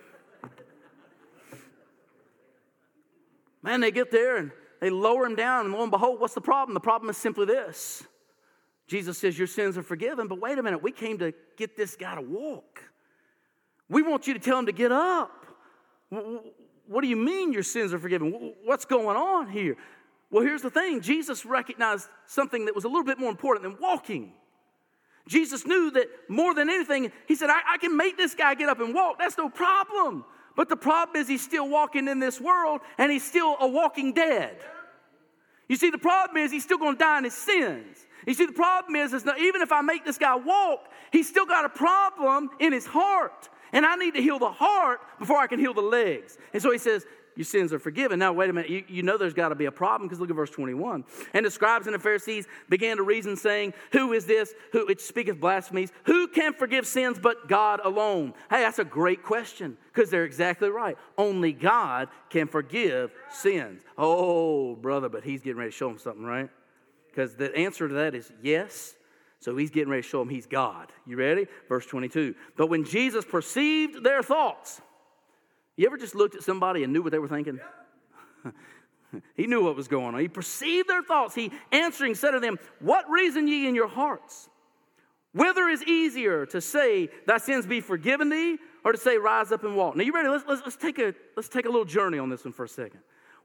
Man, 3.64 3.80
they 3.80 3.92
get 3.92 4.12
there 4.12 4.38
and 4.38 4.52
they 4.82 4.90
lower 4.90 5.26
him 5.26 5.36
down, 5.36 5.66
and 5.66 5.74
lo 5.74 5.82
and 5.82 5.92
behold, 5.92 6.20
what's 6.20 6.34
the 6.34 6.42
problem? 6.42 6.74
The 6.74 6.82
problem 6.82 7.10
is 7.10 7.18
simply 7.18 7.46
this 7.46 8.04
Jesus 8.88 9.18
says, 9.18 9.38
Your 9.38 9.48
sins 9.48 9.78
are 9.78 9.84
forgiven, 9.84 10.28
but 10.28 10.40
wait 10.40 10.58
a 10.58 10.64
minute, 10.64 10.84
we 10.84 10.92
came 10.92 11.18
to 11.20 11.34
get 11.58 11.78
this 11.78 11.96
guy 11.96 12.16
to 12.16 12.22
walk. 12.22 12.84
We 13.90 14.02
want 14.02 14.28
you 14.28 14.34
to 14.34 14.40
tell 14.40 14.60
him 14.60 14.66
to 14.66 14.72
get 14.72 14.92
up. 14.92 15.46
What 16.10 17.02
do 17.02 17.08
you 17.08 17.16
mean 17.16 17.54
your 17.54 17.64
sins 17.64 17.94
are 17.94 18.00
forgiven? 18.00 18.54
What's 18.66 18.86
going 18.86 19.18
on 19.18 19.50
here? 19.50 19.78
Well, 20.30 20.44
here's 20.44 20.62
the 20.62 20.70
thing 20.70 21.00
Jesus 21.00 21.46
recognized 21.46 22.10
something 22.26 22.66
that 22.66 22.76
was 22.76 22.84
a 22.84 22.88
little 22.88 23.04
bit 23.04 23.20
more 23.20 23.30
important 23.30 23.64
than 23.64 23.82
walking. 23.82 24.34
Jesus 25.28 25.66
knew 25.66 25.92
that 25.92 26.08
more 26.28 26.54
than 26.54 26.70
anything, 26.70 27.12
he 27.28 27.36
said, 27.36 27.50
I, 27.50 27.62
I, 27.74 27.78
can 27.78 27.96
make 27.96 28.18
this 28.18 28.36
guy 28.36 28.56
get 28.56 28.68
up 28.68 28.82
and 28.82 28.94
walk. 28.94 29.20
That's 29.20 29.38
no 29.38 29.50
problem. 29.50 30.26
But 30.56 30.70
the 30.70 30.76
problem 30.76 31.16
is 31.18 31.28
he's 31.28 31.44
still 31.44 31.68
walking 31.68 32.08
in 32.08 32.20
this 32.20 32.40
world 32.40 32.82
and 32.98 33.12
he's 33.12 33.26
still 33.26 33.58
a 33.60 33.68
walking 33.68 34.14
dead. 34.14 34.58
You 35.68 35.76
see, 35.76 35.90
the 35.90 35.98
problem 35.98 36.38
is 36.38 36.52
he's 36.52 36.64
still 36.64 36.78
going 36.78 36.96
to 36.96 37.00
die 37.00 37.18
in 37.18 37.24
his 37.24 37.34
sins. 37.34 38.06
You 38.28 38.34
see, 38.34 38.46
the 38.46 38.54
problem 38.54 38.96
is, 38.96 39.14
is 39.14 39.26
even 39.40 39.62
if 39.62 39.72
I 39.72 39.82
make 39.82 40.06
this 40.06 40.18
guy 40.18 40.36
walk, 40.36 40.88
he's 41.12 41.28
still 41.28 41.46
got 41.46 41.66
a 41.66 41.70
problem 41.70 42.50
in 42.60 42.72
his 42.72 42.86
heart. 42.86 43.50
And 43.72 43.86
I 43.86 43.96
need 43.96 44.14
to 44.14 44.22
heal 44.22 44.38
the 44.38 44.52
heart 44.52 45.00
before 45.18 45.38
I 45.38 45.48
can 45.48 45.60
heal 45.60 45.74
the 45.74 45.82
legs. 45.82 46.38
And 46.54 46.62
so 46.62 46.72
he 46.72 46.78
says, 46.78 47.06
your 47.36 47.46
sins 47.46 47.74
are 47.74 47.80
forgiven. 47.80 48.20
Now, 48.20 48.34
wait 48.34 48.50
a 48.50 48.54
minute. 48.54 48.70
You, 48.70 48.84
you 48.88 49.04
know 49.04 49.18
there's 49.18 49.34
got 49.34 49.50
to 49.50 49.56
be 49.56 49.66
a 49.66 49.72
problem 49.72 50.08
because 50.08 50.20
look 50.20 50.30
at 50.30 50.36
verse 50.36 50.50
21. 50.52 51.04
And 51.34 51.46
the 51.46 51.52
scribes 51.52 51.88
and 51.88 51.96
the 51.96 52.00
Pharisees 52.00 52.48
began 52.70 52.98
to 52.98 53.04
reason, 53.04 53.36
saying, 53.36 53.74
Who 53.92 54.14
is 54.14 54.26
this? 54.26 54.54
Who 54.72 54.88
it 54.88 55.02
speaketh 55.02 55.40
blasphemies? 55.40 55.92
Who 56.06 56.28
can 56.28 56.54
forgive 56.54 56.86
sins 56.86 57.18
but 57.20 57.48
God 57.48 57.82
alone? 57.84 58.34
Hey, 58.50 58.62
that's 58.62 58.80
a 58.80 58.86
great 58.86 59.24
question 59.24 59.78
because 59.94 60.10
they're 60.10 60.26
exactly 60.26 60.70
right. 60.70 60.98
Only 61.18 61.54
God 61.54 62.10
can 62.30 62.48
forgive 62.48 63.12
sins. 63.32 63.82
Oh, 63.98 64.76
brother, 64.76 65.10
but 65.10 65.24
he's 65.24 65.42
getting 65.42 65.58
ready 65.58 65.72
to 65.72 65.78
show 65.78 65.88
them 65.88 65.98
something, 65.98 66.26
right? 66.26 66.50
Because 67.08 67.36
the 67.36 67.56
answer 67.56 67.88
to 67.88 67.94
that 67.96 68.16
is 68.16 68.32
yes. 68.42 68.96
So 69.40 69.58
he's 69.58 69.72
getting 69.72 69.90
ready 69.90 70.04
to 70.04 70.08
show 70.08 70.20
them 70.20 70.30
he's 70.30 70.46
God. 70.46 70.92
You 71.06 71.18
ready? 71.18 71.48
Verse 71.68 71.86
22. 71.86 72.34
But 72.56 72.68
when 72.68 72.86
Jesus 72.86 73.26
perceived 73.26 74.04
their 74.04 74.24
thoughts, 74.24 74.82
you 75.76 75.88
ever 75.88 75.98
just 75.98 76.16
looked 76.16 76.36
at 76.36 76.44
somebody 76.44 76.84
and 76.84 76.94
knew 76.94 77.02
what 77.02 77.12
they 77.12 77.20
were 77.20 77.28
thinking? 77.28 77.60
he 79.36 79.48
knew 79.48 79.64
what 79.64 79.76
was 79.76 79.88
going 79.88 80.14
on. 80.14 80.20
He 80.20 80.28
perceived 80.28 80.88
their 80.88 81.02
thoughts. 81.02 81.34
He 81.34 81.52
answering 81.72 82.16
said 82.16 82.32
to 82.32 82.40
them, 82.40 82.60
What 82.80 83.10
reason 83.10 83.48
ye 83.48 83.68
in 83.68 83.76
your 83.76 83.88
hearts? 83.88 84.50
Whether 85.34 85.68
is 85.68 85.84
easier 85.84 86.46
to 86.48 86.62
say, 86.62 87.10
Thy 87.26 87.38
sins 87.38 87.66
be 87.66 87.82
forgiven 87.82 88.30
thee, 88.30 88.58
or 88.86 88.92
to 88.92 88.98
say, 88.98 89.18
Rise 89.18 89.52
up 89.52 89.64
and 89.64 89.76
walk? 89.76 89.96
Now, 89.96 90.04
you 90.04 90.14
ready? 90.14 90.30
Let's, 90.30 90.46
let's, 90.48 90.62
let's, 90.62 90.76
take, 90.76 91.00
a, 91.00 91.16
let's 91.36 91.50
take 91.50 91.66
a 91.66 91.70
little 91.70 91.86
journey 91.86 92.20
on 92.20 92.30
this 92.30 92.46
one 92.46 92.54
for 92.54 92.66
a 92.66 92.70
second. 92.70 93.00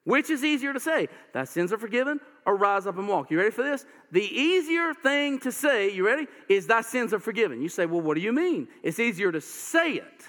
Which 0.04 0.30
is 0.30 0.44
easier 0.44 0.72
to 0.72 0.80
say, 0.80 1.08
Thy 1.32 1.44
sins 1.44 1.72
are 1.72 1.78
forgiven, 1.78 2.20
or 2.44 2.56
rise 2.56 2.86
up 2.86 2.98
and 2.98 3.08
walk? 3.08 3.30
You 3.30 3.38
ready 3.38 3.50
for 3.50 3.62
this? 3.62 3.86
The 4.12 4.22
easier 4.22 4.92
thing 4.92 5.38
to 5.40 5.52
say, 5.52 5.90
you 5.92 6.04
ready, 6.04 6.26
is 6.48 6.66
Thy 6.66 6.82
sins 6.82 7.14
are 7.14 7.18
forgiven. 7.18 7.62
You 7.62 7.70
say, 7.70 7.86
Well, 7.86 8.02
what 8.02 8.16
do 8.16 8.20
you 8.20 8.34
mean? 8.34 8.68
It's 8.82 8.98
easier 8.98 9.32
to 9.32 9.40
say 9.40 9.94
it. 9.94 10.24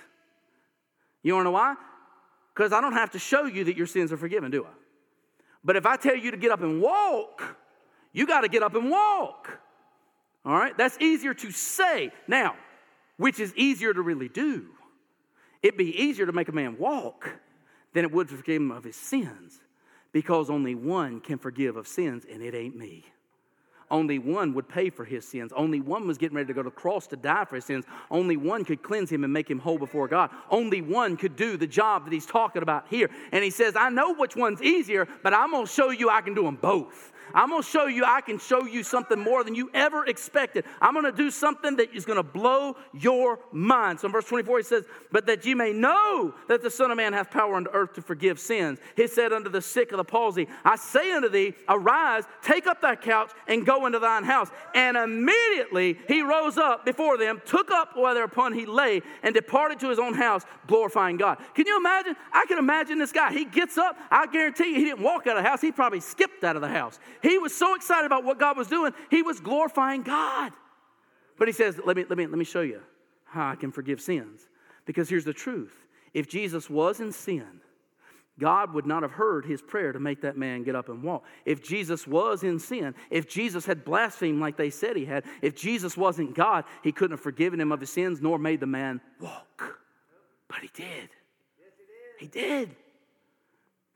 You 1.23 1.33
want 1.33 1.43
to 1.43 1.45
know 1.45 1.51
why? 1.51 1.75
Because 2.53 2.73
I 2.73 2.81
don't 2.81 2.93
have 2.93 3.11
to 3.11 3.19
show 3.19 3.45
you 3.45 3.63
that 3.65 3.77
your 3.77 3.87
sins 3.87 4.11
are 4.11 4.17
forgiven, 4.17 4.51
do 4.51 4.65
I? 4.65 4.73
But 5.63 5.75
if 5.75 5.85
I 5.85 5.97
tell 5.97 6.15
you 6.15 6.31
to 6.31 6.37
get 6.37 6.51
up 6.51 6.61
and 6.61 6.81
walk, 6.81 7.57
you 8.13 8.25
got 8.25 8.41
to 8.41 8.47
get 8.47 8.63
up 8.63 8.75
and 8.75 8.89
walk. 8.89 9.59
All 10.45 10.53
right? 10.53 10.77
That's 10.77 10.97
easier 10.99 11.33
to 11.33 11.51
say. 11.51 12.11
Now, 12.27 12.55
which 13.17 13.39
is 13.39 13.53
easier 13.55 13.93
to 13.93 14.01
really 14.01 14.29
do? 14.29 14.67
It'd 15.61 15.77
be 15.77 16.01
easier 16.01 16.25
to 16.25 16.31
make 16.31 16.47
a 16.47 16.53
man 16.53 16.77
walk 16.77 17.29
than 17.93 18.05
it 18.05 18.11
would 18.11 18.29
to 18.29 18.35
forgive 18.35 18.61
him 18.61 18.71
of 18.71 18.83
his 18.83 18.95
sins 18.95 19.59
because 20.11 20.49
only 20.49 20.75
one 20.75 21.19
can 21.19 21.37
forgive 21.37 21.75
of 21.75 21.87
sins, 21.87 22.25
and 22.31 22.41
it 22.41 22.55
ain't 22.55 22.75
me. 22.75 23.05
Only 23.91 24.19
one 24.19 24.53
would 24.53 24.67
pay 24.67 24.89
for 24.89 25.03
his 25.03 25.27
sins. 25.27 25.51
Only 25.55 25.81
one 25.81 26.07
was 26.07 26.17
getting 26.17 26.35
ready 26.35 26.47
to 26.47 26.53
go 26.53 26.61
to 26.61 26.69
the 26.69 26.75
cross 26.75 27.07
to 27.07 27.15
die 27.15 27.45
for 27.45 27.55
his 27.55 27.65
sins. 27.65 27.85
Only 28.11 28.37
one 28.37 28.63
could 28.63 28.83
cleanse 28.83 29.11
him 29.11 29.23
and 29.23 29.33
make 29.33 29.49
him 29.49 29.59
whole 29.59 29.79
before 29.79 30.07
God. 30.07 30.29
Only 30.49 30.81
one 30.81 31.17
could 31.17 31.35
do 31.35 31.57
the 31.57 31.67
job 31.67 32.05
that 32.05 32.13
he's 32.13 32.25
talking 32.25 32.61
about 32.61 32.85
here. 32.89 33.09
And 33.31 33.43
he 33.43 33.49
says, 33.49 33.75
I 33.75 33.89
know 33.89 34.13
which 34.13 34.35
one's 34.35 34.61
easier, 34.61 35.07
but 35.23 35.33
I'm 35.33 35.51
going 35.51 35.65
to 35.65 35.71
show 35.71 35.89
you 35.89 36.09
I 36.09 36.21
can 36.21 36.35
do 36.35 36.43
them 36.43 36.55
both. 36.55 37.13
I'm 37.33 37.49
going 37.49 37.61
to 37.61 37.67
show 37.67 37.85
you 37.87 38.03
I 38.05 38.21
can 38.21 38.39
show 38.39 38.65
you 38.65 38.83
something 38.83 39.19
more 39.19 39.43
than 39.43 39.55
you 39.55 39.69
ever 39.73 40.05
expected. 40.05 40.65
I'm 40.81 40.93
going 40.93 41.05
to 41.05 41.11
do 41.11 41.31
something 41.31 41.75
that 41.77 41.93
is 41.93 42.05
going 42.05 42.17
to 42.17 42.23
blow 42.23 42.75
your 42.93 43.39
mind. 43.51 43.99
So 43.99 44.07
in 44.07 44.11
verse 44.11 44.25
24, 44.25 44.57
he 44.57 44.63
says, 44.63 44.85
But 45.11 45.25
that 45.27 45.45
you 45.45 45.55
may 45.55 45.71
know 45.71 46.33
that 46.47 46.61
the 46.61 46.69
Son 46.69 46.91
of 46.91 46.97
Man 46.97 47.13
hath 47.13 47.31
power 47.31 47.55
on 47.55 47.67
earth 47.73 47.93
to 47.93 48.01
forgive 48.01 48.39
sins. 48.39 48.79
He 48.95 49.07
said 49.07 49.33
unto 49.33 49.49
the 49.49 49.61
sick 49.61 49.91
of 49.91 49.97
the 49.97 50.03
palsy, 50.03 50.47
I 50.63 50.75
say 50.75 51.11
unto 51.11 51.29
thee, 51.29 51.53
arise, 51.67 52.23
take 52.41 52.67
up 52.67 52.81
thy 52.81 52.95
couch, 52.95 53.31
and 53.47 53.65
go 53.65 53.85
into 53.85 53.99
thine 53.99 54.23
house. 54.23 54.49
And 54.73 54.97
immediately 54.97 55.97
he 56.07 56.21
rose 56.21 56.57
up 56.57 56.85
before 56.85 57.17
them, 57.17 57.41
took 57.45 57.71
up 57.71 57.95
whereupon 57.95 58.53
he 58.53 58.65
lay, 58.65 59.01
and 59.23 59.33
departed 59.33 59.79
to 59.81 59.89
his 59.89 59.99
own 59.99 60.13
house, 60.13 60.43
glorifying 60.67 61.17
God. 61.17 61.37
Can 61.53 61.67
you 61.67 61.77
imagine? 61.77 62.15
I 62.31 62.45
can 62.47 62.57
imagine 62.57 62.99
this 62.99 63.11
guy. 63.11 63.31
He 63.31 63.45
gets 63.45 63.77
up. 63.77 63.97
I 64.11 64.27
guarantee 64.27 64.69
you, 64.69 64.75
he 64.75 64.85
didn't 64.85 65.01
walk 65.01 65.27
out 65.27 65.37
of 65.37 65.43
the 65.43 65.49
house. 65.49 65.61
He 65.61 65.71
probably 65.71 65.99
skipped 65.99 66.43
out 66.43 66.55
of 66.55 66.61
the 66.61 66.67
house. 66.67 66.99
He 67.21 67.37
was 67.37 67.55
so 67.55 67.75
excited 67.75 68.05
about 68.05 68.23
what 68.23 68.39
God 68.39 68.57
was 68.57 68.67
doing, 68.67 68.93
he 69.09 69.21
was 69.21 69.39
glorifying 69.39 70.03
God. 70.03 70.53
But 71.37 71.47
he 71.47 71.53
says, 71.53 71.79
let 71.85 71.95
me, 71.95 72.05
let 72.07 72.17
me, 72.17 72.27
let 72.27 72.37
me 72.37 72.45
show 72.45 72.61
you 72.61 72.81
how 73.25 73.49
I 73.49 73.55
can 73.55 73.71
forgive 73.71 74.01
sins. 74.01 74.41
Because 74.85 75.09
here's 75.09 75.25
the 75.25 75.33
truth 75.33 75.73
if 76.13 76.27
Jesus 76.27 76.69
was 76.69 76.99
in 76.99 77.11
sin, 77.11 77.61
God 78.39 78.73
would 78.73 78.85
not 78.85 79.03
have 79.03 79.11
heard 79.11 79.45
his 79.45 79.61
prayer 79.61 79.91
to 79.91 79.99
make 79.99 80.21
that 80.21 80.37
man 80.37 80.63
get 80.63 80.75
up 80.75 80.89
and 80.89 81.03
walk. 81.03 81.23
If 81.45 81.61
Jesus 81.61 82.07
was 82.07 82.43
in 82.43 82.57
sin, 82.57 82.95
if 83.09 83.27
Jesus 83.27 83.65
had 83.65 83.83
blasphemed 83.83 84.39
like 84.39 84.57
they 84.57 84.69
said 84.69 84.95
he 84.95 85.05
had, 85.05 85.25
if 85.41 85.55
Jesus 85.55 85.97
wasn't 85.97 86.35
God, 86.35 86.63
he 86.81 86.91
couldn't 86.91 87.17
have 87.17 87.23
forgiven 87.23 87.59
him 87.59 87.71
of 87.71 87.81
his 87.81 87.91
sins 87.91 88.21
nor 88.21 88.39
made 88.39 88.61
the 88.61 88.67
man 88.67 89.01
walk. 89.19 89.79
But 90.47 90.59
he 90.59 90.69
did. 90.73 91.09
He 92.17 92.27
did. 92.27 92.75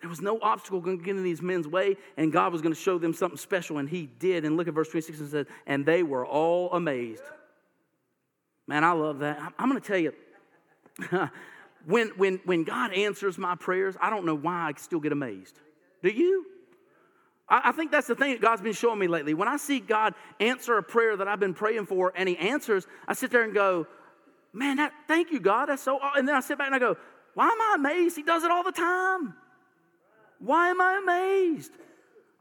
There 0.04 0.10
was 0.10 0.22
no 0.22 0.38
obstacle 0.42 0.82
going 0.82 1.00
to 1.00 1.04
get 1.04 1.16
in 1.16 1.24
these 1.24 1.42
men's 1.42 1.66
way, 1.66 1.96
and 2.18 2.30
God 2.30 2.52
was 2.52 2.62
going 2.62 2.74
to 2.74 2.80
show 2.80 2.98
them 2.98 3.14
something 3.14 3.38
special, 3.38 3.78
and 3.78 3.88
He 3.88 4.10
did. 4.20 4.44
And 4.44 4.58
look 4.58 4.68
at 4.68 4.74
verse 4.74 4.90
26 4.90 5.18
and 5.22 5.30
says, 5.30 5.46
And 5.66 5.86
they 5.86 6.04
were 6.04 6.26
all 6.26 6.74
amazed. 6.74 7.24
Man, 8.68 8.84
I 8.84 8.92
love 8.92 9.20
that. 9.20 9.40
I'm 9.58 9.70
going 9.70 9.80
to 9.80 9.88
tell 9.88 9.98
you, 9.98 10.14
when, 11.86 12.10
when, 12.18 12.42
when 12.44 12.66
God 12.66 12.92
answers 12.92 13.38
my 13.38 13.56
prayers, 13.56 13.96
I 14.02 14.10
don't 14.10 14.26
know 14.26 14.36
why 14.36 14.68
I 14.68 14.74
still 14.76 15.00
get 15.00 15.14
amazed. 15.14 15.58
Do 16.02 16.10
you? 16.10 16.48
I, 17.48 17.70
I 17.70 17.72
think 17.72 17.90
that's 17.90 18.08
the 18.08 18.16
thing 18.16 18.32
that 18.32 18.42
God's 18.42 18.62
been 18.62 18.74
showing 18.74 19.00
me 19.00 19.08
lately. 19.08 19.34
When 19.34 19.48
I 19.48 19.56
see 19.56 19.80
God 19.80 20.16
answer 20.42 20.78
a 20.78 20.84
prayer 20.84 21.16
that 21.16 21.30
I've 21.30 21.40
been 21.40 21.54
praying 21.54 21.86
for, 21.86 22.12
and 22.14 22.28
He 22.28 22.36
answers, 22.36 22.86
I 23.08 23.14
sit 23.14 23.32
there 23.32 23.44
and 23.44 23.54
go, 23.54 23.88
Man, 24.52 24.76
that, 24.76 24.92
thank 25.08 25.32
you, 25.32 25.40
God. 25.40 25.68
That's 25.68 25.82
so. 25.82 25.98
And 26.14 26.28
then 26.28 26.36
I 26.36 26.42
sit 26.42 26.58
back 26.58 26.68
and 26.68 26.76
I 26.76 26.80
go, 26.80 26.98
Why 27.36 27.46
am 27.46 27.62
I 27.62 27.76
amazed? 27.78 28.18
He 28.18 28.24
does 28.24 28.44
it 28.44 28.52
all 28.52 28.64
the 28.64 28.74
time. 28.74 29.36
Why 30.44 30.70
am 30.70 30.82
I 30.82 31.00
amazed? 31.02 31.72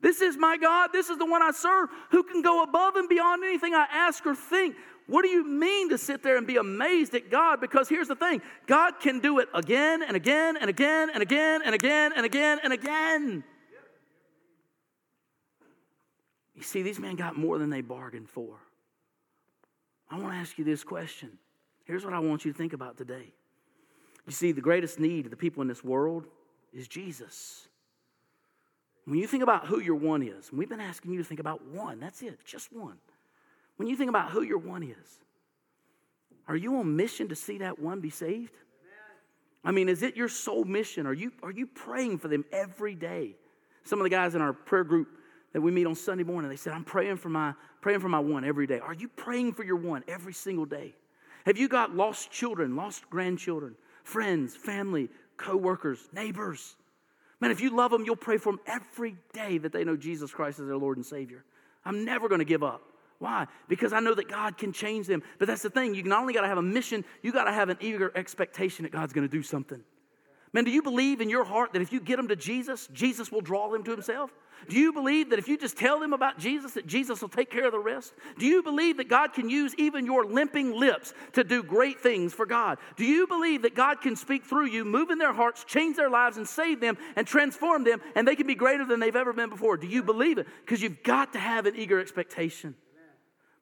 This 0.01 0.21
is 0.21 0.37
my 0.37 0.57
God. 0.57 0.91
This 0.93 1.09
is 1.09 1.19
the 1.19 1.25
one 1.25 1.41
I 1.41 1.53
serve 1.53 1.89
who 2.11 2.25
can 2.25 2.43
go 2.43 2.65
above 2.65 2.97
and 2.97 3.09
beyond 3.09 3.45
anything 3.45 3.75
I 3.75 3.87
ask 3.91 4.27
or 4.27 4.35
think. 4.35 4.75
What 5.07 5.23
do 5.23 5.29
you 5.29 5.47
mean 5.47 5.89
to 5.91 5.99
sit 5.99 6.23
there 6.23 6.37
and 6.37 6.45
be 6.45 6.57
amazed 6.57 7.15
at 7.15 7.31
God? 7.31 7.61
Because 7.61 7.89
here's 7.89 8.09
the 8.09 8.17
thing 8.17 8.43
God 8.67 8.99
can 9.01 9.21
do 9.21 9.39
it 9.39 9.49
again 9.55 10.03
and 10.03 10.17
again 10.17 10.57
and 10.57 10.69
again 10.69 11.11
and 11.15 11.23
again 11.23 11.63
and 11.65 11.75
again 11.75 12.13
and 12.17 12.27
again 12.27 12.59
and 12.65 12.73
again. 12.73 13.45
You 16.57 16.63
see, 16.63 16.83
these 16.83 16.99
men 16.99 17.15
got 17.15 17.37
more 17.37 17.59
than 17.59 17.71
they 17.71 17.81
bargained 17.83 18.29
for. 18.29 18.59
I 20.11 20.19
want 20.19 20.33
to 20.33 20.39
ask 20.39 20.59
you 20.59 20.65
this 20.65 20.83
question. 20.83 21.39
Here's 21.85 22.05
what 22.05 22.15
I 22.15 22.19
want 22.19 22.45
you 22.45 22.53
to 22.53 22.59
think 22.59 22.73
about 22.73 22.97
today. 22.97 23.33
You 24.27 24.33
see, 24.33 24.53
the 24.53 24.61
greatest 24.61 24.99
need 24.99 25.27
of 25.27 25.31
the 25.31 25.37
people 25.37 25.63
in 25.63 25.69
this 25.69 25.85
world 25.85 26.27
is 26.73 26.89
Jesus. 26.89 27.69
When 29.05 29.19
you 29.19 29.27
think 29.27 29.43
about 29.43 29.67
who 29.67 29.81
your 29.81 29.97
one 29.97 30.23
is, 30.23 30.49
and 30.51 30.59
we've 30.59 30.69
been 30.69 30.81
asking 30.81 31.13
you 31.13 31.19
to 31.19 31.25
think 31.25 31.41
about 31.41 31.65
one, 31.67 31.99
that's 31.99 32.23
it, 32.23 32.39
just 32.45 32.73
one. 32.73 32.99
When 33.77 33.89
you 33.89 33.97
think 33.97 34.11
about 34.11 34.31
who 34.31 34.43
your 34.43 34.59
one 34.59 34.83
is, 34.83 35.19
are 36.47 36.57
you 36.57 36.77
on 36.77 36.97
mission 36.97 37.29
to 37.29 37.37
see 37.37 37.59
that 37.59 37.79
one 37.79 38.01
be 38.01 38.11
saved? 38.11 38.53
I 39.65 39.71
mean, 39.71 39.89
is 39.89 40.03
it 40.03 40.17
your 40.17 40.29
sole 40.29 40.65
mission? 40.65 41.07
Are 41.07 41.13
you, 41.13 41.33
are 41.43 41.53
you 41.53 41.67
praying 41.67 42.19
for 42.19 42.29
them 42.29 42.45
every 42.53 42.95
day? 42.95 43.37
Some 43.85 43.99
of 43.99 44.05
the 44.05 44.11
guys 44.11 44.35
in 44.35 44.43
our 44.43 44.53
prayer 44.53 44.85
group 44.85 45.09
that 45.53 45.61
we 45.61 45.71
meet 45.71 45.87
on 45.87 45.95
Sunday 45.95 46.25
morning, 46.25 46.49
they 46.51 46.57
said, 46.57 46.73
I'm 46.73 46.85
praying 46.85 47.17
for 47.17 47.29
my 47.29 47.55
praying 47.81 48.01
for 48.01 48.09
my 48.09 48.21
one 48.21 48.45
every 48.45 48.67
day. 48.67 48.79
Are 48.79 48.95
you 48.95 49.09
praying 49.09 49.53
for 49.55 49.65
your 49.65 49.77
one 49.77 50.05
every 50.07 50.33
single 50.33 50.65
day? 50.65 50.95
Have 51.45 51.59
you 51.59 51.69
got 51.69 51.95
lost 51.95 52.31
children, 52.31 52.77
lost 52.77 53.11
grandchildren, 53.11 53.75
friends, 54.05 54.55
family, 54.55 55.09
co-workers, 55.37 56.09
neighbors? 56.13 56.77
Man, 57.43 57.51
if 57.51 57.61
you 57.61 57.71
love 57.71 57.91
them, 57.91 58.05
you'll 58.05 58.15
pray 58.15 58.39
for 58.39 58.53
them 58.53 58.61
every 58.69 59.17
day 59.33 59.59
that 59.59 59.73
they 59.73 59.83
know 59.83 59.97
Jesus 59.97 60.31
Christ 60.31 60.61
is 60.61 60.69
their 60.69 60.77
Lord 60.77 60.97
and 60.97 61.05
Savior. 61.05 61.43
I'm 61.85 62.05
never 62.05 62.29
going 62.29 62.39
to 62.39 62.45
give 62.45 62.63
up. 62.63 62.83
Why? 63.19 63.49
Because 63.67 63.93
I 63.93 63.99
know 63.99 64.15
that 64.15 64.29
God 64.29 64.57
can 64.57 64.73
change 64.73 65.09
them. 65.09 65.25
But 65.41 65.49
that's 65.49 65.63
the 65.63 65.69
thing. 65.69 65.93
You 65.93 66.05
not 66.05 66.21
only 66.21 66.35
got 66.35 66.43
to 66.43 66.47
have 66.47 66.59
a 66.59 66.63
mission, 66.63 67.05
you 67.21 67.33
got 67.33 67.47
to 67.47 67.53
have 67.53 67.69
an 67.69 67.79
eager 67.81 68.13
expectation 68.15 68.85
that 68.85 68.93
God's 68.93 69.13
going 69.13 69.29
to 69.29 69.37
do 69.37 69.43
something. 69.43 69.83
Man, 70.53 70.65
do 70.65 70.71
you 70.71 70.83
believe 70.83 71.21
in 71.21 71.31
your 71.31 71.45
heart 71.45 71.73
that 71.73 71.81
if 71.81 71.93
you 71.93 72.01
get 72.01 72.17
them 72.17 72.29
to 72.29 72.37
Jesus, 72.37 72.87
Jesus 72.93 73.33
will 73.33 73.41
draw 73.41 73.71
them 73.71 73.85
to 73.85 73.91
himself? 73.91 74.31
Do 74.69 74.79
you 74.79 74.93
believe 74.93 75.31
that 75.31 75.39
if 75.39 75.49
you 75.49 75.57
just 75.57 75.77
tell 75.77 75.99
them 75.99 76.13
about 76.13 76.39
Jesus, 76.39 76.73
that 76.73 76.87
Jesus 76.87 77.21
will 77.21 77.31
take 77.31 77.51
care 77.51 77.67
of 77.67 77.73
the 77.73 77.79
rest? 77.79 78.13
Do 78.39 78.47
you 78.47 78.63
believe 78.63 78.99
that 78.99 79.09
God 79.09 79.33
can 79.33 79.49
use 79.49 79.75
even 79.77 80.05
your 80.07 80.25
limping 80.25 80.79
lips 80.79 81.15
to 81.33 81.43
do 81.43 81.63
great 81.63 82.01
things 82.01 82.33
for 82.35 82.47
God? 82.47 82.79
Do 82.97 83.05
you 83.05 83.27
believe 83.27 83.63
that 83.63 83.75
God 83.75 84.03
can 84.03 84.15
speak 84.15 84.45
through 84.45 84.67
you, 84.67 84.85
move 84.85 85.11
in 85.11 85.19
their 85.19 85.33
hearts, 85.33 85.65
change 85.65 85.97
their 85.97 86.11
lives, 86.11 86.37
and 86.37 86.47
save 86.47 86.81
them 86.81 86.97
and 87.17 87.27
transform 87.27 87.85
them, 87.85 88.01
and 88.15 88.29
they 88.29 88.37
can 88.37 88.47
be 88.47 88.55
greater 88.55 88.85
than 88.85 89.01
they've 89.01 89.17
ever 89.17 89.33
been 89.33 89.51
before? 89.51 89.79
Do 89.79 89.87
you 89.87 90.03
believe 90.03 90.39
it? 90.39 90.47
Because 90.65 90.83
you've 90.83 91.03
got 91.03 91.33
to 91.33 91.39
have 91.39 91.67
an 91.67 91.75
eager 91.75 91.99
expectation. 91.99 92.77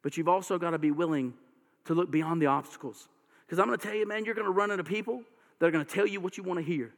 But 0.03 0.17
you've 0.17 0.29
also 0.29 0.59
got 0.59 0.71
to 0.71 0.79
be 0.79 0.91
willing 0.91 1.35
to 1.85 1.95
look 1.95 2.11
beyond 2.11 2.43
the 2.43 2.47
obstacles. 2.47 3.09
Because 3.47 3.59
I'm 3.59 3.67
going 3.67 3.79
to 3.79 3.87
tell 3.87 3.97
you, 3.97 4.07
man, 4.07 4.25
you're 4.25 4.35
going 4.35 4.47
to 4.47 4.53
run 4.53 4.71
into 4.71 4.85
people 4.85 5.23
that 5.61 5.67
are 5.67 5.71
going 5.71 5.85
to 5.85 5.95
tell 5.95 6.07
you 6.07 6.21
what 6.21 6.37
you 6.37 6.43
want 6.43 6.59
to 6.59 6.65
hear. 6.65 6.93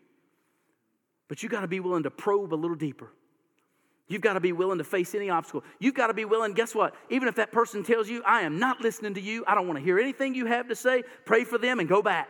But 1.28 1.42
you 1.42 1.48
got 1.48 1.60
to 1.60 1.68
be 1.68 1.80
willing 1.80 2.04
to 2.04 2.10
probe 2.10 2.54
a 2.54 2.56
little 2.56 2.76
deeper. 2.76 3.10
You've 4.08 4.22
got 4.22 4.34
to 4.34 4.40
be 4.40 4.52
willing 4.52 4.78
to 4.78 4.84
face 4.84 5.14
any 5.14 5.30
obstacle. 5.30 5.64
You've 5.78 5.94
got 5.94 6.08
to 6.08 6.14
be 6.14 6.24
willing, 6.24 6.52
guess 6.52 6.74
what? 6.74 6.94
Even 7.08 7.28
if 7.28 7.36
that 7.36 7.52
person 7.52 7.82
tells 7.82 8.08
you, 8.08 8.22
I 8.24 8.42
am 8.42 8.58
not 8.58 8.80
listening 8.80 9.14
to 9.14 9.20
you, 9.20 9.44
I 9.46 9.54
don't 9.54 9.66
want 9.66 9.78
to 9.78 9.84
hear 9.84 9.98
anything 9.98 10.34
you 10.34 10.46
have 10.46 10.68
to 10.68 10.76
say, 10.76 11.02
pray 11.24 11.44
for 11.44 11.58
them 11.58 11.80
and 11.80 11.88
go 11.88 12.02
back. 12.02 12.28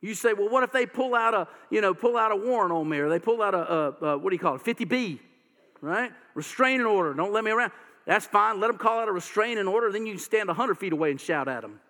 You 0.00 0.14
say, 0.14 0.32
well, 0.32 0.48
what 0.48 0.62
if 0.62 0.72
they 0.72 0.86
pull 0.86 1.14
out 1.14 1.34
a, 1.34 1.48
you 1.70 1.80
know, 1.80 1.92
pull 1.92 2.16
out 2.16 2.32
a 2.32 2.36
warrant 2.36 2.72
on 2.72 2.88
me 2.88 2.98
or 2.98 3.08
they 3.08 3.18
pull 3.18 3.42
out 3.42 3.54
a, 3.54 3.72
a, 3.72 4.06
a 4.12 4.18
what 4.18 4.30
do 4.30 4.36
you 4.36 4.40
call 4.40 4.54
it, 4.54 4.64
50B, 4.64 5.18
right? 5.82 6.12
Restraining 6.34 6.86
order, 6.86 7.12
don't 7.12 7.32
let 7.32 7.44
me 7.44 7.50
around. 7.50 7.72
That's 8.06 8.26
fine. 8.26 8.60
Let 8.60 8.68
them 8.68 8.78
call 8.78 9.00
out 9.00 9.08
a 9.08 9.12
restraining 9.12 9.66
order. 9.66 9.92
Then 9.92 10.06
you 10.06 10.16
stand 10.16 10.48
100 10.48 10.78
feet 10.78 10.92
away 10.92 11.10
and 11.10 11.20
shout 11.20 11.48
at 11.48 11.60
them, 11.60 11.80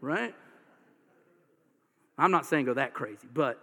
right? 0.00 0.34
I'm 2.20 2.30
not 2.30 2.44
saying 2.44 2.66
go 2.66 2.74
that 2.74 2.92
crazy, 2.92 3.26
but 3.32 3.58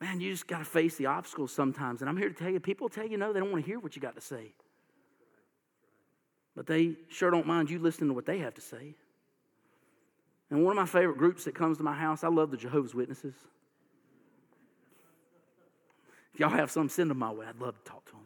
man, 0.00 0.20
you 0.20 0.30
just 0.30 0.46
got 0.46 0.58
to 0.58 0.64
face 0.64 0.96
the 0.96 1.06
obstacles 1.06 1.50
sometimes. 1.50 2.00
And 2.00 2.08
I'm 2.08 2.16
here 2.16 2.28
to 2.28 2.34
tell 2.34 2.50
you, 2.50 2.60
people 2.60 2.88
tell 2.88 3.06
you 3.06 3.16
no, 3.16 3.32
they 3.32 3.40
don't 3.40 3.50
want 3.50 3.64
to 3.64 3.68
hear 3.68 3.80
what 3.80 3.96
you 3.96 4.02
got 4.02 4.14
to 4.14 4.20
say. 4.20 4.52
But 6.54 6.66
they 6.66 6.94
sure 7.08 7.30
don't 7.30 7.46
mind 7.46 7.68
you 7.68 7.80
listening 7.80 8.10
to 8.10 8.14
what 8.14 8.26
they 8.26 8.38
have 8.38 8.54
to 8.54 8.60
say. 8.60 8.94
And 10.50 10.64
one 10.64 10.70
of 10.72 10.76
my 10.76 10.86
favorite 10.86 11.18
groups 11.18 11.44
that 11.44 11.54
comes 11.56 11.78
to 11.78 11.82
my 11.82 11.94
house, 11.94 12.22
I 12.22 12.28
love 12.28 12.52
the 12.52 12.56
Jehovah's 12.56 12.94
Witnesses. 12.94 13.34
If 16.32 16.40
y'all 16.40 16.50
have 16.50 16.70
some, 16.70 16.88
send 16.88 17.10
them 17.10 17.18
my 17.18 17.32
way. 17.32 17.46
I'd 17.46 17.60
love 17.60 17.76
to 17.82 17.90
talk 17.90 18.04
to 18.06 18.12
them. 18.12 18.20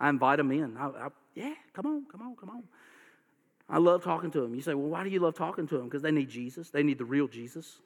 I 0.00 0.08
invite 0.08 0.38
them 0.38 0.50
in. 0.50 0.76
I, 0.76 0.86
I, 0.86 1.08
yeah, 1.36 1.54
come 1.72 1.86
on, 1.86 2.06
come 2.10 2.22
on, 2.22 2.34
come 2.34 2.50
on. 2.50 2.64
I 3.72 3.78
love 3.78 4.04
talking 4.04 4.30
to 4.32 4.40
them. 4.42 4.54
You 4.54 4.60
say, 4.60 4.74
well, 4.74 4.88
why 4.88 5.02
do 5.02 5.08
you 5.08 5.18
love 5.18 5.34
talking 5.34 5.66
to 5.66 5.78
them? 5.78 5.86
Because 5.86 6.02
they 6.02 6.10
need 6.10 6.28
Jesus. 6.28 6.68
They 6.68 6.82
need 6.82 6.98
the 6.98 7.06
real 7.06 7.26
Jesus. 7.26 7.78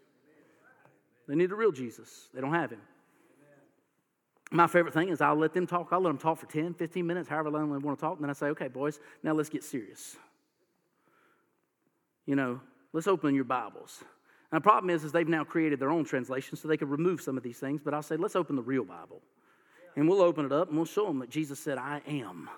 They 1.28 1.36
need 1.36 1.48
the 1.48 1.54
real 1.54 1.70
Jesus. 1.70 2.28
They 2.34 2.40
don't 2.40 2.52
have 2.52 2.70
him. 2.70 2.80
My 4.50 4.66
favorite 4.66 4.94
thing 4.94 5.10
is 5.10 5.20
I'll 5.20 5.36
let 5.36 5.52
them 5.52 5.66
talk. 5.66 5.88
I'll 5.92 6.00
let 6.00 6.10
them 6.10 6.18
talk 6.18 6.38
for 6.38 6.46
10, 6.46 6.74
15 6.74 7.06
minutes, 7.06 7.28
however 7.28 7.50
long 7.50 7.70
they 7.70 7.78
want 7.78 7.98
to 7.98 8.00
talk. 8.00 8.16
And 8.16 8.24
then 8.24 8.30
I 8.30 8.32
say, 8.32 8.46
okay, 8.46 8.66
boys, 8.66 8.98
now 9.22 9.32
let's 9.32 9.48
get 9.48 9.62
serious. 9.62 10.16
You 12.26 12.34
know, 12.34 12.60
let's 12.92 13.06
open 13.06 13.36
your 13.36 13.44
Bibles. 13.44 14.02
And 14.50 14.60
the 14.60 14.62
problem 14.62 14.90
is, 14.90 15.04
is 15.04 15.12
they've 15.12 15.28
now 15.28 15.44
created 15.44 15.78
their 15.78 15.90
own 15.90 16.04
translation 16.04 16.56
so 16.56 16.66
they 16.66 16.76
could 16.76 16.90
remove 16.90 17.20
some 17.20 17.36
of 17.36 17.44
these 17.44 17.58
things. 17.58 17.80
But 17.84 17.94
I'll 17.94 18.02
say, 18.02 18.16
let's 18.16 18.34
open 18.34 18.56
the 18.56 18.62
real 18.62 18.84
Bible. 18.84 19.22
And 19.94 20.08
we'll 20.08 20.20
open 20.20 20.44
it 20.44 20.52
up 20.52 20.68
and 20.68 20.76
we'll 20.76 20.86
show 20.86 21.06
them 21.06 21.20
that 21.20 21.30
Jesus 21.30 21.60
said, 21.60 21.78
I 21.78 22.02
am. 22.08 22.50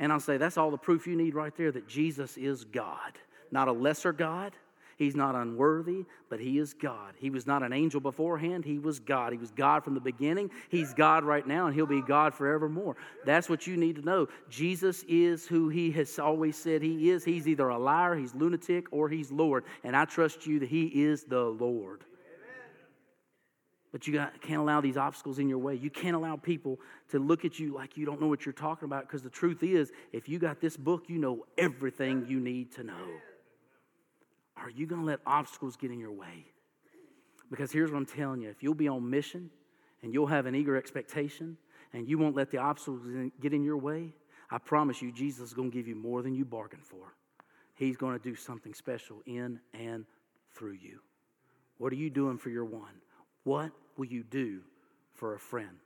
And 0.00 0.12
I'll 0.12 0.18
say, 0.18 0.36
that's 0.36 0.58
all 0.58 0.72
the 0.72 0.78
proof 0.78 1.06
you 1.06 1.14
need 1.14 1.36
right 1.36 1.54
there 1.56 1.70
that 1.70 1.86
Jesus 1.86 2.36
is 2.36 2.64
God, 2.64 3.12
not 3.52 3.68
a 3.68 3.72
lesser 3.72 4.12
God 4.12 4.52
He's 5.00 5.16
not 5.16 5.34
unworthy, 5.34 6.04
but 6.28 6.40
He 6.40 6.58
is 6.58 6.74
God. 6.74 7.14
He 7.16 7.30
was 7.30 7.46
not 7.46 7.62
an 7.62 7.72
angel 7.72 8.02
beforehand, 8.02 8.66
He 8.66 8.78
was 8.78 9.00
God. 9.00 9.32
He 9.32 9.38
was 9.38 9.50
God 9.50 9.82
from 9.82 9.94
the 9.94 10.00
beginning. 10.00 10.50
He's 10.68 10.92
God 10.92 11.24
right 11.24 11.46
now, 11.46 11.64
and 11.64 11.74
He'll 11.74 11.86
be 11.86 12.02
God 12.02 12.34
forevermore. 12.34 12.96
That's 13.24 13.48
what 13.48 13.66
you 13.66 13.78
need 13.78 13.96
to 13.96 14.02
know. 14.02 14.28
Jesus 14.50 15.02
is 15.08 15.46
who 15.46 15.70
He 15.70 15.90
has 15.92 16.18
always 16.18 16.54
said 16.54 16.82
He 16.82 17.08
is. 17.08 17.24
He's 17.24 17.48
either 17.48 17.70
a 17.70 17.78
liar, 17.78 18.14
He's 18.14 18.34
lunatic, 18.34 18.88
or 18.90 19.08
He's 19.08 19.32
Lord. 19.32 19.64
And 19.84 19.96
I 19.96 20.04
trust 20.04 20.46
you 20.46 20.58
that 20.58 20.68
He 20.68 20.88
is 20.88 21.24
the 21.24 21.44
Lord. 21.44 22.04
But 23.92 24.06
you 24.06 24.12
got, 24.12 24.40
can't 24.40 24.60
allow 24.60 24.80
these 24.80 24.96
obstacles 24.96 25.38
in 25.38 25.48
your 25.48 25.58
way. 25.58 25.74
You 25.74 25.90
can't 25.90 26.14
allow 26.14 26.36
people 26.36 26.78
to 27.10 27.18
look 27.18 27.44
at 27.44 27.58
you 27.58 27.74
like 27.74 27.96
you 27.96 28.06
don't 28.06 28.20
know 28.20 28.28
what 28.28 28.46
you're 28.46 28.52
talking 28.52 28.86
about 28.86 29.06
because 29.06 29.22
the 29.22 29.30
truth 29.30 29.62
is, 29.62 29.90
if 30.12 30.28
you 30.28 30.38
got 30.38 30.60
this 30.60 30.76
book, 30.76 31.04
you 31.08 31.18
know 31.18 31.44
everything 31.58 32.24
you 32.28 32.38
need 32.38 32.72
to 32.76 32.84
know. 32.84 33.08
Are 34.56 34.70
you 34.70 34.86
going 34.86 35.00
to 35.00 35.06
let 35.06 35.20
obstacles 35.26 35.76
get 35.76 35.90
in 35.90 35.98
your 35.98 36.12
way? 36.12 36.46
Because 37.50 37.72
here's 37.72 37.90
what 37.90 37.96
I'm 37.98 38.06
telling 38.06 38.40
you 38.40 38.48
if 38.48 38.62
you'll 38.62 38.74
be 38.74 38.88
on 38.88 39.08
mission 39.08 39.50
and 40.02 40.14
you'll 40.14 40.26
have 40.26 40.46
an 40.46 40.54
eager 40.54 40.76
expectation 40.76 41.56
and 41.92 42.08
you 42.08 42.16
won't 42.16 42.36
let 42.36 42.50
the 42.50 42.58
obstacles 42.58 43.02
get 43.40 43.52
in 43.52 43.64
your 43.64 43.76
way, 43.76 44.12
I 44.50 44.58
promise 44.58 45.02
you, 45.02 45.10
Jesus 45.10 45.48
is 45.48 45.54
going 45.54 45.70
to 45.70 45.76
give 45.76 45.88
you 45.88 45.96
more 45.96 46.22
than 46.22 46.34
you 46.34 46.44
bargained 46.44 46.84
for. 46.84 47.14
He's 47.74 47.96
going 47.96 48.16
to 48.16 48.22
do 48.22 48.36
something 48.36 48.74
special 48.74 49.22
in 49.26 49.58
and 49.74 50.04
through 50.54 50.76
you. 50.80 51.00
What 51.78 51.92
are 51.92 51.96
you 51.96 52.10
doing 52.10 52.36
for 52.36 52.50
your 52.50 52.64
one? 52.64 52.92
What 53.44 53.72
will 53.96 54.06
you 54.06 54.22
do 54.22 54.60
for 55.14 55.34
a 55.34 55.38
friend? 55.38 55.78